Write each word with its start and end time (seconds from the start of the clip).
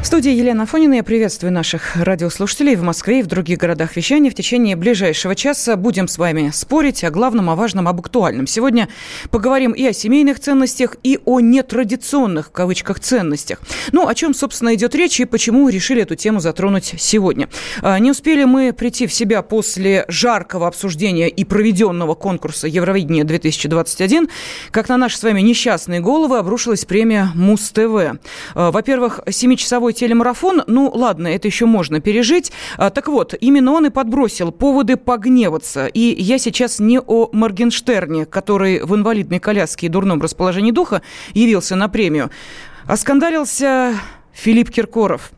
В 0.00 0.06
студии 0.06 0.30
Елена 0.30 0.64
Фонина. 0.64 0.94
Я 0.94 1.02
приветствую 1.02 1.52
наших 1.52 1.96
радиослушателей 1.96 2.76
в 2.76 2.82
Москве 2.82 3.18
и 3.18 3.22
в 3.22 3.26
других 3.26 3.58
городах 3.58 3.96
вещания. 3.96 4.30
В 4.30 4.34
течение 4.34 4.76
ближайшего 4.76 5.34
часа 5.34 5.76
будем 5.76 6.06
с 6.06 6.18
вами 6.18 6.50
спорить 6.54 7.02
о 7.02 7.10
главном, 7.10 7.50
о 7.50 7.56
важном, 7.56 7.88
об 7.88 7.98
актуальном. 7.98 8.46
Сегодня 8.46 8.88
поговорим 9.30 9.72
и 9.72 9.84
о 9.84 9.92
семейных 9.92 10.38
ценностях, 10.38 10.96
и 11.02 11.18
о 11.24 11.40
нетрадиционных, 11.40 12.46
в 12.46 12.50
кавычках, 12.52 13.00
ценностях. 13.00 13.60
Ну, 13.90 14.06
о 14.06 14.14
чем, 14.14 14.34
собственно, 14.34 14.72
идет 14.76 14.94
речь 14.94 15.18
и 15.18 15.24
почему 15.24 15.68
решили 15.68 16.02
эту 16.02 16.14
тему 16.14 16.38
затронуть 16.38 16.94
сегодня. 16.96 17.48
А, 17.82 17.98
не 17.98 18.12
успели 18.12 18.44
мы 18.44 18.72
прийти 18.72 19.08
в 19.08 19.12
себя 19.12 19.42
после 19.42 20.04
жаркого 20.06 20.68
обсуждения 20.68 21.28
и 21.28 21.44
проведенного 21.44 22.14
конкурса 22.14 22.68
Евровидения-2021, 22.68 24.30
как 24.70 24.88
на 24.88 24.96
наши 24.96 25.18
с 25.18 25.22
вами 25.24 25.40
несчастные 25.40 26.00
головы 26.00 26.38
обрушилась 26.38 26.84
премия 26.84 27.30
Муз-ТВ. 27.34 28.20
А, 28.54 28.70
во-первых, 28.70 29.20
семичасовой 29.28 29.88
телемарафон, 29.98 30.62
ну 30.66 30.90
ладно, 30.94 31.28
это 31.28 31.48
еще 31.48 31.66
можно 31.66 32.00
пережить. 32.00 32.52
А, 32.76 32.90
так 32.90 33.08
вот, 33.08 33.34
именно 33.40 33.72
он 33.72 33.86
и 33.86 33.90
подбросил 33.90 34.52
поводы 34.52 34.96
погневаться. 34.96 35.86
И 35.86 36.14
я 36.22 36.38
сейчас 36.38 36.78
не 36.78 37.00
о 37.00 37.28
Моргенштерне, 37.32 38.24
который 38.26 38.82
в 38.82 38.94
инвалидной 38.94 39.40
коляске 39.40 39.86
и 39.86 39.88
дурном 39.88 40.22
расположении 40.22 40.70
духа 40.70 41.02
явился 41.34 41.76
на 41.76 41.88
премию, 41.88 42.30
а 42.86 42.96
скандалился 42.96 43.94
Филипп 44.32 44.70
Киркоров. 44.70 45.32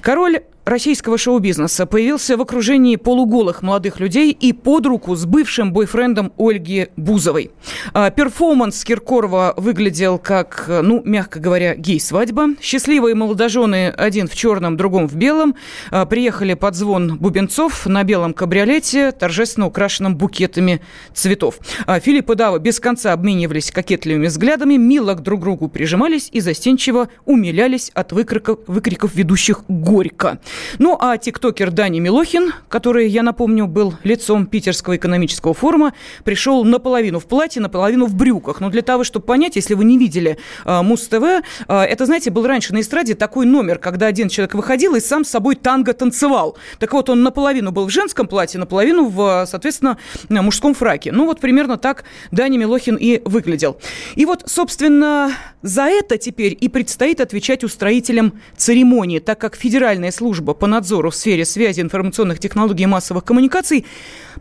Король 0.00 0.40
российского 0.64 1.18
шоу-бизнеса 1.18 1.86
появился 1.86 2.36
в 2.36 2.42
окружении 2.42 2.96
полуголых 2.96 3.62
молодых 3.62 4.00
людей 4.00 4.30
и 4.30 4.52
под 4.52 4.86
руку 4.86 5.16
с 5.16 5.24
бывшим 5.24 5.72
бойфрендом 5.72 6.32
Ольги 6.38 6.88
Бузовой. 6.96 7.50
А, 7.92 8.10
перформанс 8.10 8.84
Киркорова 8.84 9.54
выглядел 9.56 10.18
как, 10.18 10.66
ну, 10.68 11.02
мягко 11.04 11.40
говоря, 11.40 11.74
гей-свадьба. 11.74 12.50
Счастливые 12.60 13.14
молодожены, 13.14 13.88
один 13.88 14.28
в 14.28 14.34
черном, 14.34 14.76
другом 14.76 15.08
в 15.08 15.16
белом, 15.16 15.54
а, 15.90 16.06
приехали 16.06 16.54
под 16.54 16.74
звон 16.74 17.18
бубенцов 17.18 17.86
на 17.86 18.04
белом 18.04 18.34
кабриолете, 18.34 19.12
торжественно 19.12 19.66
украшенном 19.66 20.16
букетами 20.16 20.80
цветов. 21.14 21.58
А, 21.86 22.00
Филипп 22.00 22.30
и 22.30 22.34
Дава 22.34 22.58
без 22.58 22.80
конца 22.80 23.12
обменивались 23.12 23.70
кокетливыми 23.70 24.26
взглядами, 24.26 24.74
мило 24.74 25.14
к 25.14 25.22
друг 25.22 25.40
другу 25.40 25.68
прижимались 25.68 26.28
и 26.32 26.40
застенчиво 26.40 27.08
умилялись 27.24 27.90
от 27.94 28.12
выкриков, 28.12 28.60
выкриков 28.66 29.14
ведущих 29.14 29.62
«Горько». 29.68 30.38
Ну, 30.78 30.96
а 30.98 31.16
тиктокер 31.18 31.70
Дани 31.70 32.00
Милохин, 32.00 32.52
который, 32.68 33.08
я 33.08 33.22
напомню, 33.22 33.66
был 33.66 33.94
лицом 34.04 34.46
Питерского 34.46 34.96
экономического 34.96 35.54
форума, 35.54 35.94
пришел 36.24 36.64
наполовину 36.64 37.18
в 37.18 37.26
платье, 37.26 37.62
наполовину 37.62 38.06
в 38.06 38.14
брюках. 38.14 38.60
Но 38.60 38.70
для 38.70 38.82
того, 38.82 39.04
чтобы 39.04 39.26
понять, 39.26 39.56
если 39.56 39.74
вы 39.74 39.84
не 39.84 39.98
видели 39.98 40.38
э, 40.64 40.82
Муз-ТВ, 40.82 41.22
э, 41.22 41.42
это, 41.68 42.06
знаете, 42.06 42.30
был 42.30 42.46
раньше 42.46 42.72
на 42.72 42.80
эстраде 42.80 43.14
такой 43.14 43.46
номер, 43.46 43.78
когда 43.78 44.06
один 44.06 44.28
человек 44.28 44.54
выходил 44.54 44.94
и 44.94 45.00
сам 45.00 45.24
с 45.24 45.30
собой 45.30 45.56
танго 45.56 45.92
танцевал. 45.92 46.56
Так 46.78 46.92
вот, 46.92 47.08
он 47.08 47.22
наполовину 47.22 47.70
был 47.72 47.86
в 47.86 47.90
женском 47.90 48.26
платье, 48.26 48.58
наполовину 48.58 49.06
в, 49.06 49.46
соответственно, 49.46 49.98
мужском 50.28 50.74
фраке. 50.74 51.12
Ну, 51.12 51.26
вот 51.26 51.40
примерно 51.40 51.76
так 51.76 52.04
Дани 52.30 52.56
Милохин 52.56 52.96
и 52.96 53.20
выглядел. 53.24 53.78
И 54.16 54.26
вот, 54.26 54.44
собственно, 54.46 55.32
за 55.62 55.84
это 55.84 56.18
теперь 56.18 56.56
и 56.58 56.68
предстоит 56.68 57.20
отвечать 57.20 57.64
устроителям 57.64 58.40
церемонии, 58.56 59.18
так 59.18 59.38
как 59.38 59.56
Федеральная 59.56 60.10
служба 60.10 60.39
по 60.40 60.66
надзору 60.66 61.10
в 61.10 61.14
сфере 61.14 61.44
связи 61.44 61.80
информационных 61.80 62.38
технологий 62.38 62.84
и 62.84 62.86
массовых 62.86 63.24
коммуникаций 63.24 63.86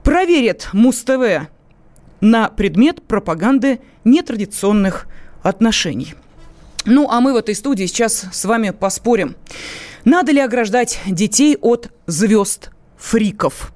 проверит 0.04 0.70
Муз-ТВ 0.74 1.48
на 2.22 2.50
предмет 2.50 3.02
пропаганды 3.04 3.80
нетрадиционных 4.04 5.08
отношений. 5.44 6.16
Ну, 6.86 7.10
а 7.10 7.22
мы 7.22 7.34
в 7.34 7.38
этой 7.38 7.56
студии 7.56 7.86
сейчас 7.86 8.26
с 8.32 8.46
вами 8.46 8.72
поспорим. 8.72 9.36
Надо 10.06 10.32
ли 10.32 10.40
ограждать 10.40 11.00
детей 11.08 11.58
от 11.60 11.90
звезд 12.08 12.72
фриков? 12.98 13.72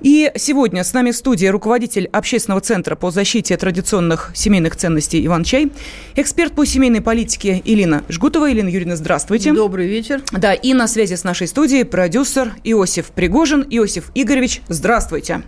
И 0.00 0.30
сегодня 0.36 0.84
с 0.84 0.92
нами 0.92 1.10
в 1.10 1.16
студии 1.16 1.46
руководитель 1.46 2.08
общественного 2.12 2.60
центра 2.60 2.96
по 2.96 3.10
защите 3.10 3.56
традиционных 3.56 4.30
семейных 4.34 4.76
ценностей 4.76 5.24
Иван 5.24 5.44
Чай, 5.44 5.70
эксперт 6.14 6.52
по 6.52 6.64
семейной 6.64 7.00
политике 7.00 7.62
Илина 7.64 8.04
Жгутова. 8.08 8.52
Илина 8.52 8.68
Юрьевна, 8.68 8.96
здравствуйте. 8.96 9.52
Добрый 9.52 9.86
вечер. 9.86 10.22
Да, 10.32 10.54
и 10.54 10.74
на 10.74 10.88
связи 10.88 11.14
с 11.14 11.24
нашей 11.24 11.46
студией 11.46 11.84
продюсер 11.84 12.52
Иосиф 12.64 13.06
Пригожин. 13.06 13.66
Иосиф 13.68 14.10
Игоревич, 14.14 14.62
здравствуйте. 14.68 15.42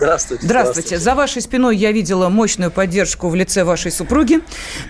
Здравствуйте, 0.00 0.46
здравствуйте. 0.46 0.98
За 0.98 1.14
вашей 1.14 1.42
спиной 1.42 1.76
я 1.76 1.92
видела 1.92 2.30
мощную 2.30 2.70
поддержку 2.70 3.28
в 3.28 3.34
лице 3.34 3.64
вашей 3.64 3.92
супруги. 3.92 4.40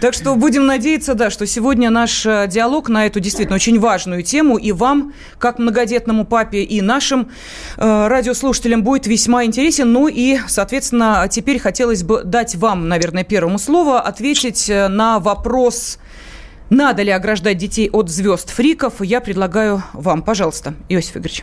Так 0.00 0.14
что 0.14 0.36
будем 0.36 0.66
надеяться, 0.66 1.14
да, 1.14 1.30
что 1.30 1.48
сегодня 1.48 1.90
наш 1.90 2.24
э, 2.24 2.46
диалог 2.46 2.88
на 2.88 3.06
эту 3.06 3.18
действительно 3.18 3.56
очень 3.56 3.80
важную 3.80 4.22
тему 4.22 4.56
и 4.56 4.70
вам, 4.70 5.12
как 5.38 5.58
многодетному 5.58 6.24
папе, 6.24 6.62
и 6.62 6.80
нашим 6.80 7.28
э, 7.76 8.06
радиослушателям 8.06 8.84
будет 8.84 9.08
весьма 9.08 9.44
интересен. 9.44 9.92
Ну 9.92 10.06
и, 10.06 10.38
соответственно, 10.46 11.26
теперь 11.28 11.58
хотелось 11.58 12.04
бы 12.04 12.22
дать 12.22 12.54
вам, 12.54 12.86
наверное, 12.86 13.24
первому 13.24 13.58
слово, 13.58 14.00
ответить 14.00 14.70
э, 14.70 14.86
на 14.86 15.18
вопрос, 15.18 15.98
надо 16.70 17.02
ли 17.02 17.10
ограждать 17.10 17.58
детей 17.58 17.90
от 17.90 18.08
звезд 18.08 18.48
фриков. 18.50 19.00
Я 19.00 19.20
предлагаю 19.20 19.82
вам, 19.92 20.22
пожалуйста, 20.22 20.74
Иосиф 20.88 21.16
Игоревич. 21.16 21.42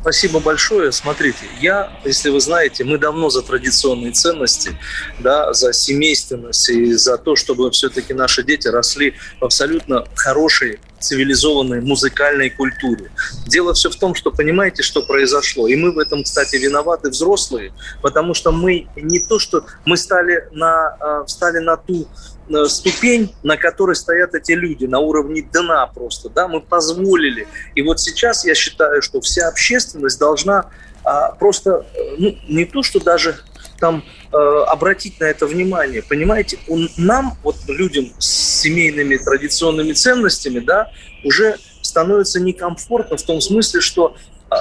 Спасибо 0.00 0.38
большое. 0.40 0.92
Смотрите, 0.92 1.46
я, 1.60 1.92
если 2.04 2.30
вы 2.30 2.40
знаете, 2.40 2.84
мы 2.84 2.98
давно 2.98 3.30
за 3.30 3.42
традиционные 3.42 4.12
ценности, 4.12 4.70
да, 5.18 5.52
за 5.52 5.72
семейственность 5.72 6.68
и 6.70 6.92
за 6.94 7.18
то, 7.18 7.34
чтобы 7.34 7.70
все-таки 7.72 8.14
наши 8.14 8.44
дети 8.44 8.68
росли 8.68 9.14
в 9.40 9.44
абсолютно 9.44 10.06
хорошей 10.14 10.80
цивилизованной 11.00 11.80
музыкальной 11.80 12.50
культуре. 12.50 13.10
Дело 13.46 13.74
все 13.74 13.90
в 13.90 13.96
том, 13.96 14.14
что 14.14 14.30
понимаете, 14.30 14.82
что 14.82 15.02
произошло. 15.02 15.68
И 15.68 15.76
мы 15.76 15.92
в 15.92 15.98
этом, 15.98 16.22
кстати, 16.22 16.56
виноваты 16.56 17.10
взрослые, 17.10 17.72
потому 18.00 18.34
что 18.34 18.52
мы 18.52 18.88
не 18.96 19.20
то, 19.20 19.38
что 19.38 19.64
мы 19.84 19.96
стали 19.96 20.48
на, 20.52 20.96
а, 21.00 21.24
встали 21.24 21.58
на 21.58 21.76
ту 21.76 22.06
Э, 22.06 22.37
ступень, 22.66 23.34
на 23.42 23.56
которой 23.56 23.96
стоят 23.96 24.34
эти 24.34 24.52
люди, 24.52 24.86
на 24.86 24.98
уровне 24.98 25.42
дна 25.42 25.86
просто, 25.86 26.28
да, 26.28 26.48
мы 26.48 26.60
позволили. 26.60 27.46
И 27.74 27.82
вот 27.82 28.00
сейчас 28.00 28.44
я 28.44 28.54
считаю, 28.54 29.02
что 29.02 29.20
вся 29.20 29.48
общественность 29.48 30.18
должна 30.18 30.70
а, 31.04 31.32
просто, 31.32 31.86
э, 31.94 32.14
ну, 32.18 32.36
не 32.48 32.64
то, 32.64 32.82
что 32.82 33.00
даже 33.00 33.36
там 33.78 34.04
э, 34.32 34.36
обратить 34.36 35.20
на 35.20 35.24
это 35.24 35.46
внимание, 35.46 36.02
понимаете, 36.02 36.58
он, 36.68 36.88
нам, 36.96 37.38
вот 37.42 37.56
людям 37.68 38.12
с 38.18 38.60
семейными 38.60 39.16
традиционными 39.16 39.92
ценностями, 39.92 40.58
да, 40.58 40.90
уже 41.24 41.56
становится 41.82 42.40
некомфортно 42.40 43.16
в 43.16 43.22
том 43.22 43.40
смысле, 43.40 43.80
что 43.80 44.16
э, 44.50 44.54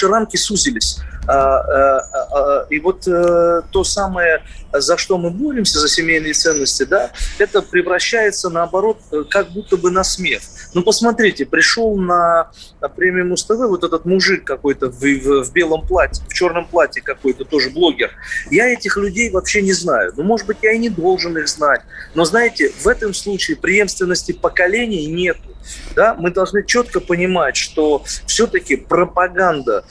наши 0.00 0.08
рамки 0.08 0.36
сузились. 0.36 0.98
А, 1.26 1.34
а, 1.34 1.98
а, 2.32 2.66
и 2.70 2.80
вот 2.80 3.06
э, 3.06 3.62
то 3.70 3.84
самое, 3.84 4.42
за 4.72 4.96
что 4.96 5.18
мы 5.18 5.30
боремся, 5.30 5.78
за 5.78 5.88
семейные 5.88 6.32
ценности, 6.32 6.84
да, 6.84 7.10
это 7.38 7.62
превращается, 7.62 8.48
наоборот, 8.48 8.98
э, 9.12 9.24
как 9.28 9.50
будто 9.50 9.76
бы 9.76 9.90
на 9.90 10.02
смех. 10.02 10.40
Ну, 10.74 10.82
посмотрите, 10.82 11.44
пришел 11.44 11.96
на, 11.96 12.50
на 12.80 12.88
премию 12.88 13.26
Муз-ТВ 13.26 13.58
вот 13.68 13.84
этот 13.84 14.06
мужик 14.06 14.44
какой-то 14.44 14.90
в, 14.90 15.00
в, 15.00 15.44
в 15.44 15.52
белом 15.52 15.86
платье, 15.86 16.24
в 16.26 16.32
черном 16.32 16.66
платье 16.66 17.02
какой-то, 17.02 17.44
тоже 17.44 17.70
блогер. 17.70 18.10
Я 18.50 18.68
этих 18.68 18.96
людей 18.96 19.30
вообще 19.30 19.62
не 19.62 19.74
знаю. 19.74 20.12
Ну, 20.16 20.22
может 20.22 20.46
быть, 20.46 20.58
я 20.62 20.72
и 20.72 20.78
не 20.78 20.88
должен 20.88 21.36
их 21.36 21.48
знать. 21.48 21.82
Но, 22.14 22.24
знаете, 22.24 22.72
в 22.80 22.88
этом 22.88 23.14
случае 23.14 23.56
преемственности 23.56 24.32
поколений 24.32 25.06
нету. 25.06 25.50
Да? 25.94 26.14
Мы 26.14 26.30
должны 26.30 26.64
четко 26.64 27.00
понимать, 27.00 27.56
что 27.56 28.04
все-таки 28.26 28.76
пропаганда 28.76 29.84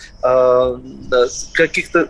каких-то 1.53 2.09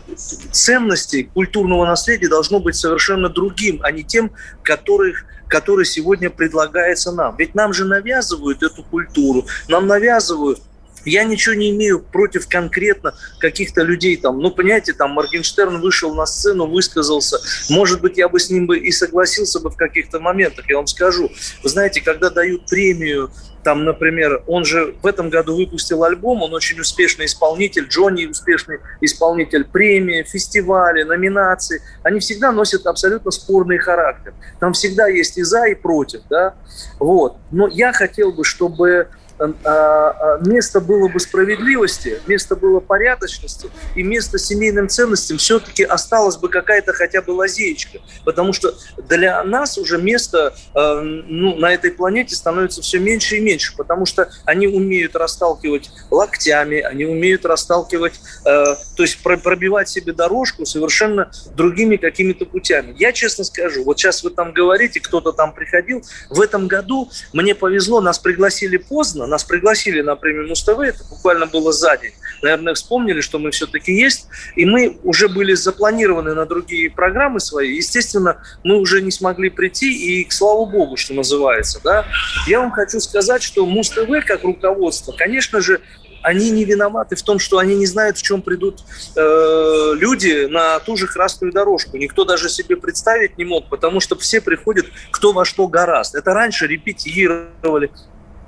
ценностей 0.52 1.24
культурного 1.24 1.86
наследия 1.86 2.28
должно 2.28 2.60
быть 2.60 2.76
совершенно 2.76 3.30
другим, 3.30 3.80
а 3.84 3.92
не 3.92 4.04
тем, 4.04 4.32
которых 4.64 5.26
который 5.50 5.84
сегодня 5.84 6.30
предлагается 6.30 7.12
нам. 7.12 7.36
Ведь 7.38 7.56
нам 7.56 7.74
же 7.74 7.84
навязывают 7.84 8.64
эту 8.64 8.84
культуру, 8.84 9.48
нам 9.68 9.88
навязывают 9.88 10.62
я 11.06 11.24
ничего 11.24 11.56
не 11.56 11.72
имею 11.72 12.00
против 12.00 12.48
конкретно 12.48 13.14
каких-то 13.40 13.82
людей 13.82 14.18
там. 14.18 14.40
Ну, 14.40 14.52
понимаете, 14.52 14.94
там 14.94 15.12
Моргенштерн 15.12 15.80
вышел 15.82 16.14
на 16.16 16.26
сцену, 16.26 16.68
высказался. 16.68 17.40
Может 17.70 18.02
быть, 18.02 18.18
я 18.18 18.30
бы 18.30 18.40
с 18.40 18.50
ним 18.50 18.68
бы 18.68 18.78
и 18.78 18.92
согласился 18.92 19.60
бы 19.60 19.70
в 19.70 19.76
каких-то 19.76 20.20
моментах. 20.20 20.70
Я 20.70 20.78
вам 20.78 20.88
скажу. 20.88 21.32
Вы 21.64 21.70
знаете, 21.70 22.02
когда 22.02 22.30
дают 22.30 22.66
премию 22.68 23.32
там, 23.64 23.84
например, 23.84 24.44
он 24.48 24.64
же 24.64 24.96
в 25.02 25.06
этом 25.06 25.30
году 25.30 25.56
выпустил 25.56 26.04
альбом, 26.04 26.42
он 26.44 26.54
очень 26.54 26.80
успешный 26.80 27.26
исполнитель, 27.26 27.88
Джонни 27.88 28.26
успешный 28.26 28.80
исполнитель, 29.02 29.66
премии, 29.66 30.24
фестивали, 30.24 31.04
номинации, 31.04 31.82
они 32.04 32.20
всегда 32.20 32.52
носят 32.52 32.88
абсолютно 32.88 33.32
спорный 33.32 33.78
характер. 33.78 34.34
Там 34.60 34.74
всегда 34.74 35.08
есть 35.08 35.38
и 35.38 35.44
за, 35.44 35.68
и 35.68 35.76
против, 35.76 36.22
да, 36.30 36.56
вот. 37.00 37.38
Но 37.52 37.68
я 37.68 37.92
хотел 37.92 38.32
бы, 38.32 38.44
чтобы 38.44 39.10
место 39.40 40.82
было 40.82 41.08
бы 41.08 41.20
справедливости, 41.20 42.22
место 42.28 42.56
было 42.56 42.80
порядочности 42.80 43.70
и 43.96 44.04
место 44.04 44.38
семейным 44.38 44.90
ценностям 44.90 45.38
все-таки 45.38 45.84
осталась 45.84 46.38
бы 46.38 46.50
какая-то 46.50 46.94
хотя 46.94 47.22
бы 47.22 47.32
лазеечка. 47.32 48.00
Потому 48.26 48.54
что 48.54 48.74
для 48.98 49.44
нас 49.44 49.78
уже 49.78 49.98
место 49.98 50.54
а, 50.74 51.02
ну, 51.02 51.56
на 51.56 51.74
этой 51.74 51.92
планете 51.92 52.36
становится 52.36 52.82
все 52.82 53.00
меньше 53.00 53.38
и 53.38 53.40
меньше, 53.40 53.76
потому 53.76 54.06
что 54.06 54.30
они 54.46 54.68
умеют 54.68 55.16
расталкивать 55.16 55.90
локтями, 56.12 56.80
они 56.80 57.06
умеют 57.06 57.46
расталкивать, 57.46 58.20
то 58.44 58.78
есть 58.98 59.22
пробивать 59.22 59.90
себе 59.90 60.14
дорожку 60.14 60.66
совершенно 60.66 61.32
другими 61.56 61.98
какими-то 61.98 62.46
путями. 62.46 62.96
Я 62.98 63.12
честно 63.12 63.44
скажу, 63.44 63.84
вот 63.84 63.98
сейчас 64.00 64.24
вы 64.24 64.32
там 64.32 64.54
говорите, 64.54 65.00
кто-то 65.00 65.32
там 65.32 65.54
приходил, 65.54 66.04
в 66.30 66.42
этом 66.42 66.68
году 66.68 67.10
мне 67.34 67.56
повезло, 67.56 68.02
нас 68.02 68.20
пригласили 68.20 68.78
поздно, 68.78 69.28
нас 69.30 69.44
пригласили 69.44 70.02
на 70.02 70.16
премию 70.16 70.48
Муз-ТВ, 70.48 70.80
это 70.80 71.04
буквально 71.10 71.46
было 71.46 71.72
за 71.72 71.98
день. 71.98 72.14
Наверное, 72.42 72.74
вспомнили, 72.74 73.22
что 73.22 73.40
мы 73.40 73.52
все-таки 73.52 73.94
есть, 73.94 74.28
и 74.56 74.66
мы 74.66 74.98
уже 75.04 75.28
были 75.28 75.54
запланированы 75.54 76.34
на 76.34 76.46
другие 76.46 76.90
программы 76.90 77.40
свои. 77.40 77.76
Естественно, 77.76 78.42
мы 78.64 78.78
уже 78.78 79.02
не 79.02 79.12
смогли 79.12 79.50
прийти, 79.50 79.92
и 79.92 80.24
к 80.24 80.32
слава 80.32 80.66
богу, 80.66 80.98
что 80.98 81.14
называется. 81.14 81.80
Да? 81.84 82.06
Я 82.48 82.60
вам 82.60 82.72
хочу 82.72 83.00
сказать, 83.00 83.44
что 83.44 83.66
Муз-ТВ 83.66 84.26
как 84.26 84.44
руководство, 84.44 85.12
конечно 85.12 85.62
же, 85.62 85.82
они 86.22 86.50
не 86.52 86.66
виноваты 86.66 87.16
в 87.16 87.22
том, 87.22 87.40
что 87.40 87.58
они 87.58 87.76
не 87.76 87.86
знают, 87.86 88.18
в 88.18 88.22
чем 88.22 88.42
придут 88.42 88.84
э, 89.16 89.92
люди 89.96 90.46
на 90.46 90.80
ту 90.80 90.98
же 90.98 91.08
красную 91.08 91.54
дорожку. 91.54 91.98
Никто 91.98 92.26
даже 92.26 92.50
себе 92.50 92.76
представить 92.76 93.38
не 93.38 93.46
мог, 93.46 93.70
потому 93.70 94.00
что 94.00 94.18
все 94.18 94.42
приходят 94.42 94.88
кто 95.12 95.32
во 95.32 95.46
что 95.46 95.68
гораст. 95.68 96.16
Это 96.16 96.34
раньше 96.34 96.68
репетировали, 96.68 97.92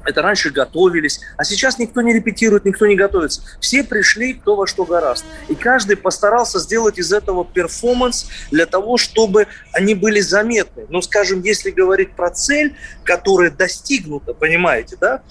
это 0.06 0.22
раньше 0.22 0.50
готовились, 0.50 1.22
а 1.38 1.44
сейчас 1.44 1.80
никто 1.80 2.02
не 2.02 2.14
репетирует, 2.14 2.66
никто 2.66 2.86
не 2.88 2.96
готовится. 2.96 3.42
Все 3.60 3.84
пришли 3.84 4.34
кто 4.34 4.56
во 4.56 4.68
что 4.68 4.86
гораст. 4.86 5.26
И 5.48 5.56
каждый 5.56 5.98
постарался 5.98 6.60
сделать 6.60 6.98
из 6.98 7.12
этого 7.14 7.46
перформанс 7.46 8.30
для 8.52 8.66
того, 8.66 8.98
чтобы 8.98 9.48
они 9.74 9.96
были 9.96 10.20
заметны. 10.20 10.86
Ну, 10.90 11.02
скажем, 11.02 11.42
если 11.42 11.72
говорить 11.72 12.14
про 12.14 12.32
цель, 12.32 12.76
которая 13.04 13.52
достигнута, 13.52 14.34
понимаете, 14.34 14.98
да, 15.00 15.22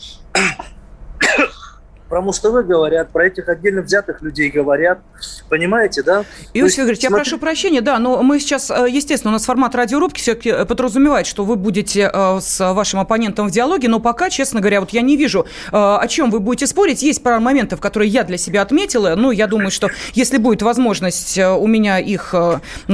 про 2.10 2.20
Муз-ТВ 2.20 2.66
говорят, 2.66 3.10
про 3.10 3.26
этих 3.26 3.48
отдельно 3.48 3.82
взятых 3.82 4.20
людей 4.20 4.50
говорят. 4.50 4.98
Понимаете, 5.48 6.02
да? 6.02 6.24
Иосиф 6.52 6.80
Игоревич, 6.80 7.00
смотри... 7.00 7.14
я 7.14 7.22
прошу 7.22 7.38
прощения, 7.38 7.80
да, 7.80 8.00
но 8.00 8.22
мы 8.22 8.40
сейчас, 8.40 8.68
э, 8.70 8.86
естественно, 8.90 9.30
у 9.30 9.34
нас 9.34 9.44
формат 9.44 9.76
радиорубки 9.76 10.20
все-таки 10.20 10.50
э, 10.50 10.64
подразумевает, 10.64 11.28
что 11.28 11.44
вы 11.44 11.54
будете 11.54 12.10
э, 12.12 12.40
с 12.40 12.74
вашим 12.74 12.98
оппонентом 12.98 13.46
в 13.46 13.52
диалоге, 13.52 13.88
но 13.88 14.00
пока, 14.00 14.28
честно 14.28 14.60
говоря, 14.60 14.80
вот 14.80 14.90
я 14.90 15.02
не 15.02 15.16
вижу, 15.16 15.46
о 15.70 16.06
чем 16.08 16.30
вы 16.30 16.40
будете 16.40 16.66
спорить. 16.66 17.02
Есть 17.02 17.22
пара 17.22 17.38
моментов, 17.38 17.80
которые 17.80 18.08
я 18.08 18.24
для 18.24 18.36
себя 18.36 18.62
отметила. 18.62 19.14
Ну, 19.16 19.30
я 19.30 19.46
думаю, 19.46 19.70
что 19.70 19.88
если 20.14 20.38
будет 20.38 20.62
возможность 20.62 21.38
у 21.38 21.66
меня 21.68 21.98
их, 21.98 22.34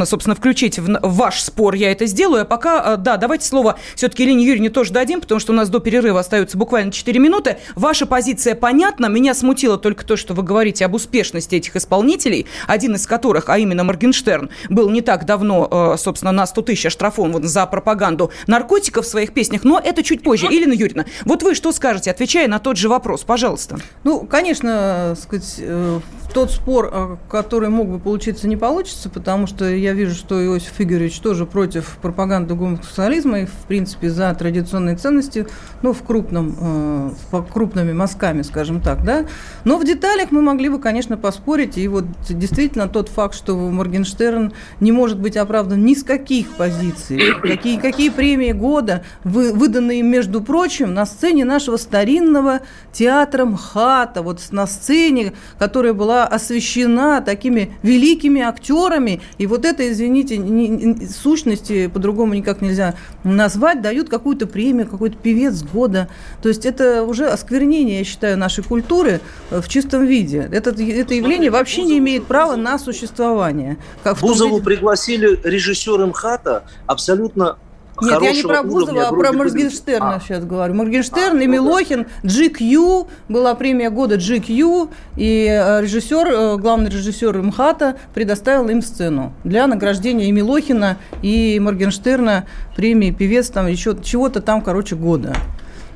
собственно, 0.04 0.34
включить 0.34 0.78
в 0.78 0.98
ваш 1.02 1.42
спор, 1.42 1.74
я 1.74 1.90
это 1.90 2.04
сделаю. 2.04 2.42
А 2.42 2.44
пока, 2.44 2.96
да, 2.96 3.16
давайте 3.16 3.46
слово 3.46 3.78
все-таки 3.94 4.24
Ирине 4.24 4.44
Юрьевне 4.44 4.68
тоже 4.68 4.92
дадим, 4.92 5.22
потому 5.22 5.40
что 5.40 5.52
у 5.52 5.56
нас 5.56 5.70
до 5.70 5.80
перерыва 5.80 6.20
остается 6.20 6.58
буквально 6.58 6.92
4 6.92 7.18
минуты. 7.18 7.56
Ваша 7.74 8.04
позиция 8.04 8.54
понятна, 8.54 9.05
понятно. 9.06 9.16
Меня 9.16 9.34
смутило 9.34 9.78
только 9.78 10.04
то, 10.04 10.16
что 10.16 10.34
вы 10.34 10.42
говорите 10.42 10.84
об 10.84 10.94
успешности 10.94 11.56
этих 11.56 11.76
исполнителей, 11.76 12.46
один 12.66 12.94
из 12.94 13.06
которых, 13.06 13.48
а 13.48 13.58
именно 13.58 13.84
Моргенштерн, 13.84 14.50
был 14.68 14.90
не 14.90 15.00
так 15.00 15.24
давно, 15.24 15.94
э, 15.94 15.98
собственно, 15.98 16.32
на 16.32 16.46
100 16.46 16.62
тысяч 16.62 16.86
оштрафован 16.86 17.42
за 17.44 17.66
пропаганду 17.66 18.30
наркотиков 18.46 19.04
в 19.04 19.08
своих 19.08 19.32
песнях, 19.32 19.64
но 19.64 19.80
это 19.82 20.02
чуть 20.02 20.22
позже. 20.22 20.46
Елена 20.46 20.72
Юрьевна, 20.72 21.04
вот 21.24 21.42
вы 21.42 21.54
что 21.54 21.72
скажете, 21.72 22.10
отвечая 22.10 22.48
на 22.48 22.58
тот 22.58 22.76
же 22.76 22.88
вопрос, 22.88 23.24
пожалуйста. 23.24 23.78
Ну, 24.04 24.26
конечно, 24.26 25.16
сказать, 25.20 25.56
э, 25.58 26.00
тот 26.32 26.50
спор, 26.50 26.90
э, 26.92 27.16
который 27.30 27.68
мог 27.68 27.88
бы 27.88 27.98
получиться, 27.98 28.48
не 28.48 28.56
получится, 28.56 29.08
потому 29.08 29.46
что 29.46 29.68
я 29.68 29.92
вижу, 29.92 30.14
что 30.14 30.44
Иосиф 30.44 30.80
Игоревич 30.80 31.18
тоже 31.20 31.46
против 31.46 31.98
пропаганды 32.02 32.54
гомосексуализма 32.54 33.40
и, 33.40 33.46
в 33.46 33.66
принципе, 33.66 34.10
за 34.10 34.34
традиционные 34.34 34.96
ценности, 34.96 35.46
ну, 35.82 35.92
в 35.92 36.02
крупном, 36.02 37.14
э, 37.32 37.42
крупными 37.52 37.92
мазками, 37.92 38.42
скажем 38.42 38.80
так, 38.80 39.04
да. 39.04 39.26
Но 39.64 39.78
в 39.78 39.84
деталях 39.84 40.30
мы 40.30 40.42
могли 40.42 40.68
бы, 40.68 40.78
конечно, 40.78 41.16
поспорить, 41.16 41.78
и 41.78 41.88
вот 41.88 42.04
действительно 42.28 42.88
тот 42.88 43.08
факт, 43.08 43.34
что 43.34 43.56
Моргенштерн 43.56 44.52
не 44.80 44.92
может 44.92 45.18
быть 45.18 45.36
оправдан 45.36 45.84
ни 45.84 45.94
с 45.94 46.02
каких 46.02 46.50
позиций, 46.56 47.34
какие, 47.42 47.78
какие 47.78 48.10
премии 48.10 48.52
года, 48.52 49.02
вы, 49.24 49.52
выданные, 49.52 50.02
между 50.02 50.42
прочим, 50.42 50.94
на 50.94 51.06
сцене 51.06 51.44
нашего 51.44 51.76
старинного 51.76 52.60
театра 52.92 53.44
МХАТа, 53.44 54.22
вот 54.22 54.40
на 54.50 54.66
сцене, 54.66 55.32
которая 55.58 55.92
была 55.92 56.25
освещена 56.26 57.20
такими 57.20 57.72
великими 57.82 58.40
актерами, 58.42 59.20
и 59.38 59.46
вот 59.46 59.64
это, 59.64 59.90
извините, 59.90 60.36
не, 60.36 61.06
сущности 61.06 61.88
по-другому 61.88 62.34
никак 62.34 62.60
нельзя 62.60 62.94
назвать, 63.24 63.82
дают 63.82 64.08
какую-то 64.08 64.46
премию, 64.46 64.88
какой-то 64.88 65.16
певец 65.16 65.62
года. 65.62 66.08
То 66.42 66.48
есть 66.48 66.66
это 66.66 67.02
уже 67.02 67.26
осквернение, 67.26 67.98
я 67.98 68.04
считаю, 68.04 68.38
нашей 68.38 68.64
культуры 68.64 69.20
э, 69.50 69.60
в 69.60 69.68
чистом 69.68 70.04
виде. 70.04 70.48
Это, 70.52 70.70
это 70.70 71.14
явление 71.14 71.50
вообще 71.50 71.82
не 71.82 71.98
имеет 71.98 72.26
права 72.26 72.56
на 72.56 72.78
существование. 72.78 73.76
Как 74.02 74.18
Бузову 74.18 74.56
виде... 74.56 74.64
пригласили 74.64 75.38
режиссер 75.42 76.06
МХАТа 76.06 76.64
абсолютно 76.86 77.58
нет, 78.02 78.22
я 78.22 78.32
не 78.32 78.42
про 78.42 78.62
Бузова, 78.62 79.08
а 79.08 79.12
про 79.12 79.32
Моргенштерна 79.32 80.16
а. 80.16 80.20
сейчас 80.20 80.44
говорю. 80.44 80.74
Моргенштерн 80.74 81.38
а, 81.38 81.42
и 81.42 81.46
ну 81.46 81.52
Милохин, 81.54 82.06
GQ, 82.22 83.08
была 83.28 83.54
премия 83.54 83.90
года 83.90 84.16
GQ, 84.16 84.90
и 85.16 85.46
э, 85.48 85.82
режиссер, 85.82 86.28
э, 86.28 86.56
главный 86.56 86.90
режиссер 86.90 87.42
МХАТа 87.42 87.96
предоставил 88.14 88.68
им 88.68 88.82
сцену 88.82 89.32
для 89.44 89.66
награждения 89.66 90.26
и 90.26 90.32
Милохина, 90.32 90.98
и 91.22 91.58
Моргенштерна 91.60 92.46
премии 92.76 93.10
певец 93.10 93.48
там 93.48 93.66
еще 93.66 93.96
чего-то 94.02 94.40
там, 94.40 94.62
короче, 94.62 94.96
года. 94.96 95.34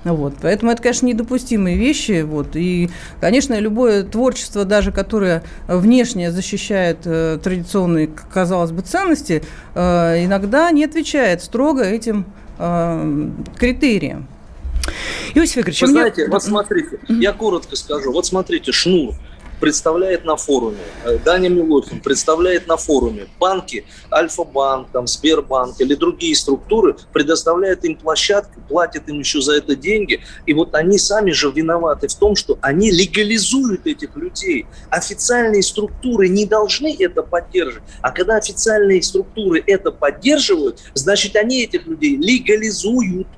Вот. 0.04 0.34
Поэтому 0.40 0.72
это, 0.72 0.82
конечно, 0.82 1.06
недопустимые 1.06 1.76
вещи. 1.76 2.22
Вот. 2.22 2.56
И, 2.56 2.90
конечно, 3.20 3.58
любое 3.58 4.02
творчество, 4.02 4.64
даже 4.64 4.92
которое 4.92 5.42
внешне 5.66 6.32
защищает 6.32 6.98
э, 7.04 7.38
традиционные, 7.42 8.08
казалось 8.32 8.72
бы, 8.72 8.82
ценности, 8.82 9.42
э, 9.74 10.24
иногда 10.24 10.70
не 10.70 10.84
отвечает 10.84 11.42
строго 11.42 11.82
этим 11.82 12.24
э, 12.58 13.30
критериям. 13.58 14.26
Иосиф 15.34 15.58
Игоревич, 15.58 15.82
Вы 15.82 15.88
мне... 15.88 16.00
знаете, 16.00 16.28
вот 16.28 16.42
смотрите, 16.42 16.98
я 17.08 17.32
коротко 17.32 17.76
скажу. 17.76 18.12
Вот 18.12 18.26
смотрите, 18.26 18.72
шнур 18.72 19.14
представляет 19.60 20.24
на 20.24 20.36
форуме, 20.36 20.78
э, 21.04 21.18
Даня 21.18 21.48
Милохин 21.48 22.00
представляет 22.00 22.66
на 22.66 22.76
форуме 22.76 23.26
банки, 23.38 23.84
Альфа-банк, 24.12 24.88
там, 24.92 25.06
Сбербанк 25.06 25.80
или 25.80 25.94
другие 25.94 26.34
структуры, 26.34 26.96
предоставляет 27.12 27.84
им 27.84 27.96
площадку, 27.96 28.60
платят 28.68 29.08
им 29.08 29.18
еще 29.18 29.40
за 29.40 29.56
это 29.56 29.76
деньги, 29.76 30.20
и 30.46 30.54
вот 30.54 30.74
они 30.74 30.98
сами 30.98 31.30
же 31.30 31.50
виноваты 31.50 32.08
в 32.08 32.14
том, 32.14 32.34
что 32.34 32.58
они 32.62 32.90
легализуют 32.90 33.86
этих 33.86 34.16
людей. 34.16 34.66
Официальные 34.88 35.62
структуры 35.62 36.28
не 36.28 36.46
должны 36.46 36.96
это 36.98 37.22
поддерживать, 37.22 37.84
а 38.00 38.10
когда 38.10 38.36
официальные 38.36 39.02
структуры 39.02 39.62
это 39.66 39.92
поддерживают, 39.92 40.80
значит, 40.94 41.36
они 41.36 41.62
этих 41.62 41.86
людей 41.86 42.16
легализуют. 42.16 43.28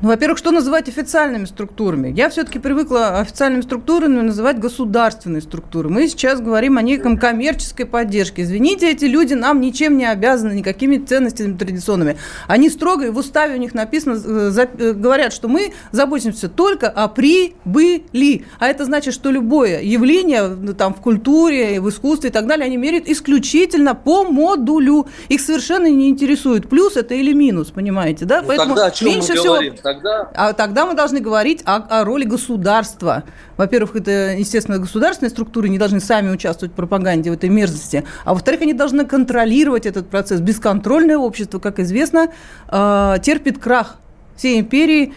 Ну, 0.00 0.10
во-первых, 0.10 0.38
что 0.38 0.52
называть 0.52 0.88
официальными 0.88 1.44
структурами? 1.44 2.12
Я 2.16 2.30
все-таки 2.30 2.60
привыкла 2.60 3.18
официальными 3.18 3.62
структурами 3.62 4.20
называть 4.20 4.60
государственные 4.60 5.42
структуры. 5.42 5.88
Мы 5.88 6.06
сейчас 6.06 6.40
говорим 6.40 6.78
о 6.78 6.82
неком 6.82 7.18
коммерческой 7.18 7.84
поддержке. 7.84 8.42
Извините, 8.42 8.92
эти 8.92 9.06
люди 9.06 9.34
нам 9.34 9.60
ничем 9.60 9.98
не 9.98 10.04
обязаны, 10.04 10.52
никакими 10.52 10.98
ценностями 10.98 11.56
традиционными. 11.56 12.16
Они 12.46 12.70
строго, 12.70 13.06
и 13.06 13.10
в 13.10 13.18
уставе 13.18 13.56
у 13.56 13.58
них 13.58 13.74
написано, 13.74 14.20
э, 14.24 14.66
э, 14.78 14.92
говорят, 14.92 15.32
что 15.32 15.48
мы 15.48 15.72
заботимся 15.90 16.48
только 16.48 16.88
о 16.88 17.08
прибыли. 17.08 18.44
А 18.60 18.68
это 18.68 18.84
значит, 18.84 19.14
что 19.14 19.32
любое 19.32 19.82
явление 19.82 20.46
ну, 20.46 20.74
там, 20.74 20.94
в 20.94 21.00
культуре, 21.00 21.80
в 21.80 21.88
искусстве 21.88 22.30
и 22.30 22.32
так 22.32 22.46
далее, 22.46 22.66
они 22.66 22.76
меряют 22.76 23.08
исключительно 23.08 23.96
по 23.96 24.22
модулю. 24.22 25.08
Их 25.28 25.40
совершенно 25.40 25.86
не 25.86 26.08
интересует, 26.08 26.68
плюс 26.68 26.96
это 26.96 27.14
или 27.14 27.32
минус, 27.32 27.72
понимаете, 27.72 28.26
да? 28.26 28.42
Ну, 28.42 28.46
Поэтому 28.46 28.76
тогда 28.76 28.86
о 28.86 28.90
чем 28.92 29.08
меньше 29.08 29.32
мы 29.32 29.38
всего... 29.38 29.58
тогда... 29.92 30.30
А 30.34 30.52
тогда 30.52 30.86
мы 30.86 30.94
должны 30.94 31.20
говорить 31.20 31.62
о, 31.64 31.76
о 31.76 32.04
роли 32.04 32.24
государства. 32.24 33.24
Во-первых, 33.56 33.96
это, 33.96 34.34
естественно, 34.36 34.78
государственные 34.78 35.30
структуры 35.30 35.68
не 35.68 35.78
должны 35.78 36.00
сами 36.00 36.30
участвовать 36.30 36.72
в 36.72 36.76
пропаганде, 36.76 37.30
в 37.30 37.34
этой 37.34 37.48
мерзости. 37.48 38.04
А 38.24 38.34
во-вторых, 38.34 38.62
они 38.62 38.72
должны 38.72 39.06
контролировать 39.06 39.86
этот 39.86 40.08
процесс. 40.08 40.40
Бесконтрольное 40.40 41.18
общество, 41.18 41.58
как 41.58 41.78
известно, 41.78 42.28
э, 42.70 43.16
терпит 43.22 43.58
крах 43.58 43.96
все 44.36 44.60
империи 44.60 45.12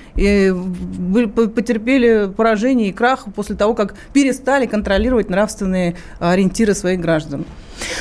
потерпели 1.48 2.32
поражение 2.36 2.90
и 2.90 2.92
крах 2.92 3.26
после 3.36 3.56
того, 3.56 3.76
как 3.76 3.94
перестали 4.14 4.66
контролировать 4.66 5.30
нравственные 5.30 5.96
ориентиры 6.20 6.74
своих 6.74 7.00
граждан. 7.00 7.46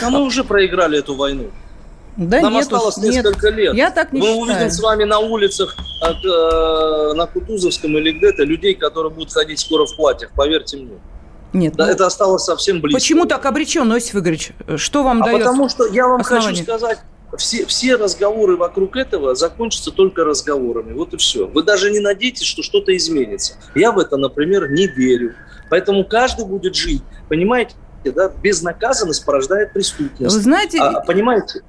А 0.02 0.08
мы 0.08 0.22
уже 0.22 0.44
проиграли 0.44 0.98
эту 0.98 1.14
войну. 1.14 1.50
Да 2.16 2.40
Нам 2.40 2.54
нет, 2.54 2.62
осталось 2.62 2.96
нет. 2.98 3.14
несколько 3.14 3.48
лет. 3.50 3.74
Я 3.74 3.90
так 3.90 4.12
не 4.12 4.20
Мы 4.20 4.26
считаю. 4.26 4.42
увидим 4.42 4.70
с 4.70 4.80
вами 4.80 5.04
на 5.04 5.18
улицах 5.20 5.76
э, 6.02 7.12
на 7.14 7.26
Кутузовском 7.26 7.96
или 7.98 8.12
где-то 8.12 8.42
людей, 8.44 8.74
которые 8.74 9.12
будут 9.12 9.32
ходить 9.32 9.60
скоро 9.60 9.86
в 9.86 9.96
платьях, 9.96 10.30
поверьте 10.34 10.76
мне. 10.76 10.98
Нет, 11.52 11.74
да, 11.74 11.86
ну, 11.86 11.92
это 11.92 12.06
осталось 12.06 12.44
совсем 12.44 12.80
близко. 12.80 12.98
Почему 12.98 13.26
так 13.26 13.44
обречен, 13.46 13.92
Иосиф 13.92 14.14
Игоревич? 14.16 14.52
Что 14.76 15.02
вам 15.02 15.22
а 15.22 15.26
дает 15.26 15.40
потому 15.40 15.68
что 15.68 15.86
я 15.86 16.06
вам 16.06 16.20
основание? 16.20 16.50
хочу 16.50 16.62
сказать, 16.62 16.98
все, 17.36 17.66
все 17.66 17.96
разговоры 17.96 18.56
вокруг 18.56 18.96
этого 18.96 19.34
закончатся 19.34 19.90
только 19.90 20.24
разговорами. 20.24 20.92
Вот 20.92 21.14
и 21.14 21.16
все. 21.16 21.46
Вы 21.46 21.62
даже 21.62 21.90
не 21.90 22.00
надеетесь, 22.00 22.46
что 22.46 22.62
что-то 22.62 22.96
изменится. 22.96 23.54
Я 23.74 23.92
в 23.92 23.98
это, 23.98 24.16
например, 24.16 24.70
не 24.70 24.86
верю. 24.86 25.34
Поэтому 25.68 26.04
каждый 26.04 26.44
будет 26.44 26.74
жить, 26.74 27.02
понимаете, 27.28 27.74
да, 28.04 28.28
безнаказанность 28.28 29.24
порождает 29.24 29.72
преступность. 29.72 30.34
Вы 30.34 30.42
знаете, 30.42 30.78
а, 30.78 31.00
понимаете? 31.00 31.62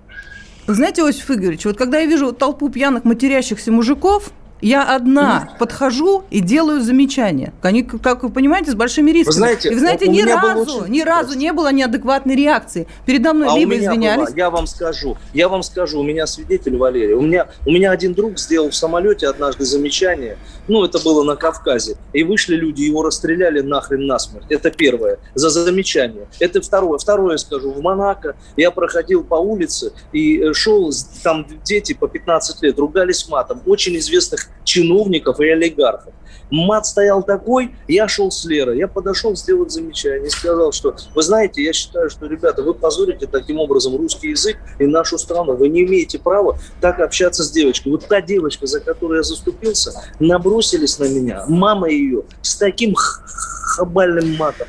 Знаете, 0.75 1.01
Иосиф 1.01 1.29
Игоревич, 1.29 1.65
вот 1.65 1.77
когда 1.77 1.99
я 1.99 2.05
вижу 2.05 2.31
толпу 2.31 2.69
пьяных 2.69 3.03
матерящихся 3.03 3.71
мужиков, 3.71 4.31
я 4.61 4.95
одна 4.95 5.53
подхожу 5.59 6.23
и 6.29 6.39
делаю 6.39 6.81
замечания. 6.81 7.53
Они, 7.61 7.83
как 7.83 8.23
вы 8.23 8.29
понимаете, 8.29 8.71
с 8.71 8.75
большими 8.75 9.11
рисками. 9.11 9.33
Вы 9.33 9.37
знаете, 9.37 9.69
и 9.69 9.73
вы 9.73 9.79
знаете, 9.79 10.07
ни 10.07 10.21
разу, 10.21 10.85
ни 10.87 11.01
разу 11.01 11.37
не 11.37 11.51
было 11.51 11.71
неадекватной 11.71 12.35
реакции. 12.35 12.87
Передо 13.05 13.33
мной 13.33 13.49
а 13.51 13.57
либо 13.57 13.77
извинялись. 13.77 14.29
Была, 14.29 14.37
я 14.37 14.49
вам 14.49 14.67
скажу, 14.67 15.17
я 15.33 15.49
вам 15.49 15.63
скажу, 15.63 15.99
у 15.99 16.03
меня 16.03 16.27
свидетель 16.27 16.77
Валерий. 16.77 17.13
У 17.13 17.21
меня, 17.21 17.49
у 17.65 17.71
меня 17.71 17.91
один 17.91 18.13
друг 18.13 18.37
сделал 18.37 18.69
в 18.69 18.75
самолете 18.75 19.27
однажды 19.27 19.65
замечание. 19.65 20.37
Ну, 20.67 20.83
это 20.83 20.99
было 20.99 21.23
на 21.23 21.35
Кавказе. 21.35 21.97
И 22.13 22.23
вышли 22.23 22.55
люди, 22.55 22.83
его 22.83 23.03
расстреляли 23.03 23.61
нахрен 23.61 24.05
насмерть. 24.05 24.45
Это 24.49 24.69
первое. 24.69 25.17
За 25.33 25.49
замечание. 25.49 26.27
Это 26.39 26.61
второе. 26.61 26.99
Второе 26.99 27.37
скажу. 27.37 27.71
В 27.71 27.81
Монако 27.81 28.35
я 28.57 28.71
проходил 28.71 29.23
по 29.23 29.35
улице 29.35 29.91
и 30.11 30.39
э, 30.39 30.53
шел, 30.53 30.91
там 31.23 31.47
дети 31.63 31.93
по 31.93 32.07
15 32.07 32.61
лет 32.61 32.77
ругались 32.77 33.27
матом. 33.27 33.61
Очень 33.65 33.97
известных 33.97 34.50
чиновников 34.63 35.39
и 35.39 35.50
олигархов. 35.50 36.13
Мат 36.50 36.86
стоял 36.86 37.24
такой, 37.24 37.74
я 37.88 38.08
шел 38.10 38.29
с 38.29 38.43
Лерой, 38.43 38.77
я 38.77 38.88
подошел 38.88 39.36
сделать 39.36 39.72
замечание 39.72 40.29
сказал, 40.29 40.72
что, 40.72 40.96
вы 41.15 41.22
знаете, 41.22 41.63
я 41.63 41.72
считаю, 41.72 42.10
что, 42.10 42.25
ребята, 42.25 42.62
вы 42.62 42.74
позорите 42.74 43.27
таким 43.27 43.60
образом 43.60 43.96
русский 43.96 44.29
язык 44.29 44.58
и 44.79 44.86
нашу 44.86 45.17
страну. 45.17 45.55
Вы 45.55 45.70
не 45.70 45.84
имеете 45.84 46.20
права 46.20 46.58
так 46.81 47.00
общаться 47.00 47.43
с 47.43 47.51
девочкой. 47.51 47.93
Вот 47.93 48.08
та 48.08 48.22
девочка, 48.22 48.65
за 48.65 48.79
которую 48.79 49.17
я 49.17 49.24
заступился, 49.24 49.93
набросились 50.20 51.00
на 51.00 51.05
меня, 51.05 51.46
мама 51.48 51.89
ее, 51.89 52.24
с 52.41 52.55
таким 52.55 52.96
хабальным 52.96 54.36
матом. 54.36 54.67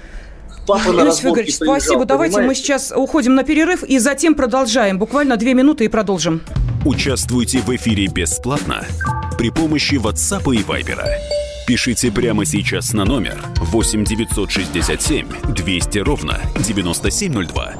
Папа 0.66 0.92
на 0.92 1.02
Иосиф 1.02 1.26
Игоревич, 1.26 1.58
приезжал, 1.58 1.80
спасибо. 1.80 2.04
Давайте 2.04 2.40
мы 2.40 2.54
сейчас 2.54 2.92
уходим 2.94 3.34
на 3.34 3.42
перерыв 3.42 3.82
и 3.82 3.98
затем 3.98 4.34
продолжаем. 4.34 4.98
Буквально 4.98 5.36
две 5.36 5.54
минуты 5.54 5.84
и 5.84 5.88
продолжим. 5.88 6.42
Участвуйте 6.84 7.58
в 7.58 7.74
эфире 7.76 8.06
бесплатно 8.06 8.84
при 9.38 9.50
помощи 9.50 9.94
WhatsApp 9.94 10.54
и 10.54 10.62
Viber. 10.62 11.00
Пишите 11.66 12.10
прямо 12.10 12.44
сейчас 12.44 12.92
на 12.92 13.04
номер 13.04 13.40
8 13.56 14.04
967 14.04 15.26
200 15.54 15.98
ровно 15.98 16.40
9702. 16.58 17.74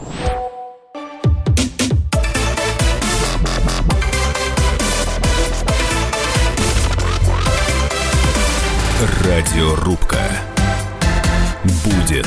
Радиорубка. 9.24 10.20
Будет 11.84 12.26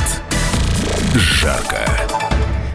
жарко. 1.18 1.86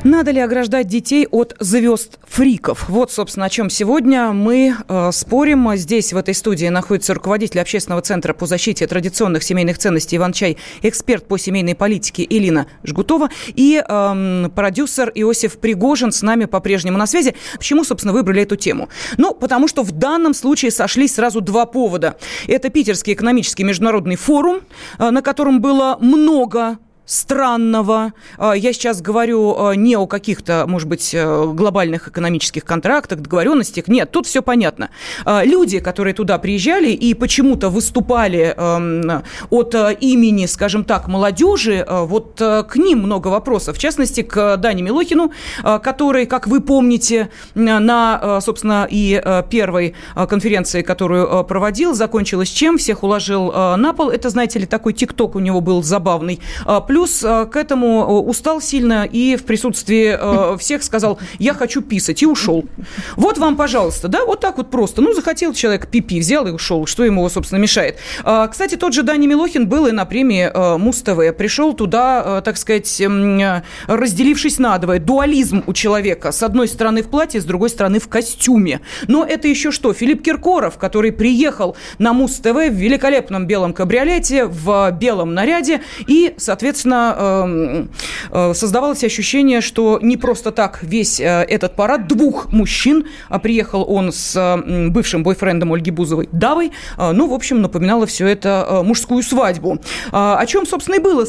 Надо 0.03 0.31
ли 0.31 0.39
ограждать 0.39 0.87
детей 0.87 1.27
от 1.29 1.55
звезд 1.59 2.17
фриков? 2.27 2.89
Вот, 2.89 3.11
собственно, 3.11 3.45
о 3.45 3.49
чем 3.49 3.69
сегодня 3.69 4.31
мы 4.31 4.75
э, 4.87 5.09
спорим. 5.13 5.75
Здесь, 5.75 6.11
в 6.11 6.17
этой 6.17 6.33
студии, 6.33 6.65
находится 6.65 7.13
руководитель 7.13 7.59
общественного 7.59 8.01
центра 8.01 8.33
по 8.33 8.47
защите 8.47 8.87
традиционных 8.87 9.43
семейных 9.43 9.77
ценностей 9.77 10.17
Иван-Чай, 10.17 10.57
эксперт 10.81 11.27
по 11.27 11.37
семейной 11.37 11.75
политике 11.75 12.25
Элина 12.27 12.65
Жгутова 12.83 13.29
и 13.49 13.83
э, 13.87 14.49
продюсер 14.55 15.11
Иосиф 15.13 15.59
Пригожин 15.59 16.11
с 16.11 16.23
нами 16.23 16.45
по-прежнему 16.45 16.97
на 16.97 17.05
связи. 17.05 17.35
Почему, 17.57 17.83
собственно, 17.83 18.11
выбрали 18.11 18.41
эту 18.41 18.55
тему? 18.55 18.89
Ну, 19.17 19.35
потому 19.35 19.67
что 19.67 19.83
в 19.83 19.91
данном 19.91 20.33
случае 20.33 20.71
сошлись 20.71 21.13
сразу 21.13 21.41
два 21.41 21.67
повода. 21.67 22.17
Это 22.47 22.69
Питерский 22.69 23.13
экономический 23.13 23.63
международный 23.63 24.15
форум, 24.15 24.61
э, 24.97 25.11
на 25.11 25.21
котором 25.21 25.61
было 25.61 25.99
много 26.01 26.79
странного. 27.05 28.13
А, 28.37 28.53
я 28.53 28.73
сейчас 28.73 29.01
говорю 29.01 29.55
а, 29.57 29.73
не 29.73 29.95
о 29.97 30.07
каких-то, 30.07 30.65
может 30.67 30.87
быть, 30.87 31.11
э, 31.13 31.51
глобальных 31.53 32.07
экономических 32.07 32.63
контрактах, 32.63 33.19
договоренностях. 33.19 33.87
Нет, 33.87 34.11
тут 34.11 34.27
все 34.27 34.41
понятно. 34.41 34.89
А, 35.25 35.43
люди, 35.43 35.79
которые 35.79 36.13
туда 36.13 36.37
приезжали 36.37 36.91
и 36.91 37.13
почему-то 37.13 37.69
выступали 37.69 38.53
эм, 38.55 39.23
от 39.49 39.75
э, 39.75 39.97
имени, 39.99 40.45
скажем 40.45 40.83
так, 40.83 41.07
молодежи, 41.07 41.85
э, 41.85 42.05
вот 42.05 42.35
к 42.37 42.75
ним 42.75 42.99
много 42.99 43.27
вопросов. 43.27 43.77
В 43.77 43.79
частности, 43.79 44.21
к 44.21 44.57
Дане 44.57 44.81
Милохину, 44.81 45.31
который, 45.63 46.25
как 46.25 46.47
вы 46.47 46.61
помните, 46.61 47.29
на, 47.55 48.39
собственно, 48.41 48.87
и 48.89 49.21
первой 49.49 49.93
конференции, 50.15 50.81
которую 50.81 51.43
проводил, 51.43 51.93
закончилась 51.93 52.49
чем? 52.49 52.77
Всех 52.77 53.03
уложил 53.03 53.51
на 53.51 53.93
пол. 53.93 54.09
Это, 54.09 54.29
знаете 54.29 54.59
ли, 54.59 54.65
такой 54.65 54.93
тикток 54.93 55.35
у 55.35 55.39
него 55.39 55.61
был 55.61 55.83
забавный. 55.83 56.39
Плюс 56.91 57.23
э, 57.23 57.45
к 57.45 57.55
этому 57.55 58.01
э, 58.01 58.29
устал 58.29 58.59
сильно 58.59 59.07
и 59.09 59.37
в 59.37 59.45
присутствии 59.45 60.13
э, 60.19 60.57
всех 60.59 60.83
сказал, 60.83 61.19
я 61.39 61.53
хочу 61.53 61.81
писать, 61.81 62.21
и 62.21 62.25
ушел. 62.25 62.65
Вот 63.15 63.37
вам, 63.37 63.55
пожалуйста, 63.55 64.09
да, 64.09 64.25
вот 64.25 64.41
так 64.41 64.57
вот 64.57 64.69
просто. 64.69 65.01
Ну, 65.01 65.13
захотел 65.13 65.53
человек 65.53 65.87
пипи, 65.87 66.19
взял 66.19 66.45
и 66.47 66.51
ушел. 66.51 66.85
Что 66.85 67.05
ему, 67.05 67.29
собственно, 67.29 67.59
мешает? 67.59 67.97
Кстати, 68.49 68.75
тот 68.75 68.93
же 68.93 69.03
Дани 69.03 69.25
Милохин 69.25 69.69
был 69.69 69.87
и 69.87 69.93
на 69.93 70.03
премии 70.03 70.51
Муз-ТВ. 70.77 71.37
Пришел 71.37 71.73
туда, 71.73 72.41
так 72.41 72.57
сказать, 72.57 73.01
разделившись 73.87 74.59
надвое. 74.59 74.99
Дуализм 74.99 75.63
у 75.67 75.73
человека. 75.73 76.33
С 76.33 76.43
одной 76.43 76.67
стороны 76.67 77.03
в 77.03 77.07
платье, 77.07 77.39
с 77.39 77.45
другой 77.45 77.69
стороны 77.69 78.01
в 78.01 78.09
костюме. 78.09 78.81
Но 79.07 79.23
это 79.23 79.47
еще 79.47 79.71
что? 79.71 79.93
Филипп 79.93 80.23
Киркоров, 80.23 80.77
который 80.77 81.13
приехал 81.13 81.77
на 81.99 82.11
Муз-ТВ 82.11 82.47
в 82.47 82.73
великолепном 82.73 83.47
белом 83.47 83.73
кабриолете, 83.73 84.45
в 84.45 84.91
белом 84.91 85.33
наряде 85.33 85.81
и, 86.07 86.33
соответственно, 86.37 86.80
конечно, 86.81 87.15
эм, 87.17 87.89
э, 88.31 88.53
создавалось 88.53 89.03
ощущение, 89.03 89.61
что 89.61 89.99
не 90.01 90.17
просто 90.17 90.51
так 90.51 90.79
весь 90.81 91.19
э, 91.19 91.45
этот 91.47 91.75
парад 91.75 92.07
двух 92.07 92.51
мужчин, 92.51 93.05
а 93.29 93.39
приехал 93.39 93.85
он 93.87 94.11
с 94.11 94.35
бывшим 94.89 95.23
бойфрендом 95.23 95.71
Ольги 95.73 95.91
Бузовой 95.91 96.29
Давой, 96.31 96.71
э, 96.97 97.11
ну, 97.11 97.27
в 97.27 97.33
общем, 97.33 97.61
напоминало 97.61 98.05
все 98.05 98.27
это 98.27 98.81
мужскую 98.83 99.23
свадьбу. 99.23 99.79
О 100.11 100.45
чем, 100.45 100.65
собственно, 100.65 100.95
и 100.95 100.99
было 100.99 101.25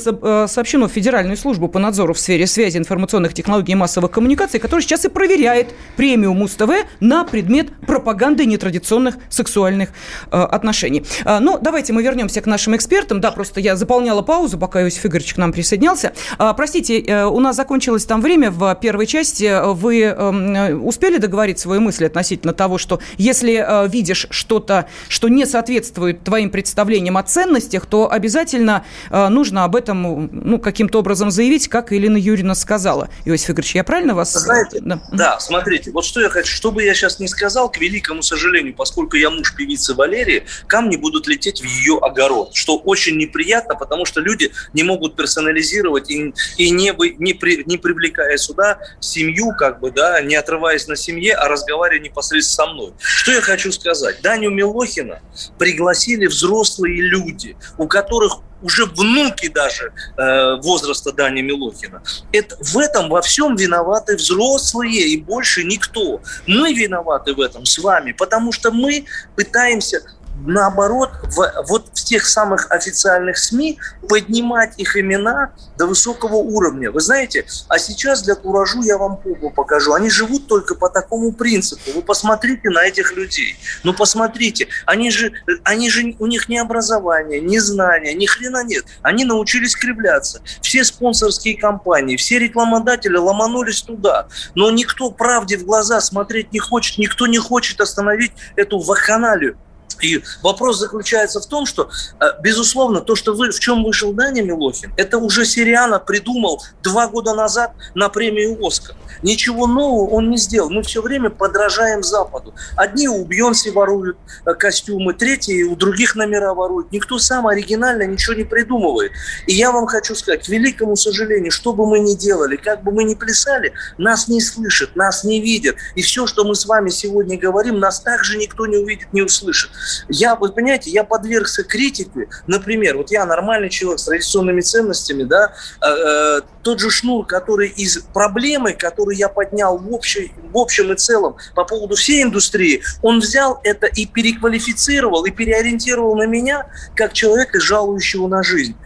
сообщено 0.47 0.89
в 0.89 0.93
Федеральную 0.93 1.37
службу 1.37 1.69
по 1.69 1.79
надзору 1.79 2.15
в 2.15 2.19
сфере 2.19 2.47
связи, 2.47 2.79
информационных 2.79 3.35
технологий 3.35 3.73
и 3.73 3.75
массовых 3.75 4.11
коммуникаций, 4.11 4.61
которая 4.61 4.83
сейчас 4.83 5.05
и 5.05 5.09
проверяет 5.09 5.69
премию 5.97 6.35
Муз-ТВ 6.35 6.71
на 7.01 7.25
предмет 7.25 7.71
пропаганды 7.87 8.47
нетрадиционных 8.47 9.17
сексуальных 9.29 9.91
отношений. 10.31 11.05
Ну, 11.25 11.59
давайте 11.61 11.93
мы 11.93 12.03
вернемся 12.03 12.41
к 12.41 12.47
нашим 12.47 12.77
экспертам. 12.77 13.21
Да, 13.21 13.31
просто 13.31 13.61
я 13.61 13.77
заполняла 13.77 14.23
паузу, 14.23 14.59
пока 14.59 14.83
Иосиф 14.83 15.05
Игоревич 15.07 15.35
нам 15.43 15.53
присоединялся. 15.53 16.13
А, 16.39 16.55
простите, 16.55 17.01
э, 17.01 17.25
у 17.27 17.41
нас 17.41 17.57
закончилось 17.57 18.05
там 18.05 18.23
время 18.23 18.51
в 18.51 18.75
первой 18.77 19.07
части. 19.07 19.61
Вы 19.75 20.03
эм, 20.03 20.87
успели 20.87 21.19
договорить 21.19 21.59
свои 21.59 21.79
мысли 21.79 22.07
относительно 22.07 22.55
того, 22.55 22.79
что 22.79 23.01
если 23.19 23.55
э, 23.55 23.89
видишь 23.89 24.27
что-то, 24.31 24.87
что 25.09 25.29
не 25.29 25.45
соответствует 25.47 26.23
твоим 26.23 26.51
представлениям 26.51 27.17
о 27.17 27.23
ценностях, 27.23 27.87
то 27.87 28.11
обязательно 28.11 28.85
э, 29.11 29.29
нужно 29.29 29.65
об 29.65 29.77
этом 29.77 30.31
ну, 30.33 30.59
каким-то 30.59 31.01
образом 31.01 31.31
заявить, 31.31 31.69
как 31.69 31.93
Елена 31.93 32.17
Юрьевна 32.17 32.55
сказала. 32.55 33.09
Иосиф 33.25 33.51
Игоревич, 33.51 33.75
я 33.75 33.85
правильно 33.85 34.15
вас... 34.15 34.33
Знаете, 34.33 34.81
да. 34.81 35.03
да, 35.13 35.41
смотрите, 35.41 35.91
вот 35.91 36.05
что 36.05 36.21
я 36.21 36.29
хочу, 36.29 36.55
что 36.55 36.71
бы 36.71 36.85
я 36.85 36.95
сейчас 36.95 37.19
не 37.19 37.29
сказал, 37.29 37.71
к 37.71 37.79
великому 37.79 38.23
сожалению, 38.23 38.75
поскольку 38.75 39.17
я 39.17 39.31
муж 39.31 39.55
певицы 39.55 39.95
Валерии, 39.95 40.45
камни 40.69 40.97
будут 40.97 41.27
лететь 41.27 41.61
в 41.61 41.65
ее 41.65 41.99
огород, 41.99 42.55
что 42.55 42.77
очень 42.79 43.17
неприятно, 43.17 43.75
потому 43.75 44.05
что 44.05 44.21
люди 44.21 44.53
не 44.73 44.85
могут 44.85 45.17
персонально 45.17 45.32
персонализировать 45.33 46.11
и, 46.11 46.35
и 46.59 46.71
не, 46.71 46.93
не, 47.19 47.35
при, 47.35 47.65
не 47.65 47.79
привлекая 47.79 48.37
сюда 48.37 48.79
семью, 49.01 49.53
как 49.59 49.81
бы, 49.81 49.91
да, 49.91 50.21
не 50.21 50.37
отрываясь 50.37 50.87
на 50.89 50.97
семье, 50.97 51.35
а 51.35 51.49
разговаривая 51.49 52.03
непосредственно 52.03 52.67
со 52.67 52.73
мной. 52.73 52.93
Что 52.99 53.33
я 53.33 53.41
хочу 53.41 53.73
сказать? 53.73 54.21
Даню 54.23 54.51
Милохина 54.51 55.21
пригласили 55.59 56.27
взрослые 56.27 57.01
люди, 57.01 57.57
у 57.79 57.87
которых 57.87 58.41
уже 58.63 58.85
внуки 58.87 59.49
даже 59.49 59.93
э, 60.17 60.57
возраста 60.63 61.13
Дани 61.13 61.41
Милохина. 61.41 62.03
Это, 62.33 62.57
в 62.61 62.79
этом 62.79 63.09
во 63.09 63.21
всем 63.21 63.57
виноваты 63.57 64.17
взрослые 64.17 65.09
и 65.09 65.21
больше 65.21 65.65
никто. 65.65 66.21
Мы 66.47 66.73
виноваты 66.73 67.35
в 67.35 67.41
этом 67.41 67.67
с 67.67 67.79
вами, 67.79 68.13
потому 68.13 68.53
что 68.53 68.71
мы 68.71 69.07
пытаемся 69.35 70.03
наоборот, 70.47 71.11
в, 71.23 71.65
вот 71.69 71.89
в 71.93 72.05
тех 72.05 72.27
самых 72.27 72.71
официальных 72.71 73.39
СМИ 73.39 73.79
поднимать 74.09 74.79
их 74.79 74.97
имена 74.97 75.53
до 75.79 75.87
высокого 75.87 76.37
уровня. 76.37 76.91
Вы 76.91 77.01
знаете, 77.01 77.47
а 77.69 77.79
сейчас 77.79 78.23
для 78.23 78.35
куражу 78.35 78.83
я 78.83 78.99
вам 78.99 79.17
попу 79.17 79.51
покажу. 79.51 79.93
Они 79.93 80.11
живут 80.11 80.47
только 80.47 80.75
по 80.75 80.89
такому 80.89 81.33
принципу. 81.33 81.93
Вы 81.95 82.03
посмотрите 82.03 82.71
на 82.71 82.85
этих 82.85 83.13
людей. 83.17 83.57
Ну, 83.85 83.95
посмотрите. 83.95 84.69
Они 84.87 85.11
же, 85.11 85.33
они 85.65 85.91
же, 85.91 86.15
у 86.19 86.27
них 86.27 86.49
ни 86.49 86.57
образования, 86.57 87.41
ни 87.41 87.59
знания, 87.59 88.15
ни 88.15 88.27
хрена 88.27 88.65
нет. 88.65 88.85
Они 89.03 89.25
научились 89.25 89.77
кривляться. 89.77 90.43
Все 90.61 90.85
спонсорские 90.85 91.57
компании, 91.57 92.17
все 92.17 92.39
рекламодатели 92.39 93.17
ломанулись 93.17 93.83
туда. 93.83 94.29
Но 94.55 94.71
никто 94.71 95.11
правде 95.11 95.57
в 95.57 95.65
глаза 95.65 96.01
смотреть 96.01 96.53
не 96.53 96.59
хочет, 96.59 96.99
никто 96.99 97.27
не 97.27 97.39
хочет 97.39 97.81
остановить 97.81 98.33
эту 98.57 98.79
вакханалию. 98.79 99.57
И 100.03 100.23
вопрос 100.43 100.79
заключается 100.79 101.41
в 101.41 101.47
том, 101.47 101.65
что, 101.65 101.91
э, 102.21 102.25
безусловно, 102.43 103.01
то, 103.01 103.15
что 103.15 103.35
вы, 103.35 103.51
в 103.51 103.61
чем 103.61 103.85
вышел 103.85 104.13
Даня 104.13 104.43
Милохин, 104.43 104.93
это 104.97 105.19
уже 105.19 105.47
Сириана 105.47 105.99
придумал 105.99 106.63
два 106.83 107.07
года 107.07 107.35
назад 107.35 107.73
на 107.95 108.09
премию 108.09 108.59
«Оскар». 108.65 108.97
Ничего 109.23 109.67
нового 109.67 110.11
он 110.11 110.31
не 110.31 110.37
сделал. 110.37 110.71
Мы 110.71 110.83
все 110.83 111.01
время 111.01 111.31
подражаем 111.31 112.03
Западу. 112.03 112.55
Одни 112.77 113.09
у 113.09 113.25
Бьонси 113.25 113.69
воруют 113.69 114.19
э, 114.45 114.55
костюмы, 114.55 115.15
третьи 115.15 115.63
у 115.63 115.77
других 115.77 116.17
номера 116.17 116.55
воруют. 116.55 116.91
Никто 116.91 117.19
сам 117.19 117.47
оригинально 117.47 118.03
ничего 118.03 118.35
не 118.35 118.45
придумывает. 118.45 119.13
И 119.47 119.55
я 119.55 119.71
вам 119.71 119.87
хочу 119.87 120.17
сказать, 120.17 120.45
к 120.45 120.49
великому 120.49 120.97
сожалению, 120.97 121.53
что 121.53 121.73
бы 121.73 121.87
мы 121.87 122.01
ни 122.01 122.15
делали, 122.15 122.57
как 122.57 122.83
бы 122.83 122.91
мы 122.91 123.05
ни 123.05 123.15
плясали, 123.15 123.73
нас 123.99 124.27
не 124.27 124.41
слышат, 124.41 124.97
нас 124.97 125.23
не 125.23 125.41
видят. 125.41 125.77
И 125.95 126.03
все, 126.03 126.27
что 126.27 126.45
мы 126.45 126.57
с 126.57 126.67
вами 126.67 126.91
сегодня 126.91 127.39
говорим, 127.39 127.79
нас 127.79 128.01
также 128.01 128.39
никто 128.39 128.67
не 128.67 128.79
увидит, 128.79 129.13
не 129.13 129.23
услышит. 129.23 129.71
Я, 130.09 130.37
вы 130.37 130.51
понимаете, 130.51 130.91
я 130.91 131.05
подвергся 131.05 131.65
критике, 131.65 132.29
например, 132.47 132.97
вот 132.97 133.11
я 133.11 133.25
нормальный 133.25 133.71
человек 133.71 134.01
с 134.01 134.05
традиционными 134.05 134.61
ценностями, 134.61 135.25
да, 135.25 135.53
э, 135.81 135.87
э, 135.87 136.41
тот 136.63 136.81
же 136.81 136.91
шнур, 136.91 137.27
который 137.27 137.69
из 137.69 137.99
проблемы, 138.13 138.73
которую 138.73 139.17
я 139.17 139.29
поднял 139.29 139.79
в, 139.79 139.93
общей, 139.93 140.33
в 140.53 140.59
общем 140.59 140.93
и 140.93 140.97
целом 140.97 141.37
по 141.55 141.65
поводу 141.65 141.97
всей 141.97 142.23
индустрии, 142.23 142.83
он 143.03 143.21
взял 143.21 143.61
это 143.65 143.87
и 143.87 144.07
переквалифицировал, 144.07 145.25
и 145.25 145.31
переориентировал 145.31 146.17
на 146.17 146.27
меня, 146.27 146.67
как 146.95 147.13
человека, 147.13 147.61
жалующего 147.61 148.29
на 148.29 148.43
жизнь. 148.43 148.77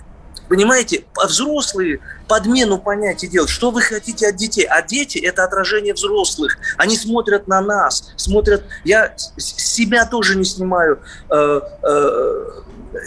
Понимаете, 0.48 1.04
взрослые 1.24 2.00
подмену 2.28 2.78
понятий 2.78 3.26
делают. 3.26 3.50
Что 3.50 3.70
вы 3.70 3.82
хотите 3.82 4.28
от 4.28 4.36
детей? 4.36 4.64
А 4.64 4.82
дети– 4.82 5.18
это 5.24 5.44
отражение 5.44 5.94
взрослых. 5.94 6.58
Они 6.76 6.96
смотрят 6.96 7.48
на 7.48 7.60
нас, 7.60 8.10
смотрят... 8.16 8.64
Я 8.84 9.14
себя 9.36 10.06
тоже 10.06 10.36
не 10.36 10.44
снимаю 10.44 11.00
э, 11.30 11.60
э, 11.82 12.50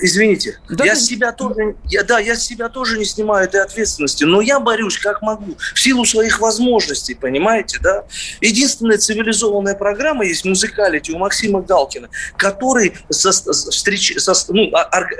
извините, 0.01 0.59
да 0.69 0.85
я 0.85 0.93
ты... 0.95 0.99
себя 0.99 1.31
тоже, 1.31 1.75
я, 1.85 2.03
да, 2.03 2.19
я 2.19 2.35
себя 2.35 2.69
тоже 2.69 2.97
не 2.97 3.05
снимаю 3.05 3.45
этой 3.45 3.61
ответственности, 3.61 4.23
но 4.23 4.41
я 4.41 4.59
борюсь 4.59 4.97
как 4.97 5.21
могу, 5.21 5.55
в 5.73 5.79
силу 5.79 6.05
своих 6.05 6.39
возможностей, 6.39 7.15
понимаете, 7.15 7.79
да? 7.81 8.03
Единственная 8.41 8.97
цивилизованная 8.97 9.75
программа 9.75 10.25
есть 10.25 10.45
музыкалити 10.45 11.11
у 11.11 11.17
Максима 11.17 11.61
Галкина, 11.61 12.09
который 12.37 12.93
со, 13.09 13.31
встреч, 13.31 14.13
со, 14.17 14.33
ну, 14.53 14.71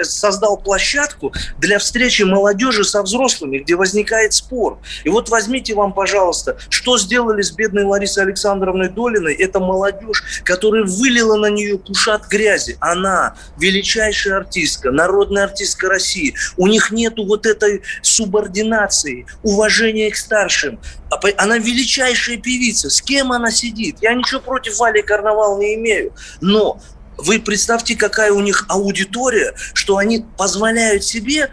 создал 0.04 0.58
площадку 0.58 1.34
для 1.58 1.80
встречи 1.80 2.24
молодежи 2.24 2.84
со 2.84 3.02
взрослыми, 3.02 3.60
где 3.60 3.76
возникает 3.76 4.34
спор. 4.34 4.80
И 5.04 5.10
вот 5.10 5.30
возьмите 5.30 5.74
вам, 5.74 5.94
пожалуйста, 5.94 6.58
что 6.70 6.98
сделали 6.98 7.42
с 7.42 7.52
бедной 7.52 7.84
Ларисой 7.84 8.24
Александровной 8.24 8.90
Долиной, 8.90 9.34
это 9.34 9.60
молодежь, 9.60 10.24
которая 10.44 10.84
вылила 10.84 11.36
на 11.36 11.48
нее 11.48 11.78
кушат 11.78 12.28
грязи. 12.28 12.78
Она 12.80 13.36
величайшая 13.58 14.38
артист 14.38 14.49
артистка, 14.50 14.92
народная 14.92 15.44
артистка 15.44 15.88
России. 15.88 16.34
У 16.58 16.68
них 16.68 16.92
нету 16.92 17.26
вот 17.26 17.46
этой 17.46 17.84
субординации, 18.02 19.28
уважения 19.44 20.10
к 20.10 20.16
старшим. 20.16 20.80
А 21.12 21.20
она 21.38 21.58
величайшая 21.58 22.38
певица. 22.38 22.90
С 22.90 23.02
кем 23.02 23.32
она 23.32 23.52
сидит? 23.52 23.98
Я 24.02 24.14
ничего 24.14 24.42
против 24.42 24.80
Вали 24.80 25.02
Карнавал 25.02 25.60
не 25.60 25.76
имею. 25.76 26.14
Но 26.42 26.82
вы 27.18 27.40
представьте, 27.40 27.96
какая 27.96 28.32
у 28.32 28.40
них 28.40 28.66
аудитория, 28.70 29.54
что 29.74 29.98
они 29.98 30.26
позволяют 30.38 31.04
себе 31.04 31.50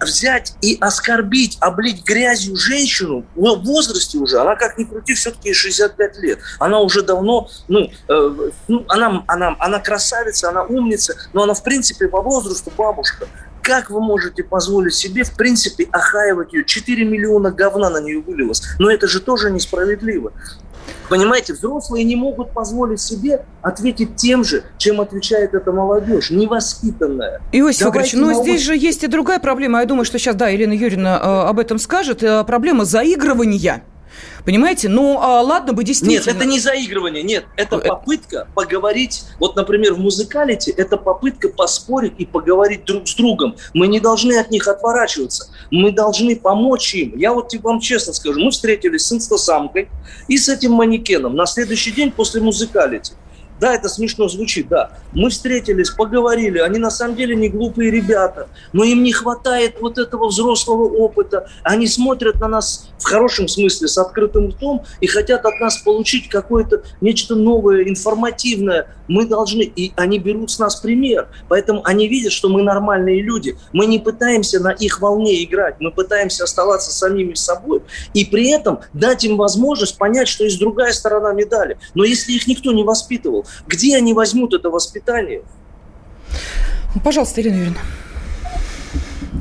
взять 0.00 0.54
и 0.62 0.76
оскорбить, 0.80 1.58
облить 1.60 2.04
грязью 2.04 2.56
женщину 2.56 3.24
в 3.34 3.64
возрасте 3.64 4.18
уже, 4.18 4.38
она 4.38 4.56
как 4.56 4.78
ни 4.78 4.84
крути, 4.84 5.14
все-таки 5.14 5.52
65 5.52 6.18
лет. 6.18 6.38
Она 6.58 6.80
уже 6.80 7.02
давно, 7.02 7.48
ну, 7.68 7.90
э, 8.08 8.50
ну 8.68 8.84
она, 8.88 9.24
она, 9.26 9.56
она 9.58 9.78
красавица, 9.78 10.48
она 10.48 10.62
умница, 10.62 11.14
но 11.32 11.42
она 11.42 11.54
в 11.54 11.62
принципе 11.62 12.08
по 12.08 12.20
возрасту 12.20 12.72
бабушка. 12.76 13.26
Как 13.62 13.90
вы 13.90 14.00
можете 14.00 14.42
позволить 14.42 14.94
себе, 14.94 15.22
в 15.22 15.36
принципе, 15.36 15.86
охаивать 15.92 16.52
ее? 16.52 16.64
4 16.64 17.04
миллиона 17.04 17.50
говна 17.50 17.90
на 17.90 18.00
нее 18.00 18.20
вылилось. 18.20 18.62
Но 18.78 18.90
это 18.90 19.06
же 19.06 19.20
тоже 19.20 19.50
несправедливо. 19.50 20.32
Понимаете, 21.10 21.54
взрослые 21.54 22.04
не 22.04 22.14
могут 22.14 22.52
позволить 22.52 23.00
себе 23.00 23.44
ответить 23.62 24.14
тем 24.14 24.44
же, 24.44 24.62
чем 24.78 25.00
отвечает 25.00 25.54
эта 25.54 25.72
молодежь, 25.72 26.30
невоспитанная. 26.30 27.40
Иосиф 27.50 27.88
Игоревич, 27.88 28.12
но 28.14 28.30
науч... 28.30 28.44
здесь 28.44 28.62
же 28.62 28.76
есть 28.76 29.02
и 29.02 29.08
другая 29.08 29.40
проблема. 29.40 29.80
Я 29.80 29.86
думаю, 29.86 30.04
что 30.04 30.20
сейчас, 30.20 30.36
да, 30.36 30.48
Елена 30.48 30.72
Юрьевна 30.72 31.18
э, 31.18 31.48
об 31.48 31.58
этом 31.58 31.80
скажет. 31.80 32.22
Э, 32.22 32.44
проблема 32.44 32.84
заигрывания 32.84 33.82
Понимаете? 34.44 34.88
Ну, 34.88 35.18
а, 35.20 35.42
ладно 35.42 35.72
бы 35.72 35.84
действительно... 35.84 36.24
Нет, 36.24 36.36
это 36.36 36.44
не 36.44 36.58
заигрывание, 36.58 37.22
нет. 37.22 37.44
Это 37.56 37.76
э, 37.76 37.88
попытка 37.88 38.48
поговорить. 38.54 39.24
Вот, 39.38 39.56
например, 39.56 39.94
в 39.94 39.98
музыкалите 39.98 40.70
это 40.70 40.96
попытка 40.96 41.48
поспорить 41.48 42.14
и 42.18 42.26
поговорить 42.26 42.84
друг 42.84 43.06
с 43.06 43.14
другом. 43.14 43.56
Мы 43.74 43.88
не 43.88 44.00
должны 44.00 44.38
от 44.38 44.50
них 44.50 44.66
отворачиваться. 44.68 45.50
Мы 45.70 45.92
должны 45.92 46.36
помочь 46.36 46.94
им. 46.94 47.16
Я 47.16 47.32
вот 47.32 47.52
вам 47.62 47.80
честно 47.80 48.12
скажу, 48.12 48.40
мы 48.40 48.50
встретились 48.50 49.02
с 49.02 49.12
инстасамкой 49.12 49.88
и 50.28 50.38
с 50.38 50.48
этим 50.48 50.72
манекеном 50.72 51.36
на 51.36 51.46
следующий 51.46 51.92
день 51.92 52.10
после 52.10 52.40
музыкалити. 52.40 53.12
Да, 53.60 53.74
это 53.74 53.90
смешно 53.90 54.26
звучит, 54.28 54.68
да. 54.68 54.92
Мы 55.12 55.28
встретились, 55.28 55.90
поговорили, 55.90 56.58
они 56.58 56.78
на 56.78 56.90
самом 56.90 57.14
деле 57.14 57.36
не 57.36 57.50
глупые 57.50 57.90
ребята, 57.90 58.48
но 58.72 58.84
им 58.84 59.02
не 59.02 59.12
хватает 59.12 59.76
вот 59.80 59.98
этого 59.98 60.28
взрослого 60.28 60.84
опыта. 60.84 61.48
Они 61.62 61.86
смотрят 61.86 62.40
на 62.40 62.48
нас 62.48 62.88
в 62.98 63.04
хорошем 63.04 63.48
смысле 63.48 63.88
с 63.88 63.98
открытым 63.98 64.48
ртом 64.48 64.84
и 65.00 65.06
хотят 65.06 65.44
от 65.44 65.60
нас 65.60 65.78
получить 65.78 66.28
какое-то 66.28 66.82
нечто 67.02 67.34
новое, 67.34 67.82
информативное. 67.88 68.86
Мы 69.08 69.26
должны, 69.26 69.62
и 69.62 69.92
они 69.96 70.18
берут 70.18 70.50
с 70.50 70.58
нас 70.58 70.76
пример. 70.76 71.28
Поэтому 71.48 71.82
они 71.84 72.08
видят, 72.08 72.32
что 72.32 72.48
мы 72.48 72.62
нормальные 72.62 73.20
люди. 73.22 73.58
Мы 73.72 73.86
не 73.86 73.98
пытаемся 73.98 74.60
на 74.60 74.70
их 74.70 75.00
волне 75.00 75.44
играть, 75.44 75.76
мы 75.80 75.90
пытаемся 75.90 76.44
оставаться 76.44 76.92
самими 76.92 77.34
собой 77.34 77.82
и 78.14 78.24
при 78.24 78.50
этом 78.50 78.80
дать 78.92 79.24
им 79.24 79.36
возможность 79.36 79.98
понять, 79.98 80.28
что 80.28 80.44
есть 80.44 80.58
другая 80.58 80.92
сторона 80.92 81.32
медали. 81.32 81.78
Но 81.94 82.04
если 82.04 82.32
их 82.32 82.46
никто 82.46 82.72
не 82.72 82.84
воспитывал, 82.84 83.44
где 83.66 83.96
они 83.96 84.14
возьмут 84.14 84.54
это 84.54 84.70
воспитание? 84.70 85.42
Пожалуйста, 87.04 87.40
Ирина 87.40 87.56
Юрьевна. 87.56 87.80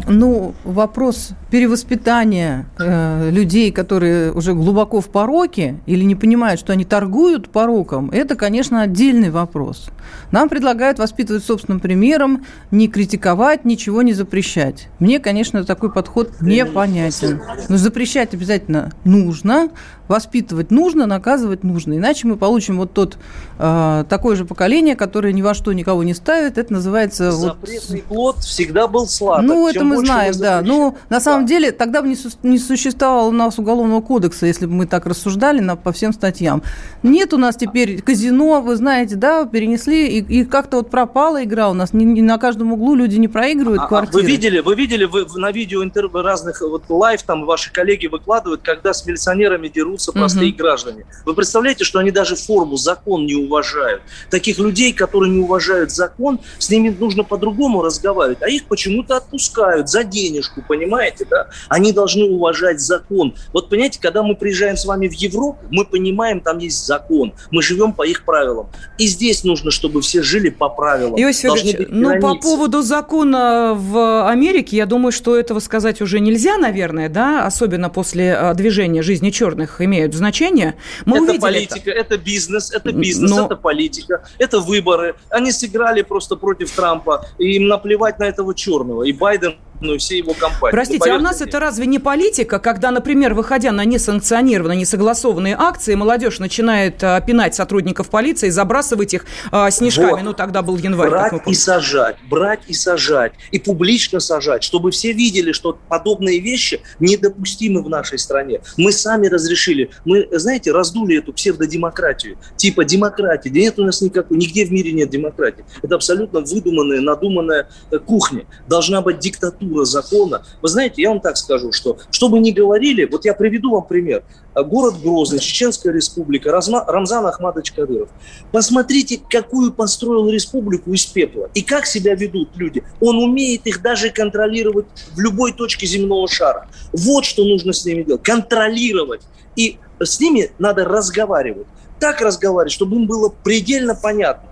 Ну, 0.07 0.55
вопрос 0.63 1.31
перевоспитания 1.49 2.67
э, 2.77 3.29
людей, 3.31 3.71
которые 3.71 4.31
уже 4.31 4.53
глубоко 4.53 5.01
в 5.01 5.09
пороке 5.09 5.79
или 5.85 6.03
не 6.03 6.15
понимают, 6.15 6.59
что 6.59 6.73
они 6.73 6.85
торгуют 6.85 7.49
пороком, 7.49 8.11
это, 8.11 8.35
конечно, 8.35 8.81
отдельный 8.81 9.29
вопрос. 9.29 9.89
Нам 10.31 10.49
предлагают 10.49 10.99
воспитывать 10.99 11.43
собственным 11.43 11.79
примером, 11.79 12.45
не 12.71 12.87
критиковать, 12.87 13.65
ничего 13.65 14.01
не 14.01 14.13
запрещать. 14.13 14.89
Мне, 14.99 15.19
конечно, 15.19 15.63
такой 15.63 15.91
подход 15.91 16.41
непонятен. 16.41 17.41
Но 17.67 17.77
запрещать 17.77 18.33
обязательно 18.33 18.91
нужно, 19.03 19.69
воспитывать 20.07 20.71
нужно, 20.71 21.05
наказывать 21.05 21.63
нужно. 21.63 21.93
Иначе 21.93 22.27
мы 22.27 22.35
получим 22.35 22.77
вот 22.77 22.93
тот 22.93 23.17
э, 23.59 24.05
такое 24.09 24.35
же 24.35 24.45
поколение, 24.45 24.95
которое 24.95 25.33
ни 25.33 25.41
во 25.41 25.53
что 25.53 25.71
никого 25.71 26.03
не 26.03 26.13
ставит. 26.13 26.57
Это 26.57 26.73
называется... 26.73 27.31
Запретный 27.31 28.03
вот... 28.07 28.15
плод 28.15 28.37
всегда 28.39 28.87
был 28.87 29.07
сладок. 29.07 29.45
Ну, 29.45 29.67
это 29.67 29.83
мы 29.83 29.97
знаем, 29.99 30.33
да. 30.37 30.61
Ну, 30.63 30.97
на 31.09 31.19
самом 31.19 31.38
да. 31.41 31.47
деле, 31.47 31.71
тогда 31.71 32.01
бы 32.01 32.07
не, 32.07 32.17
не 32.43 32.59
существовало 32.59 33.27
у 33.27 33.31
нас 33.31 33.59
уголовного 33.59 34.01
кодекса, 34.01 34.45
если 34.45 34.65
бы 34.65 34.73
мы 34.73 34.85
так 34.85 35.05
рассуждали 35.05 35.59
на, 35.59 35.75
по 35.75 35.91
всем 35.91 36.13
статьям. 36.13 36.63
Нет 37.03 37.33
у 37.33 37.37
нас 37.37 37.55
теперь 37.55 38.01
казино, 38.01 38.61
вы 38.61 38.75
знаете, 38.75 39.15
да, 39.15 39.45
перенесли, 39.45 40.07
и, 40.07 40.41
и 40.41 40.45
как-то 40.45 40.77
вот 40.77 40.89
пропала 40.89 41.43
игра 41.43 41.69
у 41.69 41.73
нас. 41.73 41.93
Не, 41.93 42.05
не 42.05 42.21
на 42.21 42.37
каждом 42.37 42.73
углу 42.73 42.95
люди 42.95 43.17
не 43.17 43.27
проигрывают 43.27 43.83
а, 43.83 43.87
квартиры. 43.87 44.23
Вы 44.23 44.29
видели, 44.29 44.59
вы 44.59 44.75
видели 44.75 45.05
вы, 45.05 45.25
на 45.35 45.51
видео 45.51 45.83
интер, 45.83 46.09
разных 46.13 46.61
вот 46.61 46.83
live, 46.89 47.23
там 47.23 47.45
ваши 47.45 47.71
коллеги 47.71 48.07
выкладывают, 48.07 48.61
когда 48.61 48.93
с 48.93 49.05
милиционерами 49.05 49.67
дерутся 49.67 50.11
простые 50.11 50.51
угу. 50.51 50.59
граждане. 50.59 51.05
Вы 51.25 51.33
представляете, 51.33 51.83
что 51.83 51.99
они 51.99 52.11
даже 52.11 52.35
форму, 52.35 52.77
закон 52.77 53.25
не 53.25 53.35
уважают. 53.35 54.01
Таких 54.29 54.59
людей, 54.59 54.93
которые 54.93 55.31
не 55.31 55.39
уважают 55.39 55.91
закон, 55.91 56.39
с 56.57 56.69
ними 56.69 56.95
нужно 56.97 57.23
по-другому 57.23 57.81
разговаривать, 57.81 58.41
а 58.41 58.49
их 58.49 58.65
почему-то 58.65 59.17
отпускают 59.17 59.89
за 59.89 60.03
денежку, 60.03 60.63
понимаете, 60.67 61.25
да? 61.29 61.47
Они 61.67 61.91
должны 61.91 62.25
уважать 62.25 62.79
закон. 62.79 63.35
Вот 63.53 63.69
понимаете, 63.69 63.99
когда 64.01 64.23
мы 64.23 64.35
приезжаем 64.35 64.77
с 64.77 64.85
вами 64.85 65.07
в 65.07 65.13
Европу, 65.13 65.59
мы 65.69 65.85
понимаем, 65.85 66.41
там 66.41 66.57
есть 66.57 66.85
закон, 66.85 67.33
мы 67.51 67.61
живем 67.61 67.93
по 67.93 68.03
их 68.03 68.25
правилам. 68.25 68.69
И 68.97 69.07
здесь 69.07 69.43
нужно, 69.43 69.71
чтобы 69.71 70.01
все 70.01 70.21
жили 70.21 70.49
по 70.49 70.69
правилам. 70.69 71.19
Иосиф 71.19 71.55
Ильич, 71.55 71.87
ну 71.89 72.19
по 72.19 72.35
поводу 72.35 72.81
закона 72.81 73.73
в 73.75 74.27
Америке, 74.29 74.77
я 74.77 74.85
думаю, 74.85 75.11
что 75.11 75.37
этого 75.37 75.59
сказать 75.59 76.01
уже 76.01 76.19
нельзя, 76.19 76.57
наверное, 76.57 77.09
да, 77.09 77.45
особенно 77.45 77.89
после 77.89 78.35
а, 78.35 78.53
движения 78.53 79.01
жизни 79.01 79.29
черных 79.29 79.81
имеют 79.81 80.13
значение. 80.13 80.75
Мы 81.05 81.23
это 81.23 81.39
политика, 81.39 81.91
это. 81.91 82.15
это 82.15 82.17
бизнес, 82.17 82.71
это 82.71 82.91
бизнес, 82.91 83.31
Но... 83.31 83.45
это 83.45 83.55
политика, 83.55 84.23
это 84.37 84.59
выборы. 84.59 85.15
Они 85.29 85.51
сыграли 85.51 86.01
просто 86.01 86.35
против 86.35 86.71
Трампа, 86.71 87.25
и 87.37 87.55
им 87.55 87.67
наплевать 87.67 88.19
на 88.19 88.25
этого 88.25 88.53
черного. 88.53 89.03
И 89.03 89.13
Байден 89.13 89.55
ну, 89.81 89.93
и 89.93 89.97
все 89.97 90.17
его 90.17 90.33
компании. 90.33 90.71
Простите, 90.71 91.09
ну, 91.09 91.15
а 91.15 91.17
у 91.17 91.21
нас 91.21 91.39
мне. 91.39 91.49
это 91.49 91.59
разве 91.59 91.85
не 91.85 91.99
политика, 91.99 92.59
когда, 92.59 92.91
например, 92.91 93.33
выходя 93.33 93.71
на 93.71 93.85
несанкционированные, 93.85 94.79
несогласованные 94.79 95.55
акции, 95.57 95.95
молодежь 95.95 96.39
начинает 96.39 97.03
а, 97.03 97.21
пинать 97.21 97.55
сотрудников 97.55 98.09
полиции, 98.09 98.49
забрасывать 98.49 99.13
их 99.13 99.25
а, 99.51 99.71
снежками, 99.71 100.11
вот. 100.11 100.21
ну 100.23 100.33
тогда 100.33 100.61
был 100.61 100.77
январь. 100.77 101.09
Брать 101.09 101.33
и 101.47 101.53
сажать, 101.53 102.17
брать 102.29 102.61
и 102.67 102.73
сажать, 102.73 103.33
и 103.51 103.59
публично 103.59 104.19
сажать, 104.19 104.63
чтобы 104.63 104.91
все 104.91 105.13
видели, 105.13 105.53
что 105.53 105.77
подобные 105.87 106.39
вещи 106.39 106.81
недопустимы 106.99 107.81
в 107.81 107.89
нашей 107.89 108.19
стране. 108.19 108.61
Мы 108.77 108.91
сами 108.91 109.27
разрешили, 109.27 109.91
мы, 110.03 110.27
знаете, 110.31 110.71
раздули 110.71 111.19
эту 111.19 111.31
псевдодемократию, 111.31 112.37
типа 112.57 112.83
демократии, 112.83 113.49
да 113.49 113.59
нет 113.59 113.79
у 113.79 113.85
нас 113.85 114.01
никакой, 114.01 114.37
нигде 114.37 114.65
в 114.65 114.71
мире 114.71 114.91
нет 114.91 115.09
демократии. 115.09 115.63
Это 115.81 115.95
абсолютно 115.95 116.41
выдуманная, 116.41 116.99
надуманная 116.99 117.69
э, 117.91 117.99
кухня. 117.99 118.45
Должна 118.67 119.01
быть 119.01 119.19
диктатура 119.19 119.68
диктатура 119.69 119.85
закона. 119.85 120.43
Вы 120.61 120.69
знаете, 120.69 121.01
я 121.01 121.09
вам 121.09 121.19
так 121.19 121.37
скажу, 121.37 121.71
что 121.71 121.97
что 122.11 122.29
бы 122.29 122.39
ни 122.39 122.51
говорили, 122.51 123.05
вот 123.05 123.25
я 123.25 123.33
приведу 123.33 123.71
вам 123.71 123.85
пример. 123.85 124.23
Город 124.55 124.95
Грозный, 125.01 125.39
Чеченская 125.39 125.93
республика, 125.93 126.51
Рамзан 126.51 127.25
Ахмадович 127.25 127.71
Кадыров. 127.71 128.09
Посмотрите, 128.51 129.21
какую 129.29 129.71
построил 129.71 130.29
республику 130.29 130.91
из 130.91 131.05
пепла 131.05 131.49
и 131.53 131.61
как 131.61 131.85
себя 131.85 132.15
ведут 132.15 132.49
люди. 132.55 132.83
Он 132.99 133.17
умеет 133.17 133.67
их 133.67 133.81
даже 133.81 134.09
контролировать 134.09 134.87
в 135.13 135.19
любой 135.19 135.53
точке 135.53 135.85
земного 135.85 136.27
шара. 136.27 136.67
Вот 136.91 137.25
что 137.25 137.43
нужно 137.43 137.73
с 137.73 137.85
ними 137.85 138.03
делать. 138.03 138.23
Контролировать. 138.23 139.21
И 139.55 139.77
с 139.99 140.19
ними 140.19 140.51
надо 140.57 140.83
разговаривать. 140.83 141.67
Так 141.99 142.21
разговаривать, 142.21 142.73
чтобы 142.73 142.95
им 142.95 143.07
было 143.07 143.29
предельно 143.29 143.95
понятно 143.95 144.48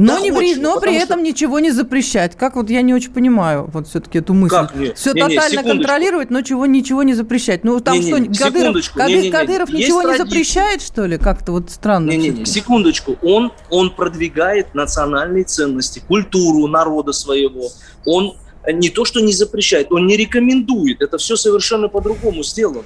но, 0.00 0.18
не 0.18 0.32
при, 0.32 0.54
но 0.54 0.80
при 0.80 0.94
этом 0.94 1.18
что... 1.18 1.26
ничего 1.26 1.58
не 1.58 1.70
запрещать. 1.70 2.36
Как 2.36 2.56
вот 2.56 2.70
я 2.70 2.80
не 2.82 2.94
очень 2.94 3.12
понимаю 3.12 3.68
вот 3.72 3.88
все-таки 3.88 4.18
эту 4.18 4.32
мысль. 4.34 4.54
Как? 4.54 4.74
Нет, 4.74 4.96
Все 4.96 5.12
не, 5.12 5.20
тотально 5.20 5.60
не, 5.60 5.68
контролировать, 5.68 6.30
но 6.30 6.42
чего 6.42 6.66
ничего 6.66 7.02
не 7.02 7.14
запрещать. 7.14 7.64
Ну 7.64 7.80
там 7.80 8.00
не, 8.00 8.08
что, 8.08 8.18
не, 8.18 8.28
Кадыров, 8.28 8.92
Кадыр, 8.94 9.16
не, 9.16 9.22
не, 9.22 9.30
Кадыров 9.30 9.70
не, 9.70 9.82
ничего 9.82 10.02
не 10.02 10.16
запрещает, 10.16 10.80
что 10.80 11.04
ли? 11.04 11.18
Как-то 11.18 11.52
вот 11.52 11.70
странно. 11.70 12.10
Не, 12.10 12.16
не, 12.16 12.28
не, 12.30 12.44
секундочку. 12.46 13.18
Он, 13.22 13.52
он 13.68 13.90
продвигает 13.90 14.74
национальные 14.74 15.44
ценности, 15.44 16.02
культуру 16.06 16.66
народа 16.66 17.12
своего. 17.12 17.68
Он 18.06 18.36
не 18.72 18.90
то, 18.90 19.04
что 19.04 19.20
не 19.20 19.32
запрещает, 19.32 19.92
он 19.92 20.06
не 20.06 20.16
рекомендует. 20.16 21.02
Это 21.02 21.18
все 21.18 21.36
совершенно 21.36 21.88
по-другому 21.88 22.42
сделано. 22.42 22.84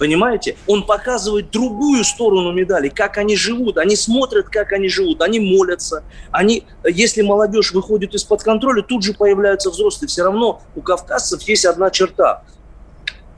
Понимаете? 0.00 0.56
Он 0.66 0.86
показывает 0.86 1.50
другую 1.50 2.04
сторону 2.04 2.52
медали, 2.52 2.88
как 2.88 3.18
они 3.18 3.36
живут. 3.36 3.76
Они 3.76 3.96
смотрят, 3.96 4.48
как 4.48 4.72
они 4.72 4.88
живут, 4.88 5.20
они 5.20 5.40
молятся. 5.40 6.04
Они, 6.30 6.64
если 6.88 7.20
молодежь 7.20 7.72
выходит 7.72 8.14
из-под 8.14 8.42
контроля, 8.42 8.80
тут 8.80 9.04
же 9.04 9.12
появляются 9.12 9.68
взрослые. 9.68 10.08
Все 10.08 10.22
равно 10.24 10.62
у 10.74 10.80
кавказцев 10.80 11.42
есть 11.42 11.66
одна 11.66 11.90
черта. 11.90 12.44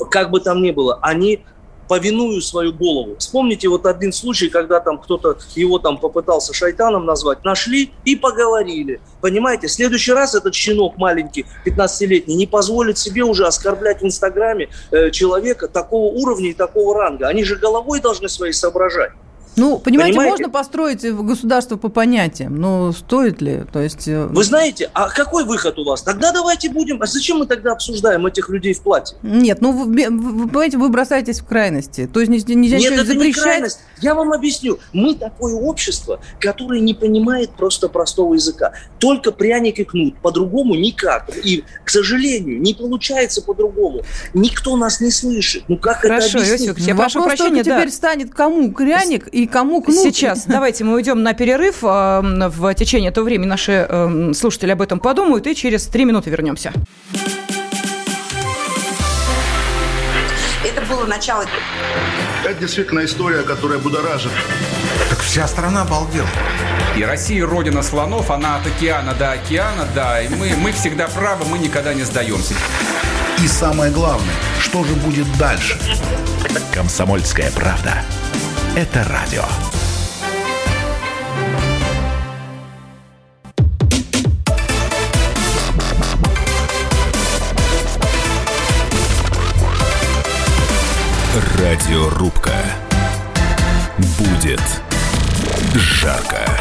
Как 0.09 0.31
бы 0.31 0.39
там 0.39 0.63
ни 0.63 0.71
было, 0.71 1.01
они 1.03 1.45
повиную 1.93 2.41
свою 2.41 2.73
голову. 2.73 3.17
Вспомните 3.19 3.69
вот 3.69 3.85
один 3.85 4.15
случай, 4.15 4.49
когда 4.49 4.81
там 4.81 4.97
кто-то 4.97 5.37
его 5.55 5.79
там 5.79 5.99
попытался 5.99 6.55
шайтаном 6.55 7.05
назвать, 7.05 7.45
нашли 7.45 7.93
и 8.07 8.17
поговорили. 8.17 9.03
Понимаете, 9.21 9.67
в 9.67 9.71
следующий 9.71 10.15
раз 10.15 10.35
этот 10.35 10.55
щенок 10.55 10.97
маленький, 10.97 11.45
15-летний, 11.67 12.35
не 12.35 12.47
позволит 12.47 12.97
себе 12.97 13.25
уже 13.25 13.47
оскорблять 13.47 14.01
в 14.01 14.07
Инстаграме 14.07 14.71
э, 14.91 15.11
человека 15.11 15.69
такого 15.69 16.11
уровня 16.15 16.49
и 16.49 16.55
такого 16.55 16.99
ранга. 16.99 17.29
Они 17.29 17.45
же 17.45 17.57
головой 17.57 18.01
должны 18.01 18.31
свои 18.31 18.53
соображать. 18.53 19.13
Ну, 19.57 19.79
понимаете, 19.79 20.13
понимаете, 20.13 20.31
можно 20.31 20.51
построить 20.51 21.15
государство 21.15 21.77
по 21.77 21.89
понятиям, 21.89 22.57
но 22.57 22.93
стоит 22.93 23.43
ли? 23.43 23.65
То 23.73 23.81
есть... 23.81 24.09
Э, 24.09 24.27
вы 24.27 24.45
знаете, 24.45 24.91
а 24.95 25.11
какой 25.11 25.45
выход 25.45 25.79
у 25.79 25.85
вас? 25.85 26.03
Тогда 26.03 26.33
давайте 26.33 26.71
будем... 26.71 27.03
А 27.03 27.07
зачем 27.07 27.39
мы 27.39 27.47
тогда 27.47 27.73
обсуждаем 27.73 28.27
этих 28.27 28.49
людей 28.49 28.73
в 28.73 28.81
платье? 28.81 29.17
Нет, 29.23 29.61
ну, 29.61 29.73
вы, 29.73 29.85
вы, 29.87 30.49
понимаете, 30.49 30.79
вы 30.79 30.89
бросаетесь 30.89 31.41
в 31.41 31.45
крайности. 31.45 32.09
То 32.13 32.21
есть 32.21 32.31
нельзя 32.49 32.79
Нет, 32.79 32.93
это 32.93 33.05
запрещать. 33.05 33.37
Не 33.37 33.43
крайность. 33.43 33.81
Я 34.01 34.15
вам 34.15 34.33
объясню. 34.33 34.79
Мы 34.93 35.15
такое 35.15 35.55
общество, 35.55 36.21
которое 36.41 36.81
не 36.81 36.95
понимает 36.95 37.51
просто 37.51 37.89
простого 37.89 38.35
языка. 38.35 38.73
Только 38.99 39.33
пряник 39.33 39.79
и 39.79 39.85
кнут. 39.85 40.17
По-другому 40.19 40.75
никак. 40.75 41.31
И, 41.45 41.65
к 41.85 41.91
сожалению, 41.91 42.61
не 42.61 42.75
получается 42.75 43.43
по-другому. 43.43 44.03
Никто 44.35 44.77
нас 44.77 45.01
не 45.01 45.11
слышит. 45.11 45.65
Ну, 45.69 45.77
как 45.77 45.99
Хорошо, 45.99 46.39
это 46.39 46.39
объяснить? 46.39 46.69
Иосиф, 46.71 46.87
я 46.87 46.95
прошу 46.95 47.23
прощения, 47.23 47.63
да. 47.63 47.79
теперь 47.79 47.93
станет 47.93 48.33
кому 48.35 48.73
пряник 48.73 49.29
и 49.29 49.42
и 49.43 49.47
кому 49.47 49.83
кнут. 49.83 49.99
Сейчас 49.99 50.45
давайте 50.47 50.85
мы 50.85 50.95
уйдем 50.95 51.23
на 51.23 51.35
перерыв. 51.35 51.79
А, 51.83 52.21
в 52.23 52.75
течение 52.75 53.11
этого 53.11 53.25
времени 53.25 53.49
наши 53.49 53.87
эм, 53.89 54.35
слушатели 54.35 54.71
об 54.71 54.81
этом 54.81 55.01
подумают, 55.01 55.47
и 55.47 55.55
через 55.57 55.87
три 55.87 56.05
минуты 56.05 56.31
вернемся. 56.31 56.73
Это 60.65 60.81
было 60.89 61.07
начало. 61.07 61.45
Это 62.45 62.55
действительно 62.55 63.05
история, 63.05 63.43
которая 63.43 63.79
будоражит. 63.79 64.31
Так 65.11 65.19
вся 65.19 65.49
страна 65.49 65.83
обалдела. 65.83 66.29
И 66.97 67.03
Россия 67.03 67.45
родина 67.45 67.83
слонов, 67.83 68.31
она 68.31 68.57
от 68.57 68.67
океана 68.67 69.15
до 69.15 69.33
океана, 69.33 69.89
да. 69.95 70.23
И 70.23 70.29
мы, 70.29 70.55
мы 70.57 70.73
всегда 70.73 71.09
правы, 71.09 71.45
мы 71.47 71.59
никогда 71.59 71.95
не 71.95 72.05
сдаемся. 72.05 72.55
И 73.43 73.49
самое 73.49 73.91
главное, 73.91 74.35
что 74.61 74.85
же 74.85 74.95
будет 74.95 75.27
дальше? 75.37 75.79
Комсомольская 76.73 77.51
правда 77.51 78.05
это 78.77 79.05
радио. 79.05 79.45
Радиорубка. 91.59 92.53
Будет 94.19 94.61
жарко. 95.75 96.52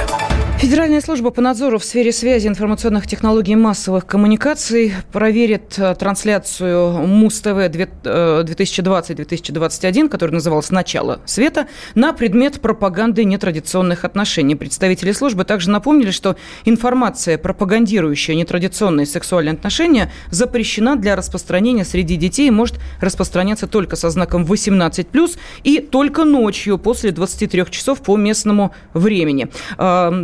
Федеральная 0.61 1.01
служба 1.01 1.31
по 1.31 1.41
надзору 1.41 1.79
в 1.79 1.83
сфере 1.83 2.11
связи, 2.11 2.47
информационных 2.47 3.07
технологий 3.07 3.53
и 3.53 3.55
массовых 3.55 4.05
коммуникаций 4.05 4.93
проверит 5.11 5.73
э, 5.79 5.95
трансляцию 5.95 7.07
Муз-ТВ 7.07 7.47
2020-2021, 7.47 10.07
которая 10.07 10.35
называлась 10.35 10.69
«Начало 10.69 11.19
света», 11.25 11.67
на 11.95 12.13
предмет 12.13 12.61
пропаганды 12.61 13.23
нетрадиционных 13.23 14.05
отношений. 14.05 14.53
Представители 14.53 15.13
службы 15.13 15.45
также 15.45 15.71
напомнили, 15.71 16.11
что 16.11 16.35
информация, 16.63 17.39
пропагандирующая 17.39 18.35
нетрадиционные 18.35 19.07
сексуальные 19.07 19.53
отношения, 19.53 20.11
запрещена 20.29 20.95
для 20.95 21.15
распространения 21.15 21.85
среди 21.85 22.17
детей 22.17 22.49
и 22.49 22.51
может 22.51 22.75
распространяться 22.99 23.65
только 23.65 23.95
со 23.95 24.11
знаком 24.11 24.43
18+, 24.43 25.37
и 25.63 25.79
только 25.79 26.23
ночью 26.23 26.77
после 26.77 27.09
23 27.09 27.65
часов 27.71 28.01
по 28.01 28.15
местному 28.15 28.75
времени. 28.93 29.49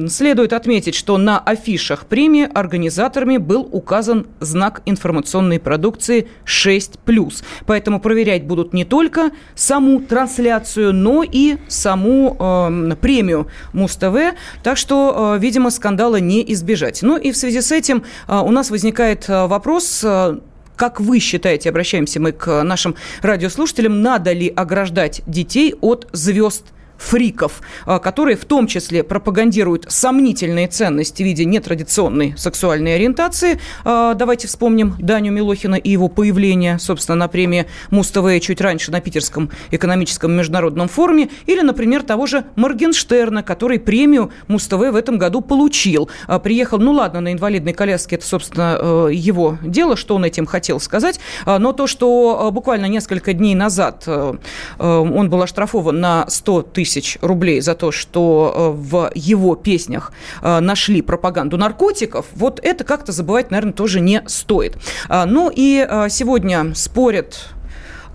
Следует 0.08 0.27
отметить, 0.54 0.96
что 0.96 1.18
на 1.18 1.40
афишах 1.40 2.06
премии 2.06 2.50
организаторами 2.54 3.38
был 3.38 3.68
указан 3.72 4.28
знак 4.40 4.82
информационной 4.86 5.60
продукции 5.60 6.28
6+. 6.46 7.44
Поэтому 7.66 8.00
проверять 8.00 8.46
будут 8.46 8.74
не 8.74 8.86
только 8.86 9.32
саму 9.56 10.00
трансляцию, 10.02 10.94
но 10.94 11.24
и 11.24 11.58
саму 11.68 12.36
э, 12.40 12.96
премию 13.00 13.48
Муз-ТВ. 13.74 14.36
Так 14.64 14.78
что, 14.78 15.36
э, 15.36 15.40
видимо, 15.40 15.70
скандала 15.70 16.18
не 16.18 16.44
избежать. 16.54 17.02
Ну 17.04 17.18
и 17.18 17.32
в 17.32 17.38
связи 17.38 17.62
с 17.62 17.72
этим 17.72 18.04
э, 18.28 18.38
у 18.40 18.52
нас 18.52 18.70
возникает 18.72 19.30
э, 19.30 19.48
вопрос... 19.48 20.02
Э, 20.04 20.40
Как 20.78 21.02
вы 21.02 21.20
считаете, 21.20 21.70
обращаемся 21.70 22.20
мы 22.20 22.32
к 22.32 22.64
нашим 22.64 22.94
радиослушателям, 23.24 24.04
надо 24.04 24.32
ли 24.32 24.48
ограждать 24.48 25.22
детей 25.26 25.74
от 25.82 26.08
звезд 26.14 26.66
фриков, 26.98 27.62
а, 27.86 28.00
которые 28.00 28.38
в 28.38 28.46
том 28.46 28.68
числе 28.68 29.04
пропагандируют 29.04 29.86
сомнительные 29.88 30.68
ценности 30.68 31.24
в 31.24 31.26
виде 31.26 31.46
нетрадиционной 31.46 32.36
сексуальной 32.38 32.96
ориентации. 32.96 33.60
А, 33.84 34.14
давайте 34.14 34.48
вспомним 34.48 34.96
Даню 35.00 35.32
Милохина 35.32 35.76
и 35.76 35.90
его 35.90 36.08
появление, 36.08 36.80
собственно, 36.80 37.16
на 37.16 37.28
премии 37.28 37.68
Муз-ТВ 37.92 38.42
чуть 38.42 38.62
раньше 38.62 38.92
на 38.92 39.02
Питерском 39.02 39.50
экономическом 39.72 40.32
международном 40.34 40.88
форуме. 40.88 41.30
Или, 41.46 41.62
например, 41.62 42.04
того 42.04 42.26
же 42.26 42.46
Моргенштерна, 42.56 43.44
который 43.44 43.80
премию 43.80 44.32
Муз-ТВ 44.48 44.74
в 44.74 44.96
этом 44.96 45.18
году 45.18 45.42
получил. 45.42 46.10
А, 46.28 46.40
приехал, 46.40 46.80
ну 46.80 46.92
ладно, 46.92 47.22
на 47.22 47.34
инвалидной 47.34 47.74
коляске, 47.74 48.16
это, 48.16 48.26
собственно, 48.26 48.78
э, 48.80 49.10
его 49.14 49.58
дело, 49.64 49.96
что 49.96 50.16
он 50.16 50.26
этим 50.26 50.46
хотел 50.46 50.80
сказать. 50.80 51.20
Но 51.46 51.74
то, 51.74 51.88
что 51.88 52.50
буквально 52.52 52.86
несколько 52.88 53.34
дней 53.34 53.56
назад 53.56 54.04
э, 54.08 54.34
э, 54.80 54.88
он 54.88 55.30
был 55.30 55.42
оштрафован 55.42 56.00
на 56.00 56.26
100 56.28 56.62
тысяч 56.64 56.87
тысяч 56.88 57.18
рублей 57.22 57.62
за 57.62 57.76
то, 57.76 57.92
что 57.92 58.54
э, 58.56 58.70
в 58.82 59.12
его 59.14 59.56
песнях 59.56 60.12
э, 60.42 60.60
нашли 60.60 61.02
пропаганду 61.02 61.58
наркотиков, 61.58 62.26
вот 62.34 62.60
это 62.64 62.84
как-то 62.84 63.12
забывать, 63.12 63.52
наверное, 63.52 63.74
тоже 63.74 64.00
не 64.00 64.24
стоит. 64.28 64.78
А, 65.10 65.26
ну 65.26 65.52
и 65.54 65.86
э, 65.88 66.08
сегодня 66.10 66.74
спорят 66.76 67.50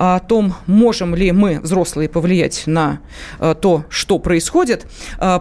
о 0.03 0.19
том, 0.19 0.55
можем 0.67 1.15
ли 1.15 1.31
мы, 1.31 1.61
взрослые, 1.61 2.09
повлиять 2.09 2.65
на 2.67 2.99
то, 3.39 3.85
что 3.89 4.19
происходит, 4.19 4.87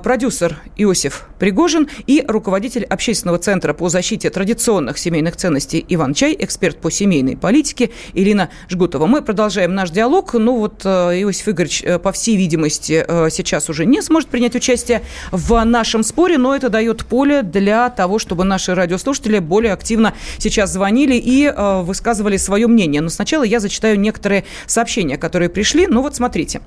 продюсер 0.04 0.62
Иосиф 0.78 1.26
Пригожин 1.40 1.90
и 2.06 2.24
руководитель 2.28 2.84
общественного 2.84 3.40
центра 3.40 3.74
по 3.74 3.90
защите 3.90 4.30
традиционных 4.30 5.00
семейных 5.00 5.36
ценностей 5.36 5.84
Иван 5.90 6.14
Чай, 6.14 6.36
эксперт 6.38 6.78
по 6.78 6.92
семейной 6.92 7.36
политике 7.38 7.90
Ирина 8.14 8.52
Жгутова. 8.70 9.08
Мы 9.08 9.24
продолжаем 9.24 9.74
наш 9.74 9.90
диалог. 9.90 10.34
Ну 10.34 10.58
вот 10.58 10.82
э, 10.86 11.20
Иосиф 11.22 11.50
Игоревич, 11.50 11.82
э, 11.84 11.98
по 11.98 12.12
всей 12.12 12.38
видимости, 12.38 13.04
э, 13.08 13.30
сейчас 13.32 13.70
уже 13.70 13.88
не 13.88 14.04
сможет 14.04 14.30
принять 14.30 14.56
участие 14.56 15.02
в 15.32 15.64
нашем 15.64 16.04
споре, 16.04 16.38
но 16.38 16.56
это 16.56 16.70
дает 16.70 17.06
поле 17.06 17.42
для 17.42 17.90
того, 17.90 18.20
чтобы 18.20 18.44
наши 18.44 18.76
радиослушатели 18.76 19.40
более 19.40 19.74
активно 19.74 20.14
сейчас 20.38 20.72
звонили 20.72 21.16
и 21.16 21.52
высказывали 21.82 22.38
свое 22.38 22.68
мнение. 22.68 23.02
Но 23.02 23.10
сначала 23.10 23.44
я 23.44 23.60
зачитаю 23.60 24.00
некоторые 24.00 24.46
сообщения, 24.66 25.18
которые 25.18 25.50
пришли. 25.50 25.88
Ну 25.88 26.02
вот 26.02 26.16
смотрите. 26.16 26.62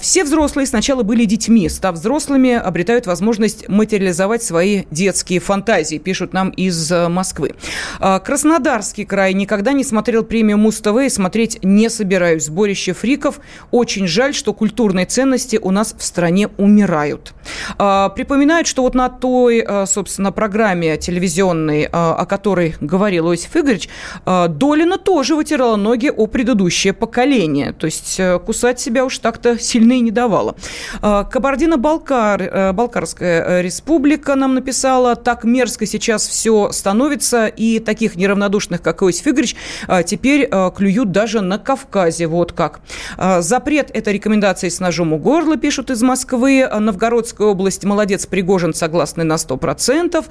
Все 0.00 0.24
взрослые 0.24 0.66
сначала 0.66 1.02
были 1.02 1.24
детьми, 1.24 1.68
став 1.68 1.94
взрослыми, 1.94 2.52
обретают 2.52 3.06
возможность 3.06 3.68
материализовать 3.68 4.42
свои 4.42 4.84
детские 4.90 5.40
фантазии, 5.40 5.98
пишут 5.98 6.32
нам 6.32 6.50
из 6.50 6.90
э, 6.90 7.08
Москвы. 7.08 7.54
А, 8.00 8.18
Краснодарский 8.18 9.04
край 9.04 9.34
никогда 9.34 9.72
не 9.72 9.84
смотрел 9.84 10.24
премию 10.24 10.58
Муз-ТВ 10.58 10.96
и 11.04 11.08
смотреть 11.08 11.58
не 11.62 11.88
собираюсь. 11.88 12.44
Сборище 12.44 12.92
фриков. 12.92 13.40
Очень 13.70 14.06
жаль, 14.06 14.34
что 14.34 14.52
культурные 14.52 15.06
ценности 15.06 15.58
у 15.60 15.70
нас 15.70 15.94
в 15.96 16.02
стране 16.02 16.48
умирают. 16.56 17.34
А, 17.78 18.08
припоминают, 18.10 18.66
что 18.66 18.82
вот 18.82 18.94
на 18.94 19.08
той, 19.08 19.64
э, 19.66 19.86
собственно, 19.86 20.32
программе 20.32 20.96
телевизионной, 20.96 21.82
э, 21.82 21.88
о 21.92 22.24
которой 22.26 22.74
говорил 22.80 23.28
Иосиф 23.30 23.56
Игоревич, 23.56 23.88
Долина 24.24 24.98
тоже 24.98 25.34
вытирала 25.34 25.76
ноги 25.76 26.10
о 26.14 26.26
предыдущее 26.84 26.92
поколение. 26.92 27.72
То 27.72 27.86
есть 27.86 28.20
кусать 28.44 28.78
себя 28.80 29.04
уж 29.04 29.18
так-то 29.18 29.58
сильно 29.58 29.94
и 29.94 30.00
не 30.00 30.10
давала. 30.10 30.56
Кабардино-Балкарская 31.00 33.62
Республика 33.62 34.34
нам 34.34 34.54
написала, 34.54 35.16
так 35.16 35.44
мерзко 35.44 35.86
сейчас 35.86 36.26
все 36.26 36.70
становится, 36.72 37.46
и 37.46 37.78
таких 37.78 38.16
неравнодушных, 38.16 38.82
как 38.82 39.02
Иосиф 39.02 39.26
Игоревич, 39.26 39.56
а, 39.86 40.02
теперь 40.02 40.46
а, 40.50 40.70
клюют 40.70 41.12
даже 41.12 41.40
на 41.40 41.58
Кавказе. 41.58 42.26
Вот 42.26 42.52
как. 42.52 42.80
А, 43.16 43.40
запрет– 43.40 43.90
это 43.94 44.10
рекомендации 44.10 44.68
с 44.68 44.80
ножом 44.80 45.12
у 45.12 45.18
горла, 45.18 45.56
пишут 45.56 45.90
из 45.90 46.02
Москвы. 46.02 46.68
Новгородская 46.68 47.46
область, 47.46 47.84
молодец, 47.84 48.26
Пригожин, 48.26 48.74
согласны 48.74 49.22
на 49.24 49.34
100%. 49.34 50.24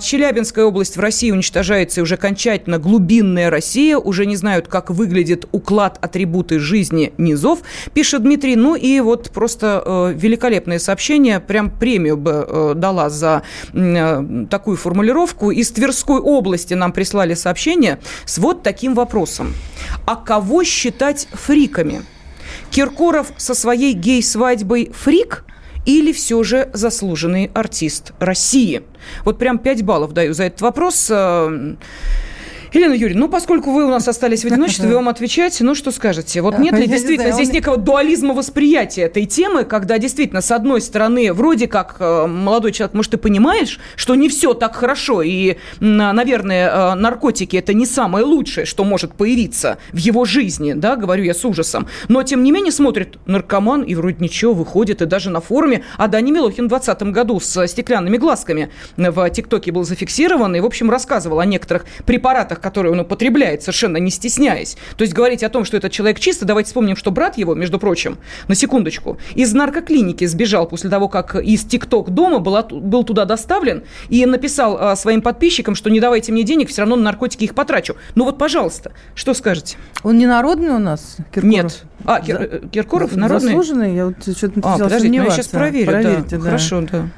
Челябинская 0.00 0.64
область 0.64 0.96
в 0.96 1.00
России 1.00 1.30
уничтожается 1.30 2.00
и 2.00 2.02
уже 2.02 2.14
окончательно 2.14 2.78
глубинная 2.78 3.50
Россия. 3.50 3.98
Уже 3.98 4.24
не 4.26 4.36
знают, 4.36 4.68
как 4.68 4.90
выглядит 4.90 5.46
уклад 5.52 5.83
атрибуты 5.86 6.58
жизни 6.58 7.12
низов, 7.18 7.60
пишет 7.92 8.22
Дмитрий. 8.22 8.56
Ну 8.56 8.74
и 8.74 9.00
вот 9.00 9.30
просто 9.30 9.82
э, 9.84 10.12
великолепное 10.14 10.78
сообщение, 10.78 11.40
прям 11.40 11.70
премию 11.70 12.16
бы 12.16 12.46
э, 12.46 12.72
дала 12.74 13.10
за 13.10 13.42
э, 13.72 14.46
такую 14.50 14.76
формулировку. 14.76 15.50
Из 15.50 15.70
Тверской 15.70 16.20
области 16.20 16.74
нам 16.74 16.92
прислали 16.92 17.34
сообщение 17.34 17.98
с 18.24 18.38
вот 18.38 18.62
таким 18.62 18.94
вопросом. 18.94 19.54
А 20.06 20.16
кого 20.16 20.64
считать 20.64 21.28
фриками? 21.32 22.02
Киркоров 22.70 23.32
со 23.36 23.54
своей 23.54 23.92
гей-свадьбой 23.92 24.90
фрик 24.92 25.44
или 25.86 26.12
все 26.12 26.42
же 26.42 26.70
заслуженный 26.72 27.50
артист 27.54 28.12
России? 28.18 28.82
Вот 29.24 29.38
прям 29.38 29.58
5 29.58 29.82
баллов 29.82 30.12
даю 30.12 30.34
за 30.34 30.44
этот 30.44 30.62
вопрос. 30.62 31.10
Елена 32.74 32.92
Юрьевна, 32.92 33.26
ну, 33.26 33.28
поскольку 33.28 33.70
вы 33.70 33.84
у 33.84 33.88
нас 33.88 34.08
остались 34.08 34.42
в 34.42 34.46
одиночестве, 34.46 34.88
вы 34.88 34.94
вам 34.96 35.08
отвечаете, 35.08 35.62
ну, 35.62 35.76
что 35.76 35.92
скажете? 35.92 36.42
Вот 36.42 36.58
нет 36.58 36.76
ли 36.76 36.88
действительно 36.88 37.30
здесь 37.30 37.52
некого 37.52 37.76
дуализма 37.76 38.34
восприятия 38.34 39.02
этой 39.02 39.26
темы, 39.26 39.62
когда 39.64 39.96
действительно, 39.98 40.40
с 40.40 40.50
одной 40.50 40.80
стороны, 40.80 41.32
вроде 41.32 41.68
как 41.68 41.96
э, 42.00 42.26
молодой 42.26 42.72
человек, 42.72 42.94
может, 42.94 43.12
ты 43.12 43.16
понимаешь, 43.16 43.78
что 43.94 44.16
не 44.16 44.28
все 44.28 44.54
так 44.54 44.74
хорошо, 44.74 45.22
и, 45.22 45.56
наверное, 45.78 46.68
э, 46.68 46.94
наркотики– 46.94 47.56
это 47.58 47.74
не 47.74 47.86
самое 47.86 48.24
лучшее, 48.24 48.66
что 48.66 48.82
может 48.82 49.14
появиться 49.14 49.78
в 49.92 49.98
его 49.98 50.24
жизни, 50.24 50.72
да, 50.72 50.96
говорю 50.96 51.22
я 51.22 51.34
с 51.34 51.44
ужасом, 51.44 51.86
но, 52.08 52.24
тем 52.24 52.42
не 52.42 52.50
менее, 52.50 52.72
смотрит 52.72 53.18
наркоман, 53.26 53.82
и 53.82 53.94
вроде 53.94 54.16
ничего, 54.18 54.52
выходит, 54.52 55.00
и 55.00 55.06
даже 55.06 55.30
на 55.30 55.40
форуме, 55.40 55.84
а 55.96 56.08
Дани 56.08 56.32
Милохин 56.32 56.66
в 56.66 56.70
2020 56.70 57.14
году 57.14 57.38
с 57.38 57.68
стеклянными 57.68 58.16
глазками 58.16 58.70
в 58.96 59.30
ТикТоке 59.30 59.70
был 59.70 59.84
зафиксирован, 59.84 60.56
и, 60.56 60.60
в 60.60 60.66
общем, 60.66 60.90
рассказывал 60.90 61.38
о 61.38 61.46
некоторых 61.46 61.86
препаратах, 62.04 62.63
которые 62.64 62.92
он 62.92 63.00
употребляет, 63.00 63.62
совершенно 63.62 63.98
не 63.98 64.10
стесняясь. 64.10 64.78
То 64.96 65.02
есть 65.02 65.12
говорить 65.12 65.42
о 65.42 65.50
том, 65.50 65.66
что 65.66 65.76
этот 65.76 65.92
человек 65.92 66.18
чистый, 66.18 66.46
давайте 66.46 66.68
вспомним, 66.68 66.96
что 66.96 67.10
брат 67.10 67.36
его, 67.36 67.54
между 67.54 67.78
прочим, 67.78 68.16
на 68.48 68.54
секундочку, 68.54 69.18
из 69.34 69.52
наркоклиники 69.52 70.24
сбежал 70.24 70.66
после 70.66 70.88
того, 70.88 71.08
как 71.08 71.36
из 71.36 71.62
ТикТок 71.64 72.08
дома 72.08 72.38
была, 72.38 72.62
был 72.62 73.04
туда 73.04 73.26
доставлен 73.26 73.82
и 74.08 74.24
написал 74.24 74.78
а, 74.80 74.96
своим 74.96 75.20
подписчикам, 75.20 75.74
что 75.74 75.90
не 75.90 76.00
давайте 76.00 76.32
мне 76.32 76.42
денег, 76.42 76.70
все 76.70 76.80
равно 76.80 76.96
на 76.96 77.02
наркотики 77.02 77.44
их 77.44 77.54
потрачу. 77.54 77.96
Ну 78.14 78.24
вот, 78.24 78.38
пожалуйста, 78.38 78.92
что 79.14 79.34
скажете? 79.34 79.76
Он 80.02 80.16
не 80.16 80.26
народный 80.26 80.70
у 80.70 80.78
нас, 80.78 81.18
Киркоров? 81.34 81.44
Нет. 81.44 81.84
А, 82.06 82.20
Кир, 82.22 82.38
За... 82.38 82.44
Э, 82.44 82.60
Киркоров 82.72 83.14
народный? 83.14 83.48
Заслуженный? 83.48 83.94
Я 83.94 84.06
вот 84.06 84.22
что-то 84.22 84.60
а, 84.62 84.78
подождите, 84.78 85.18
ну, 85.18 85.24
я 85.24 85.30
сейчас 85.30 85.48
проверю. 85.48 85.86
Проверьте, 85.86 86.22
да. 86.30 86.36
да. 86.38 86.42
Хорошо, 86.42 86.80
да. 86.90 87.08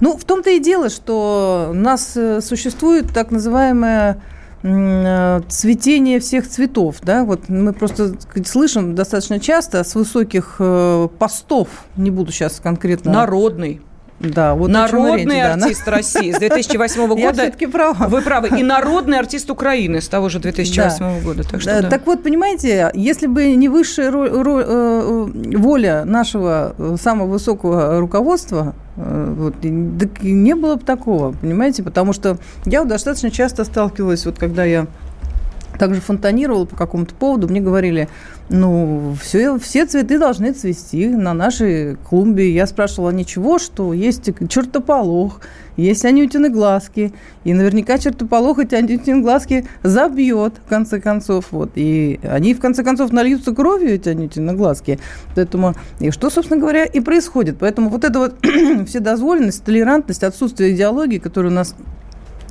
Ну, 0.00 0.16
в 0.16 0.24
том-то 0.24 0.50
и 0.50 0.58
дело, 0.58 0.88
что 0.88 1.68
у 1.70 1.74
нас 1.74 2.12
э, 2.16 2.40
существует 2.40 3.12
так 3.12 3.30
называемая 3.30 4.22
цветение 4.62 6.20
всех 6.20 6.48
цветов, 6.48 6.96
да, 7.02 7.24
вот 7.24 7.48
мы 7.48 7.72
просто 7.72 8.20
сказать, 8.20 8.46
слышим 8.46 8.94
достаточно 8.94 9.40
часто 9.40 9.82
с 9.82 9.94
высоких 9.96 10.56
э, 10.60 11.08
постов, 11.18 11.68
не 11.96 12.10
буду 12.10 12.30
сейчас 12.30 12.60
конкретно... 12.60 13.12
Народный. 13.12 13.80
Да, 14.20 14.54
вот 14.54 14.70
народный 14.70 15.24
речь, 15.24 15.42
артист 15.42 15.82
да, 15.84 15.90
России 15.90 16.30
с 16.30 16.38
2008 16.38 17.06
года. 17.08 17.20
Я 17.20 17.32
все-таки 17.32 17.66
права. 17.66 18.06
Вы 18.06 18.22
правы. 18.22 18.50
И 18.56 18.62
народный 18.62 19.18
артист 19.18 19.50
Украины 19.50 20.00
с 20.00 20.06
того 20.06 20.28
же 20.28 20.38
2008 20.38 20.98
да. 20.98 21.20
года. 21.24 21.42
Так, 21.42 21.60
что, 21.60 21.82
да. 21.82 21.90
так 21.90 22.06
вот, 22.06 22.22
понимаете, 22.22 22.92
если 22.94 23.26
бы 23.26 23.56
не 23.56 23.68
высшая 23.68 24.12
э, 24.12 25.58
воля 25.58 26.04
нашего 26.04 26.96
самого 27.00 27.26
высокого 27.26 27.98
руководства, 27.98 28.76
Э, 28.76 28.81
вот, 29.36 29.54
так 29.98 30.22
не 30.22 30.54
было 30.54 30.76
бы 30.76 30.84
такого, 30.84 31.32
понимаете, 31.32 31.82
потому 31.82 32.12
что 32.12 32.38
я 32.64 32.84
достаточно 32.84 33.30
часто 33.30 33.64
сталкивалась, 33.64 34.26
вот 34.26 34.38
когда 34.38 34.64
я 34.64 34.86
также 35.78 36.00
фонтанировала 36.00 36.64
по 36.64 36.76
какому-то 36.76 37.14
поводу, 37.14 37.48
мне 37.48 37.60
говорили, 37.60 38.08
ну, 38.48 39.16
все, 39.20 39.58
все 39.58 39.86
цветы 39.86 40.18
должны 40.18 40.52
цвести 40.52 41.08
на 41.08 41.32
нашей 41.32 41.96
клумбе. 41.96 42.52
Я 42.52 42.66
спрашивала, 42.66 43.10
ничего, 43.10 43.58
что 43.58 43.92
есть 43.94 44.30
чертополох, 44.48 45.40
есть 45.76 46.04
анютины 46.04 46.50
глазки, 46.50 47.14
и 47.44 47.54
наверняка 47.54 47.98
чертополох 47.98 48.58
эти 48.58 48.74
анютины 48.74 49.22
глазки 49.22 49.66
забьет, 49.82 50.54
в 50.64 50.68
конце 50.68 51.00
концов. 51.00 51.46
Вот. 51.50 51.70
И 51.76 52.20
они, 52.22 52.52
в 52.52 52.60
конце 52.60 52.84
концов, 52.84 53.10
нальются 53.12 53.54
кровью, 53.54 53.94
эти 53.94 54.10
анютины 54.10 54.52
глазки. 54.52 54.98
Поэтому, 55.34 55.74
и 56.00 56.10
что, 56.10 56.28
собственно 56.28 56.60
говоря, 56.60 56.84
и 56.84 57.00
происходит. 57.00 57.56
Поэтому 57.58 57.88
вот 57.88 58.04
эта 58.04 58.18
вот 58.18 58.34
вседозволенность, 58.86 59.64
толерантность, 59.64 60.24
отсутствие 60.24 60.74
идеологии, 60.74 61.18
которая 61.18 61.50
у 61.50 61.54
нас 61.54 61.74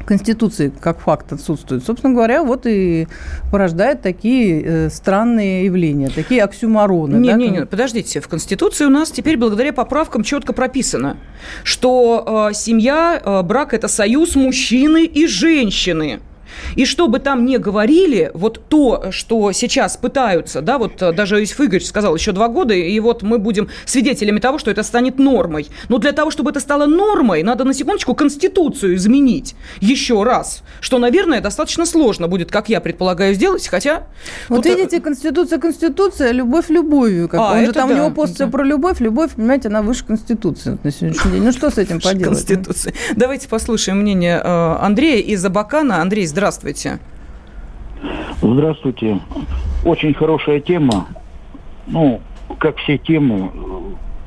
Конституции 0.06 0.72
как 0.80 1.00
факт 1.00 1.32
отсутствует, 1.34 1.84
собственно 1.84 2.14
говоря, 2.14 2.44
вот 2.44 2.66
и 2.66 3.08
порождает 3.52 4.02
такие 4.02 4.62
э, 4.64 4.90
странные 4.90 5.66
явления, 5.66 6.10
такие 6.10 6.44
оксюмароны. 6.44 7.16
Не, 7.18 7.30
да? 7.30 7.36
не, 7.36 7.50
не, 7.50 7.66
подождите, 7.66 8.20
в 8.20 8.28
Конституции 8.28 8.86
у 8.86 8.90
нас 8.90 9.12
теперь 9.12 9.38
благодаря 9.38 9.74
поправкам 9.74 10.24
четко 10.24 10.54
прописано, 10.54 11.18
что 11.64 12.50
э, 12.50 12.54
семья, 12.54 13.22
э, 13.24 13.42
брак– 13.44 13.74
это 13.76 13.88
союз 13.88 14.36
мужчины 14.36 15.06
и 15.06 15.28
женщины. 15.28 16.22
И 16.76 16.86
что 16.86 17.08
бы 17.08 17.20
там 17.20 17.46
ни 17.46 17.58
говорили, 17.58 18.32
вот 18.34 18.62
то, 18.70 19.12
что 19.12 19.52
сейчас 19.52 19.98
пытаются, 19.98 20.62
да, 20.62 20.78
вот 20.78 21.02
э, 21.02 21.12
даже 21.14 21.40
Иосиф 21.40 21.60
Игоревич 21.60 21.88
сказал, 21.88 22.16
еще 22.16 22.32
два 22.32 22.48
года, 22.48 22.74
и 22.74 23.00
вот 23.00 23.24
мы 23.24 23.38
будем 23.38 23.70
свидетелями 23.86 24.40
того, 24.40 24.58
что 24.58 24.72
это 24.72 24.84
станет 24.84 25.20
нормой. 25.20 25.68
Но 25.90 25.98
для 25.98 26.12
того, 26.12 26.32
чтобы 26.32 26.52
это 26.52 26.60
стало 26.60 26.86
нормой, 26.86 27.44
надо 27.44 27.64
на 27.64 27.74
секундочку 27.74 28.16
Конституцию 28.16 28.96
изменить 28.96 29.56
еще 29.80 30.24
раз, 30.24 30.64
что, 30.80 31.00
наверное, 31.00 31.42
достаточно 31.42 31.86
сложно 31.86 32.28
будет, 32.28 32.52
как 32.52 32.70
я 32.70 32.82
предполагаю, 32.82 33.34
сделать, 33.34 33.68
хотя... 33.68 34.08
Вот 34.50 34.64
тут... 34.64 34.66
видите, 34.66 35.00
Конституция, 35.00 35.60
Конституция, 35.60 36.32
любовь 36.32 36.70
любовью. 36.70 37.28
Как 37.30 37.40
а, 37.40 37.54
он 37.54 37.66
же 37.66 37.72
там 37.72 37.90
да, 37.90 37.96
у 37.96 37.98
него 37.98 38.10
пост 38.12 38.38
да. 38.38 38.48
про 38.48 38.64
любовь, 38.64 39.00
любовь, 39.00 39.32
понимаете, 39.36 39.68
она 39.68 39.82
выше 39.82 40.06
Конституции 40.06 40.78
на 40.84 40.92
сегодняшний 40.92 41.32
день. 41.32 41.44
Ну 41.44 41.52
что 41.52 41.70
с 41.70 41.78
этим 41.78 42.00
поделать? 42.00 42.38
Конституции. 42.38 42.94
Давайте 43.16 43.48
послушаем 43.48 44.00
мнение 44.00 44.42
э, 44.44 44.76
Андрея 44.80 45.22
из 45.22 45.44
Абакана. 45.44 46.02
Андрей, 46.02 46.26
здравствуйте. 46.26 46.41
Здравствуйте. 48.42 49.20
Очень 49.86 50.16
хорошая 50.16 50.60
тема. 50.60 51.06
Ну, 51.86 52.20
как 52.58 52.78
все 52.78 52.98
темы, 52.98 53.52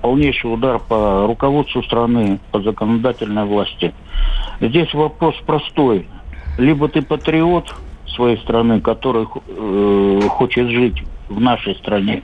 полнейший 0.00 0.52
удар 0.52 0.78
по 0.78 1.26
руководству 1.26 1.82
страны, 1.82 2.38
по 2.52 2.60
законодательной 2.60 3.44
власти. 3.44 3.92
Здесь 4.60 4.94
вопрос 4.94 5.34
простой. 5.44 6.06
Либо 6.56 6.88
ты 6.88 7.02
патриот 7.02 7.74
своей 8.14 8.38
страны, 8.38 8.80
который 8.80 9.26
э, 9.26 10.20
хочет 10.28 10.68
жить 10.68 11.02
в 11.28 11.40
нашей 11.40 11.74
стране, 11.76 12.22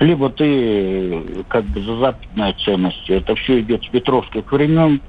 либо 0.00 0.30
ты 0.30 1.44
как 1.48 1.64
бы 1.64 1.82
за 1.82 1.98
западные 1.98 2.54
ценности. 2.64 3.12
Это 3.12 3.34
все 3.34 3.60
идет 3.60 3.84
с 3.84 3.88
петровских 3.88 4.50
времен. 4.50 5.02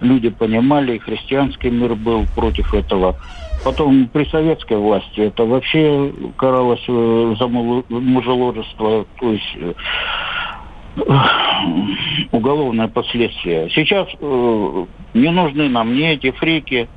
Люди 0.00 0.28
понимали, 0.28 0.96
и 0.96 0.98
христианский 0.98 1.70
мир 1.70 1.94
был 1.94 2.26
против 2.34 2.74
этого. 2.74 3.16
Потом 3.66 4.08
при 4.12 4.24
советской 4.26 4.76
власти 4.76 5.22
это 5.22 5.44
вообще 5.44 6.12
каралось 6.38 6.84
э, 6.86 7.34
за 7.36 7.48
мужеложество, 7.48 9.06
то 9.18 9.32
есть 9.32 9.56
э, 9.56 9.72
уголовное 12.30 12.86
последствие. 12.86 13.68
Сейчас 13.70 14.06
э, 14.20 14.84
не 15.14 15.30
нужны 15.32 15.68
нам 15.68 15.96
ни 15.96 16.06
эти 16.08 16.30
фрики, 16.30 16.88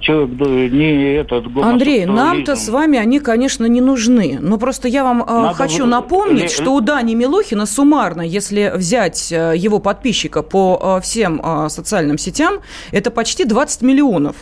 человек 0.00 0.72
не 0.72 1.14
этот 1.14 1.46
Андрей, 1.62 2.06
нам-то 2.06 2.56
с 2.56 2.68
вами 2.70 2.98
они, 2.98 3.20
конечно, 3.20 3.66
не 3.66 3.80
нужны. 3.80 4.38
Но 4.40 4.58
просто 4.58 4.88
я 4.88 5.04
вам 5.04 5.22
э, 5.22 5.54
хочу 5.54 5.84
в... 5.84 5.86
напомнить, 5.86 6.50
что 6.50 6.72
у 6.72 6.80
Дани 6.80 7.14
Милохина 7.14 7.66
суммарно, 7.66 8.22
если 8.22 8.72
взять 8.74 9.30
э, 9.30 9.54
его 9.56 9.78
подписчика 9.78 10.42
по 10.42 10.98
э, 10.98 11.00
всем 11.02 11.40
э, 11.40 11.68
социальным 11.68 12.18
сетям, 12.18 12.62
это 12.90 13.12
почти 13.12 13.44
20 13.44 13.82
миллионов. 13.82 14.34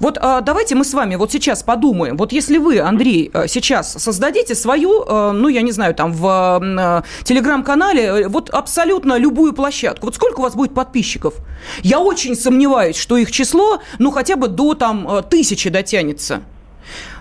Вот 0.00 0.18
а, 0.20 0.40
давайте 0.40 0.74
мы 0.74 0.84
с 0.84 0.94
вами 0.94 1.16
вот 1.16 1.32
сейчас 1.32 1.62
подумаем. 1.62 2.16
Вот 2.16 2.32
если 2.32 2.58
вы, 2.58 2.80
Андрей, 2.80 3.30
э, 3.32 3.46
сейчас 3.48 3.92
создадите 3.92 4.54
свою, 4.54 5.04
а, 5.06 5.32
ну, 5.32 5.48
я 5.48 5.62
не 5.62 5.72
знаю, 5.72 5.94
там 5.94 6.12
в 6.12 6.26
а, 6.26 7.04
телеграм-канале 7.24 8.28
вот 8.28 8.50
абсолютно 8.50 9.16
любую 9.18 9.52
площадку. 9.52 10.06
Вот 10.06 10.14
сколько 10.14 10.40
у 10.40 10.42
вас 10.42 10.54
будет 10.54 10.74
подписчиков? 10.74 11.34
Я 11.82 12.00
очень 12.00 12.36
сомневаюсь, 12.36 12.96
что 12.96 13.16
их 13.16 13.30
число, 13.30 13.80
ну, 13.98 14.10
хотя 14.10 14.36
бы 14.36 14.48
до 14.48 14.74
там 14.74 15.24
тысячи 15.28 15.70
дотянется. 15.70 16.42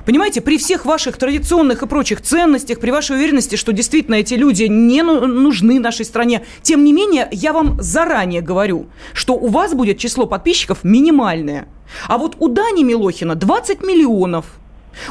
Понимаете, 0.05 0.41
при 0.41 0.57
всех 0.57 0.85
ваших 0.85 1.17
традиционных 1.17 1.81
и 1.81 1.87
прочих 1.87 2.21
ценностях, 2.21 2.79
при 2.79 2.91
вашей 2.91 3.15
уверенности, 3.15 3.55
что 3.55 3.71
действительно 3.71 4.15
эти 4.15 4.33
люди 4.33 4.63
не 4.63 5.01
ну, 5.01 5.25
нужны 5.25 5.79
нашей 5.79 6.05
стране, 6.05 6.43
тем 6.61 6.83
не 6.83 6.91
менее, 6.91 7.29
я 7.31 7.53
вам 7.53 7.81
заранее 7.81 8.41
говорю, 8.41 8.87
что 9.13 9.33
у 9.35 9.47
вас 9.47 9.73
будет 9.73 9.97
число 9.97 10.25
подписчиков 10.25 10.83
минимальное. 10.83 11.67
А 12.07 12.17
вот 12.17 12.35
у 12.39 12.47
Дани 12.47 12.83
Милохина 12.83 13.35
20 13.35 13.81
миллионов– 13.81 14.45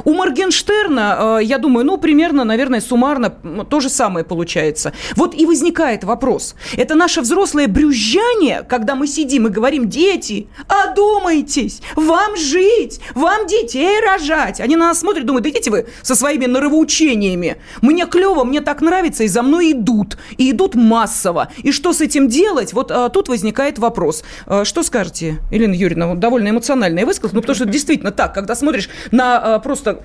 у 0.04 0.14
Моргенштерна, 0.14 1.38
э, 1.40 1.44
я 1.44 1.58
думаю, 1.58 1.86
ну, 1.86 1.98
примерно, 1.98 2.44
наверное, 2.44 2.80
суммарно 2.80 3.30
то 3.68 3.80
же 3.80 3.88
самое 3.88 4.24
получается. 4.24 4.92
Вот 5.16 5.34
и 5.34 5.46
возникает 5.46 6.04
вопрос. 6.04 6.54
Это 6.76 6.94
наше 6.94 7.20
взрослое 7.20 7.68
брюзжание, 7.68 8.64
когда 8.68 8.94
мы 8.94 9.06
сидим 9.06 9.46
и 9.46 9.50
говорим, 9.50 9.88
дети, 9.88 10.48
одумайтесь, 10.68 11.80
вам 11.96 12.36
жить, 12.36 13.00
вам 13.14 13.46
детей 13.46 14.00
рожать. 14.00 14.60
Они 14.60 14.76
на 14.76 14.88
нас 14.88 15.00
смотрят, 15.00 15.26
думают, 15.26 15.46
идите 15.46 15.70
вы 15.70 15.86
со 16.02 16.14
своими 16.14 16.46
норовоучениями. 16.46 17.56
Мне 17.80 18.06
клево, 18.06 18.44
мне 18.44 18.60
так 18.60 18.80
нравится, 18.80 19.24
и 19.24 19.28
за 19.28 19.42
мной 19.42 19.72
идут. 19.72 20.16
И 20.36 20.50
идут 20.50 20.74
массово. 20.74 21.48
И 21.62 21.72
что 21.72 21.92
с 21.92 22.00
этим 22.00 22.28
делать? 22.28 22.72
Вот 22.72 22.90
а, 22.90 23.08
тут 23.08 23.28
возникает 23.28 23.78
вопрос. 23.78 24.24
А, 24.46 24.64
что 24.64 24.82
скажете, 24.82 25.38
Елена 25.50 25.74
Юрьевна? 25.74 26.14
Довольно 26.14 26.48
эмоциональная 26.48 27.06
высказка, 27.06 27.34
ну, 27.34 27.40
потому 27.40 27.56
что 27.56 27.64
действительно 27.64 28.10
так, 28.10 28.34
когда 28.34 28.54
смотришь 28.54 28.88
на 29.10 29.38
а, 29.38 29.58
просто 29.72 30.00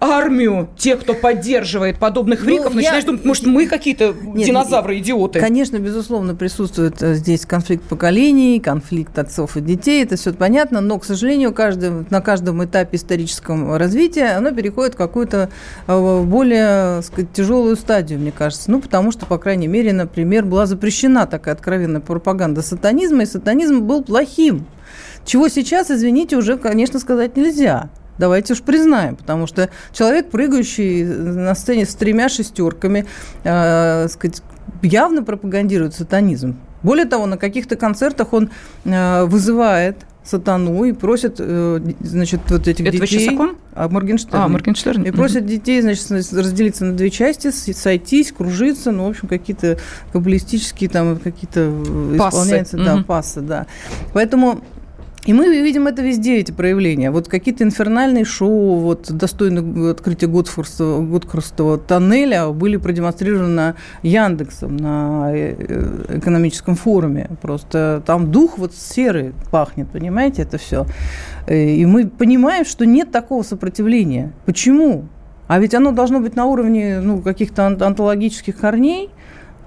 армию 0.00 0.68
тех, 0.78 1.00
кто 1.00 1.12
поддерживает 1.12 1.98
подобных 1.98 2.40
фриков, 2.40 2.70
ну, 2.70 2.76
начинаешь 2.76 3.02
я... 3.02 3.06
думать, 3.06 3.24
может, 3.24 3.46
мы 3.46 3.66
какие-то 3.66 4.12
динозавры-идиоты. 4.12 5.40
Конечно, 5.40 5.78
безусловно, 5.78 6.36
присутствует 6.36 7.02
э, 7.02 7.14
здесь 7.14 7.44
конфликт 7.44 7.82
поколений, 7.82 8.60
конфликт 8.60 9.18
отцов 9.18 9.56
и 9.56 9.60
детей, 9.60 10.04
это 10.04 10.14
все 10.14 10.32
понятно, 10.32 10.80
но, 10.80 11.00
к 11.00 11.04
сожалению, 11.04 11.52
каждый, 11.52 12.06
на 12.10 12.20
каждом 12.20 12.64
этапе 12.64 12.96
исторического 12.96 13.76
развития 13.76 14.36
оно 14.36 14.52
переходит 14.52 14.94
в 14.94 14.96
какую-то 14.96 15.50
э, 15.88 16.22
более 16.22 17.02
сказать, 17.02 17.32
тяжелую 17.32 17.74
стадию, 17.74 18.20
мне 18.20 18.30
кажется. 18.30 18.70
Ну, 18.70 18.80
потому 18.80 19.10
что, 19.10 19.26
по 19.26 19.38
крайней 19.38 19.66
мере, 19.66 19.92
например, 19.92 20.44
была 20.44 20.66
запрещена 20.66 21.26
такая 21.26 21.54
откровенная 21.54 22.00
пропаганда 22.00 22.62
сатанизма, 22.62 23.24
и 23.24 23.26
сатанизм 23.26 23.80
был 23.80 24.04
плохим. 24.04 24.64
Чего 25.24 25.48
сейчас, 25.48 25.90
извините, 25.90 26.36
уже, 26.36 26.56
конечно, 26.56 27.00
сказать 27.00 27.36
нельзя. 27.36 27.90
Давайте 28.18 28.52
уж 28.52 28.62
признаем, 28.62 29.16
потому 29.16 29.46
что 29.46 29.70
человек, 29.92 30.30
прыгающий 30.30 31.04
на 31.04 31.54
сцене 31.54 31.86
с 31.86 31.94
тремя 31.94 32.28
шестерками, 32.28 33.06
э, 33.44 34.08
сказать, 34.08 34.42
явно 34.82 35.22
пропагандирует 35.22 35.94
сатанизм. 35.94 36.56
Более 36.82 37.06
того, 37.06 37.26
на 37.26 37.36
каких-то 37.36 37.76
концертах 37.76 38.32
он 38.32 38.50
э, 38.84 39.24
вызывает 39.24 40.04
сатану 40.28 40.84
и 40.84 40.92
просит, 40.92 41.36
э, 41.38 41.80
значит, 42.00 42.40
вот 42.50 42.68
этих 42.68 42.86
Это 42.86 42.98
детей... 42.98 43.34
Это 43.34 43.54
А, 43.74 43.88
Моргенштерн. 43.88 44.42
А, 44.42 44.48
Моргенштерн. 44.48 45.02
И 45.04 45.10
просит 45.10 45.46
детей, 45.46 45.80
значит, 45.80 46.10
разделиться 46.10 46.84
на 46.84 46.92
две 46.92 47.10
части, 47.10 47.50
сойтись, 47.50 48.32
кружиться, 48.32 48.92
ну, 48.92 49.06
в 49.06 49.10
общем, 49.10 49.28
какие-то 49.28 49.78
каббалистические 50.12 50.90
там 50.90 51.16
какие-то 51.16 51.72
э, 51.72 52.16
пассы. 52.18 52.36
исполняются, 52.36 52.76
угу. 52.76 52.84
да, 52.84 53.04
пассы, 53.06 53.40
да. 53.40 53.66
Поэтому 54.12 54.60
и 55.24 55.32
мы 55.32 55.48
видим 55.62 55.86
это 55.86 56.00
везде, 56.00 56.38
эти 56.38 56.52
проявления. 56.52 57.10
Вот 57.10 57.28
какие-то 57.28 57.64
инфернальные 57.64 58.24
шоу, 58.24 58.76
вот 58.76 59.10
достойные 59.10 59.90
открытия 59.90 60.26
Готхурстова 60.26 61.78
тоннеля 61.78 62.48
были 62.48 62.76
продемонстрированы 62.76 63.74
Яндексом, 64.02 64.76
на 64.76 65.30
э, 65.32 66.18
экономическом 66.18 66.76
форуме. 66.76 67.30
Просто 67.42 68.02
там 68.06 68.30
дух 68.30 68.58
вот 68.58 68.74
серый 68.74 69.32
пахнет, 69.50 69.88
понимаете, 69.90 70.42
это 70.42 70.56
все. 70.56 70.86
И 71.48 71.84
мы 71.84 72.06
понимаем, 72.06 72.64
что 72.64 72.86
нет 72.86 73.10
такого 73.10 73.42
сопротивления. 73.42 74.32
Почему? 74.46 75.08
А 75.48 75.58
ведь 75.58 75.74
оно 75.74 75.92
должно 75.92 76.20
быть 76.20 76.36
на 76.36 76.44
уровне 76.44 77.00
ну, 77.00 77.20
каких-то 77.20 77.66
онтологических 77.66 78.56
корней, 78.56 79.10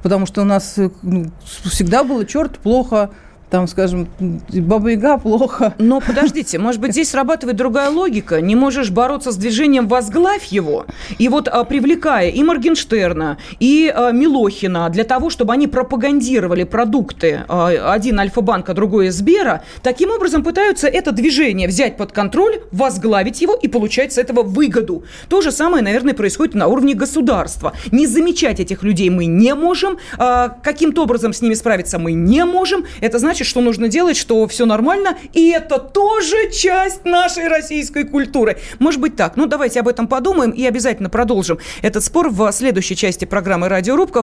потому 0.04 0.26
что 0.26 0.42
у 0.42 0.46
нас 0.46 0.78
э, 0.78 0.90
ну, 1.02 1.26
всегда 1.66 2.04
было 2.04 2.26
черт 2.26 2.58
плохо 2.60 3.10
там, 3.52 3.68
скажем, 3.68 4.08
Баба-Яга 4.50 5.18
плохо. 5.18 5.76
Но 5.78 6.00
подождите, 6.00 6.58
может 6.58 6.80
быть, 6.80 6.94
здесь 6.94 7.10
срабатывает 7.10 7.58
другая 7.58 7.90
логика. 7.90 8.40
Не 8.40 8.56
можешь 8.56 8.90
бороться 8.90 9.32
с 9.32 9.36
движением 9.36 9.90
«возглавь 9.90 10.46
его», 10.46 10.86
и 11.20 11.28
вот 11.28 11.50
а, 11.50 11.66
привлекая 11.66 12.30
и 12.30 12.42
Моргенштерна, 12.44 13.38
и 13.60 13.94
а, 13.94 14.12
Милохина 14.12 14.90
для 14.90 15.04
того, 15.04 15.30
чтобы 15.30 15.52
они 15.52 15.68
пропагандировали 15.68 16.64
продукты, 16.64 17.42
а, 17.50 17.94
один 17.94 18.20
Альфа-банк, 18.20 18.70
а 18.70 18.74
другой 18.74 19.10
Сбера, 19.10 19.64
таким 19.84 20.12
образом 20.12 20.44
пытаются 20.44 20.88
это 20.88 21.12
движение 21.12 21.68
взять 21.68 21.98
под 21.98 22.14
контроль, 22.14 22.62
возглавить 22.72 23.42
его 23.42 23.54
и 23.54 23.68
получать 23.68 24.14
с 24.14 24.18
этого 24.18 24.44
выгоду. 24.44 25.04
То 25.28 25.42
же 25.42 25.52
самое, 25.52 25.84
наверное, 25.84 26.14
происходит 26.14 26.56
на 26.56 26.68
уровне 26.68 26.94
государства. 26.94 27.74
Не 27.92 28.08
замечать 28.08 28.62
этих 28.62 28.82
людей 28.84 29.10
мы 29.10 29.26
не 29.26 29.54
можем, 29.56 29.98
а, 30.18 30.48
каким-то 30.64 31.04
образом 31.04 31.34
с 31.34 31.42
ними 31.42 31.54
справиться 31.54 32.00
мы 32.00 32.14
не 32.14 32.46
можем. 32.46 32.86
Это 33.02 33.20
значит, 33.20 33.41
значит, 33.42 33.50
что 33.50 33.62
нужно 33.62 33.88
делать, 33.88 34.18
что 34.18 34.48
все 34.48 34.66
нормально, 34.66 35.18
и 35.34 35.50
это 35.50 35.80
тоже 35.80 36.52
часть 36.52 37.06
нашей 37.06 37.48
российской 37.48 38.04
культуры. 38.04 38.58
Может 38.80 39.02
быть 39.02 39.16
так. 39.16 39.36
Ну, 39.36 39.48
давайте 39.48 39.80
об 39.80 39.88
этом 39.88 40.08
подумаем 40.08 40.52
и 40.52 40.64
обязательно 40.66 41.10
продолжим 41.10 41.58
этот 41.82 42.04
спор 42.04 42.30
в 42.30 42.52
следующей 42.52 42.96
части 42.96 43.26
программы 43.26 43.68
«Радиорубка». 43.68 44.22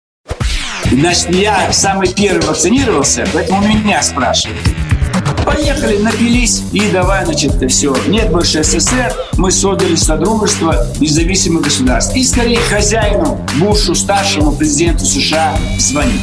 Значит, 0.90 1.30
я 1.30 1.72
самый 1.72 2.12
первый 2.14 2.46
вакцинировался, 2.46 3.26
поэтому 3.32 3.66
меня 3.66 4.00
спрашивают. 4.02 4.60
Поехали, 5.44 5.98
напились 5.98 6.62
и 6.72 6.88
давай, 6.92 7.24
значит, 7.24 7.52
все. 7.70 7.96
Нет 8.06 8.30
больше 8.30 8.62
СССР, 8.62 9.12
мы 9.36 9.50
создали 9.50 9.96
Содружество 9.96 10.86
независимых 11.00 11.62
государств. 11.62 12.14
И 12.14 12.22
скорее 12.22 12.60
хозяину, 12.60 13.44
Бушу, 13.58 13.94
старшему 13.94 14.52
президенту 14.52 15.04
США 15.04 15.58
звонить. 15.78 16.22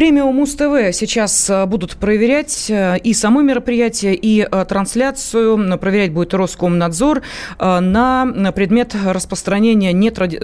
Премию 0.00 0.32
Муз-ТВ 0.32 0.96
сейчас 0.96 1.50
э, 1.50 1.66
будут 1.66 1.96
проверять 1.96 2.70
э, 2.70 2.96
и 3.04 3.12
само 3.12 3.42
мероприятие, 3.42 4.14
и 4.14 4.40
э, 4.50 4.64
трансляцию. 4.66 5.78
Проверять 5.78 6.10
будет 6.10 6.32
Роскомнадзор 6.32 7.20
на 7.58 8.52
предмет 8.56 8.96
распространения 9.04 9.92
нетради... 9.92 10.38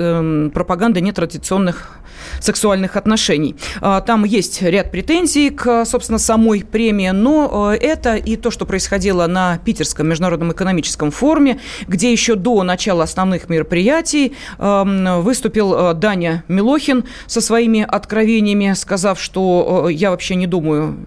пропаганды 0.50 1.00
нетрадиционных 1.00 2.00
сексуальных 2.40 2.96
отношений. 2.96 3.56
Там 3.80 4.24
есть 4.24 4.60
ряд 4.62 4.90
претензий 4.90 5.50
к, 5.50 5.84
собственно, 5.84 6.18
самой 6.18 6.64
премии, 6.64 7.10
но 7.10 7.72
это 7.78 8.16
и 8.16 8.36
то, 8.36 8.50
что 8.50 8.66
происходило 8.66 9.26
на 9.26 9.58
Питерском 9.58 10.08
международном 10.08 10.52
экономическом 10.52 11.10
форуме, 11.10 11.60
где 11.86 12.10
еще 12.10 12.34
до 12.34 12.62
начала 12.62 13.04
основных 13.04 13.48
мероприятий 13.48 14.34
эм, 14.58 15.22
выступил 15.22 15.94
Даня 15.94 16.42
Милохин 16.48 17.04
со 17.26 17.40
своими 17.40 17.86
откровениями, 17.88 18.72
сказав, 18.74 19.20
что 19.20 19.45
э, 19.88 19.92
я 19.92 20.10
вообще 20.10 20.34
не 20.34 20.46
думаю, 20.46 21.06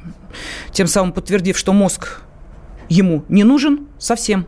тем 0.72 0.88
самым 0.88 1.14
подтвердив, 1.14 1.58
что 1.58 1.74
мозг 1.74 2.22
ему 2.90 3.24
не 3.30 3.44
нужен 3.44 3.88
совсем. 3.98 4.46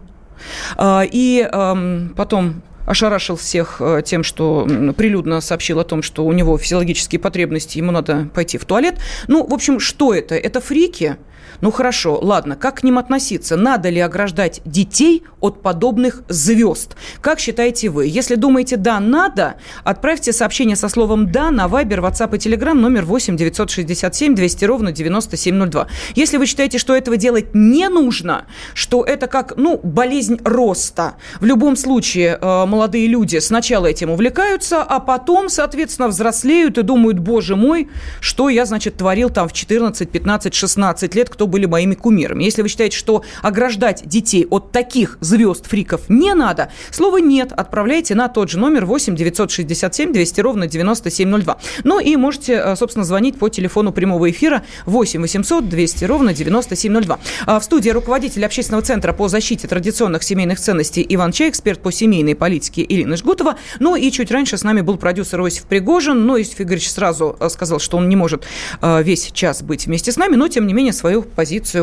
А, 0.76 1.04
и 1.10 1.48
эм, 1.52 2.14
потом 2.16 2.64
ошарашил 2.86 3.36
всех 3.36 3.78
э, 3.80 4.02
тем, 4.04 4.24
что 4.24 4.68
прилюдно 4.98 5.40
сообщил 5.42 5.80
о 5.80 5.84
том, 5.84 6.02
что 6.02 6.26
у 6.26 6.34
него 6.34 6.58
физиологические 6.58 7.20
потребности, 7.20 7.78
ему 7.78 7.92
надо 7.92 8.30
пойти 8.34 8.58
в 8.58 8.66
туалет. 8.66 8.96
Ну, 9.28 9.46
в 9.46 9.54
общем, 9.54 9.80
что 9.80 10.14
это? 10.14 10.36
Это 10.36 10.60
фрики, 10.60 11.18
ну 11.62 11.72
хорошо, 11.72 12.20
ладно, 12.22 12.56
как 12.56 12.80
к 12.80 12.84
ним 12.84 12.98
относиться? 12.98 13.56
Надо 13.56 13.90
ли 13.90 14.00
ограждать 14.00 14.62
детей 14.66 15.24
от 15.40 15.62
подобных 15.62 16.24
звезд? 16.28 16.96
Как 17.22 17.40
считаете 17.40 17.90
вы? 17.90 18.08
Если 18.08 18.36
думаете 18.36 18.78
«да, 18.78 19.00
надо», 19.00 19.56
отправьте 19.84 20.34
сообщение 20.34 20.76
со 20.76 20.90
словом 20.90 21.32
«да» 21.32 21.52
на 21.52 21.68
Viber, 21.68 22.00
WhatsApp 22.00 22.36
и 22.36 22.40
Telegram 22.40 22.74
номер 22.74 23.06
8 23.06 23.38
967 23.38 24.34
200 24.34 24.66
ровно 24.66 24.92
9702. 24.92 25.88
Если 26.16 26.38
вы 26.38 26.48
считаете, 26.48 26.80
что 26.80 26.96
этого 26.96 27.16
делать 27.18 27.54
не 27.54 27.88
нужно, 27.90 28.46
что 28.74 29.04
это 29.04 29.28
как, 29.28 29.56
ну, 29.56 29.80
болезнь 29.84 30.40
роста, 30.44 31.16
в 31.40 31.46
любом 31.46 31.76
случае 31.76 32.40
э, 32.42 32.66
молодые 32.66 33.08
люди 33.08 33.38
сначала 33.38 33.86
этим 33.86 34.10
увлекаются, 34.10 34.82
а 34.82 35.00
потом, 35.00 35.50
соответственно, 35.50 36.08
взрослеют 36.08 36.80
и 36.80 36.82
думают, 36.82 37.20
боже 37.20 37.56
мой, 37.56 37.90
что 38.20 38.50
я, 38.50 38.66
значит, 38.66 38.98
творил 38.98 39.30
там 39.30 39.48
в 39.48 39.54
14, 39.54 40.10
15, 40.10 40.54
16 40.54 41.16
лет, 41.16 41.30
кто 41.30 41.51
были 41.52 41.68
моими 41.68 41.94
кумирами. 41.94 42.44
Если 42.44 42.64
вы 42.64 42.70
считаете, 42.70 42.98
что 42.98 43.24
ограждать 43.44 44.08
детей 44.08 44.48
от 44.50 44.72
таких 44.72 45.18
звезд, 45.22 45.68
фриков 45.68 46.10
не 46.10 46.34
надо, 46.34 46.72
слово 46.92 47.18
«нет» 47.18 47.52
отправляйте 47.52 48.16
на 48.16 48.28
тот 48.28 48.50
же 48.50 48.58
номер 48.58 48.86
8 48.86 49.16
967 49.16 50.14
200 50.14 50.42
ровно 50.42 50.68
9702. 50.68 51.58
Ну 51.84 52.00
и 52.00 52.16
можете, 52.16 52.54
э, 52.54 52.76
собственно, 52.76 53.06
звонить 53.06 53.38
по 53.38 53.50
телефону 53.50 53.92
прямого 53.92 54.32
эфира 54.32 54.64
8 54.86 55.22
800 55.22 55.70
200 55.70 56.06
ровно 56.06 56.34
9702. 56.34 57.20
А 57.46 57.60
в 57.60 57.64
студии 57.64 57.90
руководитель 57.90 58.46
общественного 58.46 58.84
центра 58.84 59.14
по 59.14 59.28
защите 59.28 59.68
традиционных 59.68 60.24
семейных 60.24 60.60
ценностей 60.60 61.06
Иван 61.08 61.32
Чай, 61.32 61.50
эксперт 61.50 61.82
по 61.82 61.92
семейной 61.92 62.36
политике 62.36 62.86
Ирина 62.88 63.18
Жгутова. 63.18 63.58
Ну 63.80 63.96
и 63.96 64.10
чуть 64.12 64.32
раньше 64.32 64.58
с 64.58 64.64
нами 64.64 64.82
был 64.82 64.98
продюсер 64.98 65.40
Иосиф 65.42 65.66
Пригожин. 65.66 66.26
Но 66.26 66.38
Иосиф 66.38 66.62
Игоревич 66.62 66.90
сразу 66.92 67.36
э, 67.40 67.50
сказал, 67.50 67.80
что 67.80 67.98
он 67.98 68.10
не 68.10 68.16
может 68.16 68.46
э, 68.82 69.04
весь 69.04 69.32
час 69.32 69.62
быть 69.62 69.86
вместе 69.86 70.12
с 70.12 70.18
нами, 70.18 70.36
но, 70.36 70.48
тем 70.48 70.68
не 70.68 70.74
менее, 70.74 70.94
свою 70.94 71.24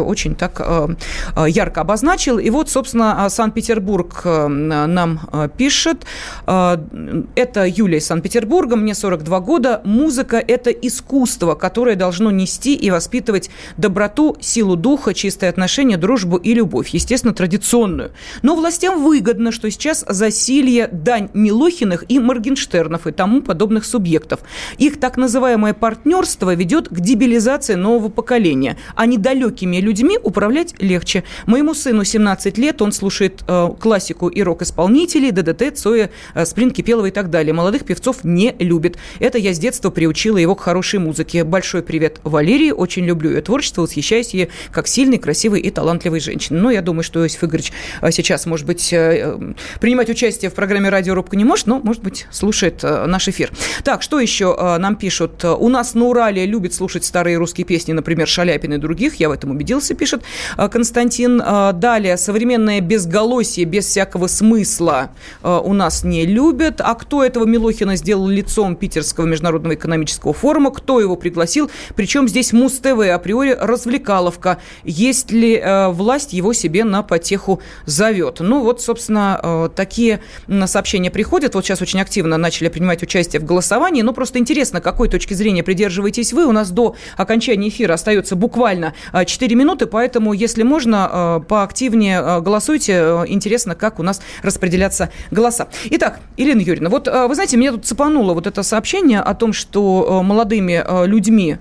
очень 0.01 0.35
так 0.35 0.61
э, 0.61 0.89
э, 1.37 1.47
ярко 1.49 1.81
обозначил. 1.81 2.39
И 2.39 2.51
вот, 2.51 2.71
собственно, 2.71 3.25
э, 3.27 3.31
Санкт-Петербург 3.31 4.23
нам 4.25 5.21
пишет. 5.57 6.05
Это 6.47 7.67
Юлия 7.67 7.99
из 7.99 8.07
Санкт-Петербурга, 8.07 8.77
мне 8.77 8.95
42 8.95 9.41
года. 9.41 9.81
Музыка– 9.85 10.37
это 10.49 10.71
искусство, 10.71 11.55
которое 11.55 11.97
должно 11.97 12.31
нести 12.31 12.75
и 12.75 12.91
воспитывать 12.91 13.51
доброту, 13.77 14.37
силу 14.41 14.77
духа, 14.77 15.15
чистые 15.15 15.51
отношения, 15.51 15.97
дружбу 15.97 16.37
и 16.37 16.55
любовь. 16.55 16.89
Естественно, 16.91 17.35
традиционную. 17.35 18.13
Но 18.43 18.57
властям 18.57 19.03
выгодно, 19.03 19.53
что 19.53 19.71
сейчас 19.71 20.05
засилье 20.09 20.89
дань 20.91 21.29
Милохиных 21.35 22.05
и 22.09 22.19
Моргенштернов 22.19 23.07
и 23.07 23.13
тому 23.13 23.43
подобных 23.43 23.85
субъектов. 23.85 24.41
Их 24.79 25.01
так 25.01 25.17
называемое 25.17 25.75
партнерство 25.75 26.55
ведет 26.55 26.89
к 26.89 27.01
дебилизации 27.01 27.75
нового 27.75 28.09
поколения. 28.09 28.77
Они 28.95 29.17
далеки 29.19 29.48
далекими 29.49 29.79
людьми 29.79 30.19
управлять 30.23 30.75
легче. 30.79 31.25
Моему 31.47 31.75
сыну 31.75 32.05
17 32.05 32.59
лет, 32.59 32.83
он 32.83 32.93
слушает 32.93 33.43
э, 33.47 33.71
классику 33.81 34.29
и 34.29 34.43
рок-исполнителей, 34.43 35.31
ДДТ, 35.31 35.77
Цоя, 35.77 36.11
э, 36.35 36.45
Сплин, 36.45 36.71
Кипелова 36.71 37.07
и 37.07 37.11
так 37.11 37.31
далее. 37.31 37.53
Молодых 37.53 37.85
певцов 37.85 38.25
не 38.25 38.55
любит. 38.59 38.99
Это 39.19 39.39
я 39.39 39.53
с 39.53 39.59
детства 39.59 39.91
приучила 39.91 40.39
его 40.39 40.55
к 40.55 40.61
хорошей 40.61 41.01
музыке. 41.01 41.45
Большой 41.45 41.83
привет 41.83 42.21
Валерии, 42.25 42.71
очень 42.71 43.05
люблю 43.05 43.31
ее 43.31 43.41
творчество, 43.41 43.83
восхищаюсь 43.83 44.35
ей 44.35 44.49
как 44.71 44.87
сильной, 44.87 45.19
красивой 45.19 45.61
и 45.61 45.71
талантливой 45.71 46.21
женщине. 46.21 46.61
Но 46.61 46.71
я 46.71 46.83
думаю, 46.83 47.03
что 47.03 47.23
Иосиф 47.23 47.43
Игоревич 47.45 47.73
э, 48.01 48.11
сейчас, 48.11 48.47
может 48.47 48.67
быть, 48.67 48.93
э, 48.93 49.37
э, 49.39 49.53
принимать 49.81 50.11
участие 50.11 50.51
в 50.51 50.55
программе 50.55 50.89
«Радио 50.89 51.15
Рубка» 51.15 51.37
не 51.37 51.45
может, 51.45 51.67
но, 51.67 51.81
может 51.81 52.03
быть, 52.03 52.27
слушает 52.31 52.83
наш 52.83 53.29
эфир. 53.29 53.51
Так, 53.85 54.03
что 54.03 54.21
еще 54.21 54.57
нам 54.79 54.97
пишут? 54.97 55.45
У 55.45 55.69
нас 55.69 55.95
на 55.95 56.05
Урале 56.05 56.47
любят 56.47 56.75
слушать 56.75 57.05
старые 57.05 57.39
русские 57.39 57.65
песни, 57.65 57.93
например, 57.93 58.27
Шаляпин 58.29 58.75
и 58.75 58.79
других. 58.79 59.17
Я 59.17 59.28
в 59.29 59.33
этом 59.33 59.51
убедился, 59.51 59.95
пишет 59.95 60.23
э, 60.57 60.69
Константин. 60.69 61.41
Э, 61.45 61.73
далее, 61.73 62.17
современное 62.17 62.81
безголосие 62.81 63.67
без 63.67 63.87
всякого 63.87 64.27
смысла 64.27 65.11
э, 65.43 65.61
у 65.65 65.73
нас 65.73 66.05
не 66.05 66.27
любят. 66.27 66.81
А 66.81 66.95
кто 66.95 67.25
этого 67.25 67.45
Милохина 67.45 67.97
сделал 67.97 68.27
лицом 68.27 68.77
Питерского 68.77 69.27
международного 69.27 69.75
экономического 69.75 70.33
форума? 70.33 70.71
Кто 70.71 71.01
его 71.01 71.17
пригласил? 71.17 71.71
Причем 71.95 72.29
здесь 72.29 72.53
Муз-ТВ, 72.53 73.09
априори 73.13 73.57
развлекаловка. 73.59 74.59
Есть 74.85 75.31
ли 75.31 75.63
власть 75.91 76.33
его 76.33 76.53
себе 76.53 76.85
на 76.85 77.03
потеху 77.03 77.61
зовет? 77.87 78.41
Ну, 78.41 78.63
вот, 78.63 78.81
собственно, 78.81 79.71
такие 79.75 80.21
сообщения 80.67 81.11
приходят. 81.11 81.55
Вот 81.55 81.65
сейчас 81.65 81.83
очень 81.83 82.01
активно 82.01 82.37
начали 82.37 82.69
принимать 82.69 83.03
участие 83.03 83.41
в 83.41 83.45
голосовании. 83.45 84.03
Но 84.03 84.13
просто 84.13 84.39
интересно, 84.39 84.81
какой 84.81 85.09
точки 85.09 85.35
зрения 85.35 85.63
придерживаетесь 85.63 86.33
вы. 86.33 86.47
У 86.47 86.53
нас 86.53 86.71
до 86.71 86.97
окончания 87.17 87.69
эфира 87.69 87.95
остается 87.95 88.37
буквально 88.37 88.95
4 89.25 89.57
минуты, 89.57 89.87
поэтому, 89.87 90.33
если 90.33 90.63
можно, 90.63 91.41
э, 91.41 91.41
поактивнее 91.49 92.21
э, 92.21 92.41
голосуйте. 92.41 92.93
Э, 92.93 93.25
интересно, 93.27 93.75
как 93.75 93.99
у 93.99 94.03
нас 94.03 94.21
распределятся 94.43 95.11
голоса. 95.31 95.69
Итак, 95.91 96.21
Ирина 96.37 96.61
Юрьевна, 96.61 96.91
вот 96.91 97.09
вы 97.09 97.35
знаете, 97.35 97.57
меня 97.57 97.73
тут 97.73 97.87
цепануло 97.87 98.35
вот 98.35 98.47
это 98.47 98.63
сообщение 98.63 99.21
о 99.21 99.35
том, 99.35 99.53
что 99.53 100.23
молодыми 100.23 100.85
людьми, 101.07 101.59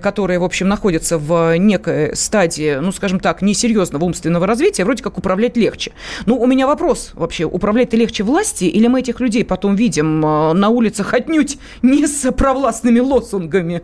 которые, 0.00 0.38
в 0.38 0.44
общем, 0.44 0.68
находятся 0.68 1.18
в 1.18 1.56
некой 1.58 2.16
стадии, 2.16 2.78
ну, 2.80 2.92
скажем 2.92 3.20
так, 3.20 3.42
несерьезного 3.42 4.04
умственного 4.04 4.46
развития, 4.46 4.84
вроде 4.84 5.02
как 5.02 5.18
управлять 5.18 5.56
легче. 5.56 5.92
Ну, 6.26 6.38
у 6.40 6.46
меня 6.46 6.66
вопрос 6.66 7.10
вообще, 7.14 7.44
управлять-то 7.44 7.96
легче 7.96 8.22
власти, 8.22 8.64
или 8.64 8.86
мы 8.86 9.00
этих 9.00 9.20
людей 9.20 9.44
потом 9.44 9.76
видим 9.76 10.20
на 10.20 10.68
улицах 10.68 11.14
отнюдь 11.14 11.58
не 11.82 12.06
с 12.06 12.30
провластными 12.32 13.00
лозунгами? 13.00 13.82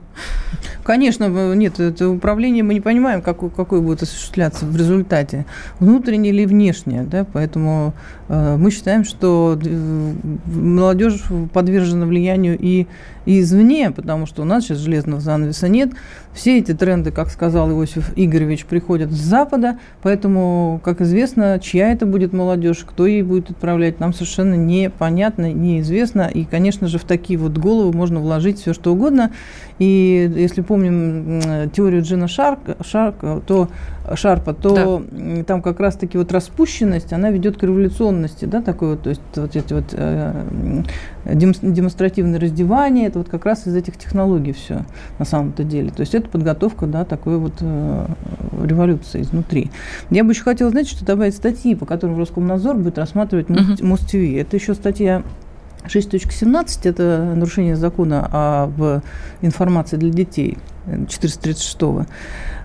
Конечно, 0.84 1.28
нет, 1.54 1.80
это 1.80 2.08
управление 2.08 2.62
мы 2.62 2.74
не 2.74 2.80
понимаем, 2.80 2.93
какой, 3.22 3.50
какой 3.50 3.80
будет 3.80 4.02
осуществляться 4.02 4.66
в 4.66 4.76
результате, 4.76 5.46
внутренне 5.80 6.30
или 6.30 6.44
внешне, 6.44 7.02
да, 7.02 7.26
поэтому 7.30 7.94
э, 8.28 8.56
мы 8.56 8.70
считаем, 8.70 9.04
что 9.04 9.58
э, 9.62 10.12
молодежь 10.46 11.22
подвержена 11.52 12.06
влиянию 12.06 12.56
и, 12.58 12.86
и 13.26 13.40
извне, 13.40 13.90
потому 13.90 14.26
что 14.26 14.42
у 14.42 14.44
нас 14.44 14.64
сейчас 14.64 14.78
железного 14.78 15.20
занавеса 15.20 15.68
нет, 15.68 15.90
все 16.32 16.58
эти 16.58 16.74
тренды, 16.74 17.10
как 17.10 17.30
сказал 17.30 17.70
Иосиф 17.70 18.12
Игоревич, 18.16 18.64
приходят 18.66 19.12
с 19.12 19.16
Запада, 19.16 19.78
поэтому, 20.02 20.80
как 20.82 21.00
известно, 21.00 21.58
чья 21.62 21.92
это 21.92 22.06
будет 22.06 22.32
молодежь, 22.32 22.84
кто 22.88 23.06
ей 23.06 23.22
будет 23.22 23.50
отправлять, 23.50 24.00
нам 24.00 24.12
совершенно 24.12 24.54
непонятно, 24.54 25.52
неизвестно. 25.52 26.30
И, 26.32 26.44
конечно 26.44 26.88
же, 26.88 26.98
в 26.98 27.04
такие 27.04 27.38
вот 27.38 27.56
головы 27.56 27.96
можно 27.96 28.20
вложить 28.20 28.60
все, 28.60 28.74
что 28.74 28.92
угодно. 28.92 29.30
И 29.78 30.30
если 30.34 30.60
помним 30.60 31.70
теорию 31.70 32.02
Джина 32.02 32.28
Шарка, 32.28 32.76
Шарка 32.84 33.40
то, 33.46 33.68
Шарпа, 34.14 34.54
то 34.54 35.02
да. 35.10 35.44
там 35.44 35.62
как 35.62 35.80
раз-таки 35.80 36.18
вот 36.18 36.32
распущенность, 36.32 37.12
она 37.12 37.30
ведет 37.30 37.56
к 37.56 37.62
революционности, 37.62 38.44
да, 38.44 38.60
такой 38.60 38.90
вот, 38.90 39.02
то 39.02 39.10
есть 39.10 39.20
вот 39.36 39.56
эти 39.56 39.72
вот 39.72 39.86
э, 39.92 40.82
демонстративное 41.24 42.38
раздевание, 42.38 43.06
это 43.06 43.18
вот 43.18 43.28
как 43.28 43.44
раз 43.46 43.66
из 43.66 43.74
этих 43.74 43.96
технологий 43.96 44.52
все 44.52 44.84
на 45.18 45.24
самом-то 45.24 45.64
деле. 45.64 45.90
То 45.90 46.00
есть 46.00 46.14
это 46.14 46.28
подготовка, 46.28 46.86
да, 46.86 47.04
такой 47.04 47.38
вот 47.38 47.54
э, 47.60 48.06
революции 48.62 49.22
изнутри. 49.22 49.70
Я 50.10 50.24
бы 50.24 50.32
еще 50.32 50.42
хотела, 50.42 50.70
знаете, 50.70 50.90
что 50.90 51.04
добавить 51.04 51.34
статьи, 51.34 51.74
по 51.74 51.86
которым 51.86 52.18
Роскомнадзор 52.18 52.76
будет 52.76 52.98
рассматривать 52.98 53.48
МОСТ-ТВ. 53.48 54.14
Uh-huh. 54.14 54.40
Это 54.40 54.56
еще 54.56 54.74
статья 54.74 55.22
6.17– 55.86 56.80
это 56.84 57.34
нарушение 57.34 57.76
закона 57.76 58.62
об 58.64 59.02
информации 59.42 59.96
для 59.96 60.10
детей 60.10 60.58
436-го. 60.86 62.06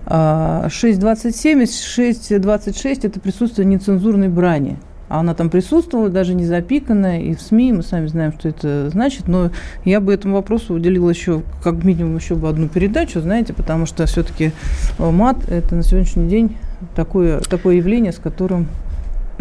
6.27 0.06 1.62
и 1.62 1.64
6.26– 1.64 3.00
это 3.02 3.20
присутствие 3.20 3.66
нецензурной 3.66 4.28
брани. 4.28 4.78
А 5.10 5.18
она 5.18 5.34
там 5.34 5.50
присутствовала, 5.50 6.08
даже 6.08 6.34
не 6.34 6.46
запиканная, 6.46 7.20
и 7.20 7.34
в 7.34 7.42
СМИ, 7.42 7.72
мы 7.72 7.82
сами 7.82 8.06
знаем, 8.06 8.32
что 8.32 8.48
это 8.48 8.90
значит, 8.90 9.26
но 9.26 9.50
я 9.84 10.00
бы 10.00 10.14
этому 10.14 10.36
вопросу 10.36 10.72
уделила 10.72 11.10
еще, 11.10 11.42
как 11.64 11.82
минимум, 11.82 12.16
еще 12.16 12.36
бы 12.36 12.48
одну 12.48 12.68
передачу, 12.68 13.20
знаете, 13.20 13.52
потому 13.52 13.86
что 13.86 14.06
все-таки 14.06 14.52
мат– 14.98 15.36
это 15.48 15.74
на 15.74 15.82
сегодняшний 15.82 16.28
день 16.28 16.56
такое, 16.94 17.40
такое 17.40 17.74
явление, 17.74 18.12
с 18.12 18.18
которым 18.18 18.68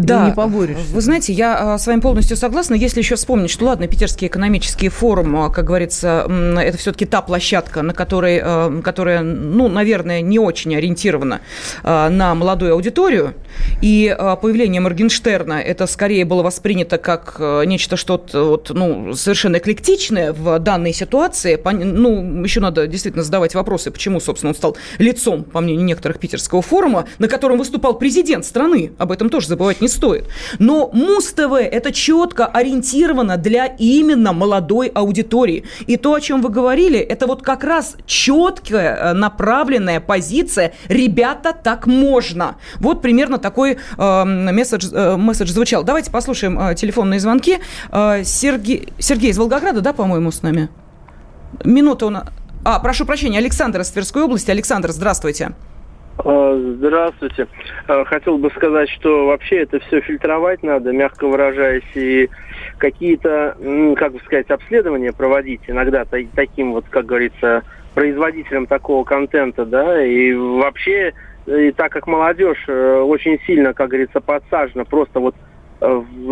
да, 0.06 0.28
не 0.28 0.34
поборешься. 0.34 0.94
Вы 0.94 1.02
знаете, 1.02 1.34
я 1.34 1.74
а, 1.74 1.78
с 1.78 1.88
вами 1.88 2.00
полностью 2.00 2.38
согласна. 2.38 2.76
Если 2.76 3.00
еще 3.00 3.16
вспомнить, 3.16 3.50
что 3.50 3.66
ладно, 3.66 3.88
Питерский 3.88 4.28
экономический 4.28 4.90
форум, 4.90 5.36
а, 5.36 5.50
как 5.50 5.66
говорится, 5.66 6.26
это 6.60 6.78
все-таки 6.78 7.06
та 7.06 7.22
площадка, 7.22 7.82
на 7.82 7.94
которой, 7.94 8.40
а, 8.42 8.82
которая, 8.82 9.22
ну, 9.22 9.68
наверное, 9.68 10.22
не 10.22 10.40
очень 10.40 10.76
ориентирована 10.76 11.42
на 11.84 12.36
молодую 12.36 12.74
аудиторию. 12.74 13.34
И 13.82 14.16
появление 14.42 14.82
Моргенштерна 14.82 15.54
это 15.54 15.88
скорее 15.88 16.26
было 16.26 16.44
воспринято 16.44 16.98
как 16.98 17.40
нечто 17.66 17.98
что-то 17.98 18.50
вот, 18.50 18.72
ну, 18.74 19.14
совершенно 19.14 19.58
эклектичное 19.58 20.34
в 20.34 20.60
данной 20.60 20.94
ситуации. 20.94 21.60
Ну, 21.64 22.44
еще 22.44 22.60
надо 22.60 22.88
действительно 22.88 23.24
задавать 23.24 23.56
вопросы, 23.56 23.92
почему, 23.92 24.20
собственно, 24.20 24.52
он 24.52 24.56
стал 24.56 24.78
лицом, 24.98 25.44
по 25.44 25.62
мнению 25.62 25.86
некоторых, 25.86 26.20
питерского 26.20 26.62
форума, 26.62 27.06
на 27.18 27.28
котором 27.28 27.58
выступал 27.58 27.98
президент 27.98 28.46
страны. 28.46 28.92
Об 28.98 29.12
этом 29.12 29.30
тоже 29.30 29.48
забывать 29.48 29.82
не 29.82 29.88
стоит. 29.90 30.28
Но 30.60 30.90
Муз-ТВ– 30.94 31.54
это 31.54 31.92
четко 31.92 32.46
ориентировано 32.46 33.38
для 33.38 33.66
именно 33.66 34.34
молодой 34.34 34.88
аудитории. 34.88 35.66
И 35.88 35.98
то, 35.98 36.14
о 36.14 36.22
чем 36.22 36.42
вы 36.42 36.50
говорили, 36.50 37.00
это 37.00 37.28
вот 37.28 37.42
как 37.42 37.64
раз 37.64 37.96
четкая 38.06 38.96
э, 38.96 39.14
направленная 39.14 40.00
позиция 40.00 40.74
«ребята, 40.88 41.54
так 41.54 41.88
можно». 41.88 42.56
Вот 42.80 43.02
примерно 43.02 43.38
такой 43.38 43.78
э, 43.98 44.24
месседж, 44.26 44.88
э, 44.92 45.18
месседж 45.18 45.52
звучал. 45.52 45.84
Давайте 45.84 46.12
послушаем 46.12 46.60
э, 46.60 46.76
телефонные 46.76 47.20
звонки. 47.20 47.60
Э, 47.92 48.24
Сергей, 48.24 48.90
Сергей 49.00 49.32
из 49.32 49.38
Волгограда, 49.38 49.82
да, 49.82 49.94
по-моему, 49.94 50.32
с 50.32 50.42
нами? 50.42 50.70
Минута 51.64 52.06
у 52.06 52.10
нас... 52.10 52.26
А, 52.64 52.80
прошу 52.80 53.06
прощения, 53.06 53.38
Александр 53.38 53.82
из 53.82 53.90
Тверской 53.90 54.24
области. 54.24 54.52
Александр, 54.52 54.92
здравствуйте. 54.92 55.46
А, 55.48 55.69
здравствуйте. 56.24 57.48
А, 57.88 58.04
хотел 58.06 58.38
бы 58.38 58.50
сказать, 58.52 58.90
что 58.90 59.28
вообще 59.28 59.60
это 59.60 59.80
все 59.80 60.02
фильтровать 60.02 60.64
надо, 60.64 60.92
мягко 60.92 61.28
выражаясь, 61.28 61.84
и 61.96 62.30
какие-то, 62.78 63.56
как 63.98 64.14
бы 64.14 64.20
сказать, 64.26 64.50
обследования 64.50 65.14
проводить 65.14 65.62
иногда 65.68 66.06
таким 66.36 66.74
вот, 66.74 66.86
как 66.90 67.06
говорится, 67.06 67.64
производителем 67.96 68.66
такого 68.66 69.04
контента, 69.04 69.66
да, 69.66 70.04
и 70.04 70.34
вообще, 70.34 71.14
и 71.48 71.72
так 71.72 71.92
как 71.92 72.08
молодежь 72.08 72.64
э, 72.68 73.00
очень 73.00 73.40
сильно, 73.46 73.74
как 73.74 73.90
говорится, 73.90 74.22
подсажена, 74.22 74.86
просто 74.86 75.20
вот 75.20 75.36
э, 75.82 75.86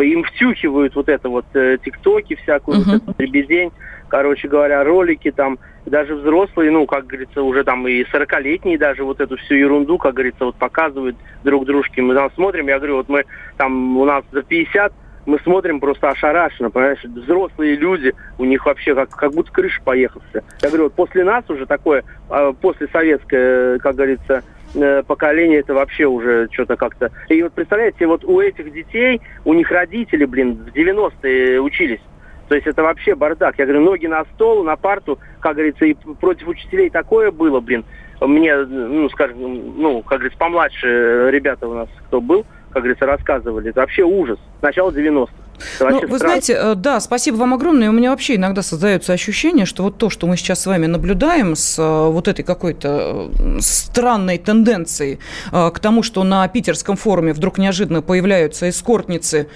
им 0.04 0.24
втюхивают 0.24 0.96
вот 0.96 1.10
это 1.10 1.30
вот 1.30 1.46
э, 1.54 1.78
тиктоки 1.84 2.36
всякую, 2.36 2.80
uh-huh. 2.80 2.86
вот 2.86 3.04
этот 3.04 3.18
дребедень, 3.18 3.72
короче 4.08 4.48
говоря, 4.48 4.84
ролики 4.84 5.32
там, 5.32 5.58
даже 5.90 6.16
взрослые, 6.16 6.72
ну, 6.72 6.86
как 6.86 7.08
говорится, 7.08 7.42
уже 7.42 7.64
там 7.64 7.88
и 7.88 8.04
40-летние 8.04 8.78
даже 8.78 9.04
вот 9.04 9.22
эту 9.22 9.38
всю 9.38 9.56
ерунду, 9.56 9.98
как 9.98 10.16
говорится, 10.16 10.46
вот 10.46 10.56
показывают 10.56 11.16
друг 11.44 11.66
дружке. 11.66 12.02
Мы 12.02 12.14
там 12.14 12.32
смотрим, 12.36 12.68
я 12.68 12.78
говорю, 12.78 12.98
вот 12.98 13.10
мы 13.10 13.26
там, 13.58 13.98
у 13.98 14.06
нас 14.06 14.24
за 14.32 14.44
50, 14.44 14.94
мы 15.26 15.40
смотрим 15.40 15.80
просто 15.80 16.10
ошарашенно, 16.10 16.70
понимаешь, 16.70 17.04
взрослые 17.04 17.76
люди, 17.76 18.14
у 18.38 18.46
них 18.46 18.66
вообще 18.66 18.96
как, 18.96 19.10
как 19.10 19.34
будто 19.34 19.52
крыша 19.52 19.82
поехала. 19.84 20.24
Я 20.34 20.70
говорю, 20.70 20.86
вот 20.86 20.94
после 20.94 21.24
нас 21.24 21.44
уже 21.50 21.66
такое, 21.66 22.04
а, 22.30 22.54
после 22.54 22.88
советское, 22.88 23.78
как 23.80 23.96
говорится, 23.96 24.44
э, 24.74 25.04
поколение, 25.04 25.60
это 25.60 25.74
вообще 25.74 26.06
уже 26.06 26.48
что-то 26.52 26.76
как-то... 26.76 27.12
И 27.30 27.42
вот 27.44 27.54
представляете, 27.54 28.08
вот 28.08 28.24
у 28.24 28.40
этих 28.40 28.72
детей, 28.72 29.22
у 29.44 29.54
них 29.54 29.70
родители, 29.70 30.26
блин, 30.26 30.56
в 30.66 30.76
90-е 30.76 31.62
учились. 31.62 32.02
То 32.48 32.56
есть 32.56 32.68
это 32.68 32.84
вообще 32.84 33.16
бардак. 33.16 33.58
Я 33.58 33.66
говорю, 33.66 33.82
ноги 33.82 34.08
на 34.08 34.24
стол, 34.34 34.64
на 34.64 34.76
парту, 34.76 35.20
как 35.40 35.56
говорится, 35.56 35.86
и 35.86 35.94
против 35.94 36.48
учителей 36.48 36.90
такое 36.90 37.32
было, 37.32 37.60
блин. 37.60 37.84
Мне, 38.22 38.56
ну, 38.56 39.10
скажем, 39.10 39.38
ну, 39.78 40.02
как 40.02 40.20
говорится, 40.20 40.40
помладше 40.40 41.30
ребята 41.32 41.68
у 41.68 41.74
нас, 41.74 41.90
кто 42.08 42.22
был, 42.22 42.46
как 42.72 42.84
говорится, 42.84 43.06
рассказывали. 43.06 43.70
Это 43.70 43.82
вообще 43.82 44.04
ужас. 44.04 44.40
Начало 44.62 44.92
90-х. 44.92 45.32
Ну, 45.80 46.08
вы 46.08 46.18
знаете, 46.20 46.54
э, 46.54 46.76
да, 46.76 47.00
спасибо 47.00 47.38
вам 47.38 47.54
огромное. 47.54 47.90
У 47.90 47.94
меня 47.94 48.12
вообще 48.12 48.36
иногда 48.36 48.62
создается 48.62 49.14
ощущение, 49.14 49.66
что 49.66 49.84
вот 49.84 49.98
то, 49.98 50.10
что 50.10 50.28
мы 50.28 50.38
сейчас 50.38 50.62
с 50.62 50.66
вами 50.66 50.86
наблюдаем 50.86 51.56
с 51.56 51.78
э, 51.80 52.08
вот 52.10 52.28
этой 52.28 52.44
какой-то 52.44 53.32
э, 53.38 53.58
странной 53.62 54.38
тенденцией 54.38 55.20
к 55.52 55.80
тому, 55.80 56.04
что 56.04 56.24
на 56.24 56.48
питерском 56.48 56.96
форуме 56.96 57.34
вдруг 57.34 57.58
неожиданно 57.58 58.02
появляются 58.02 58.70
эскортницы, 58.70 59.48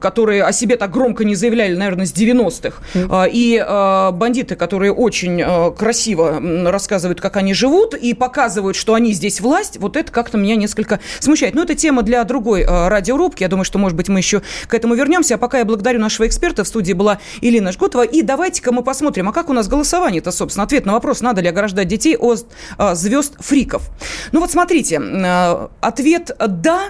которые 0.00 0.44
о 0.44 0.52
себе 0.52 0.76
так 0.76 0.90
громко 0.90 1.24
не 1.24 1.34
заявляли, 1.34 1.74
наверное, 1.76 2.06
с 2.06 2.12
90-х, 2.12 3.28
и 3.30 3.64
бандиты, 4.12 4.56
которые 4.56 4.92
очень 4.92 5.74
красиво 5.74 6.40
рассказывают, 6.70 7.20
как 7.20 7.36
они 7.36 7.54
живут, 7.54 7.94
и 7.94 8.14
показывают, 8.14 8.76
что 8.76 8.94
они 8.94 9.12
здесь 9.12 9.40
власть, 9.40 9.78
вот 9.78 9.96
это 9.96 10.10
как-то 10.10 10.38
меня 10.38 10.56
несколько 10.56 11.00
смущает. 11.20 11.54
Но 11.54 11.62
это 11.62 11.74
тема 11.74 12.02
для 12.02 12.24
другой 12.24 12.64
радиорубки. 12.64 13.42
Я 13.42 13.48
думаю, 13.48 13.64
что, 13.64 13.78
может 13.78 13.96
быть, 13.96 14.08
мы 14.08 14.18
еще 14.18 14.42
к 14.66 14.74
этому 14.74 14.94
вернемся 14.94 15.27
вернемся. 15.28 15.34
А 15.34 15.38
пока 15.38 15.58
я 15.58 15.64
благодарю 15.64 16.00
нашего 16.00 16.26
эксперта. 16.26 16.64
В 16.64 16.68
студии 16.68 16.94
была 16.94 17.18
Елена 17.40 17.70
Жгутова. 17.72 18.02
И 18.02 18.22
давайте-ка 18.22 18.72
мы 18.72 18.82
посмотрим, 18.82 19.28
а 19.28 19.32
как 19.32 19.48
у 19.50 19.52
нас 19.52 19.68
голосование-то, 19.68 20.32
собственно. 20.32 20.64
Ответ 20.64 20.86
на 20.86 20.94
вопрос, 20.94 21.20
надо 21.20 21.42
ли 21.42 21.48
ограждать 21.48 21.88
детей 21.88 22.16
от 22.16 22.46
а, 22.76 22.94
звезд 22.94 23.34
фриков. 23.40 23.90
Ну 24.32 24.40
вот 24.40 24.50
смотрите, 24.50 25.00
а, 25.00 25.70
ответ 25.80 26.36
«да» 26.48 26.88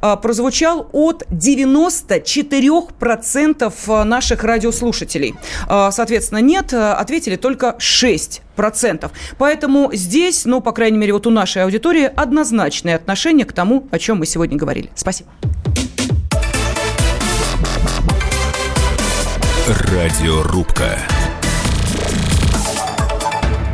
а, 0.00 0.16
прозвучал 0.16 0.88
от 0.92 1.24
94% 1.30 4.04
наших 4.04 4.44
радиослушателей. 4.44 5.34
Соответственно, 5.68 6.38
нет, 6.38 6.72
ответили 6.72 7.34
только 7.36 7.76
6%. 7.78 9.10
Поэтому 9.38 9.90
здесь, 9.92 10.44
ну, 10.44 10.60
по 10.60 10.72
крайней 10.72 10.98
мере, 10.98 11.12
вот 11.12 11.26
у 11.26 11.30
нашей 11.30 11.64
аудитории 11.64 12.10
однозначное 12.14 12.96
отношение 12.96 13.46
к 13.46 13.52
тому, 13.52 13.88
о 13.90 13.98
чем 13.98 14.18
мы 14.18 14.26
сегодня 14.26 14.56
говорили. 14.56 14.90
Спасибо. 14.94 15.30
Радиорубка. 19.66 21.23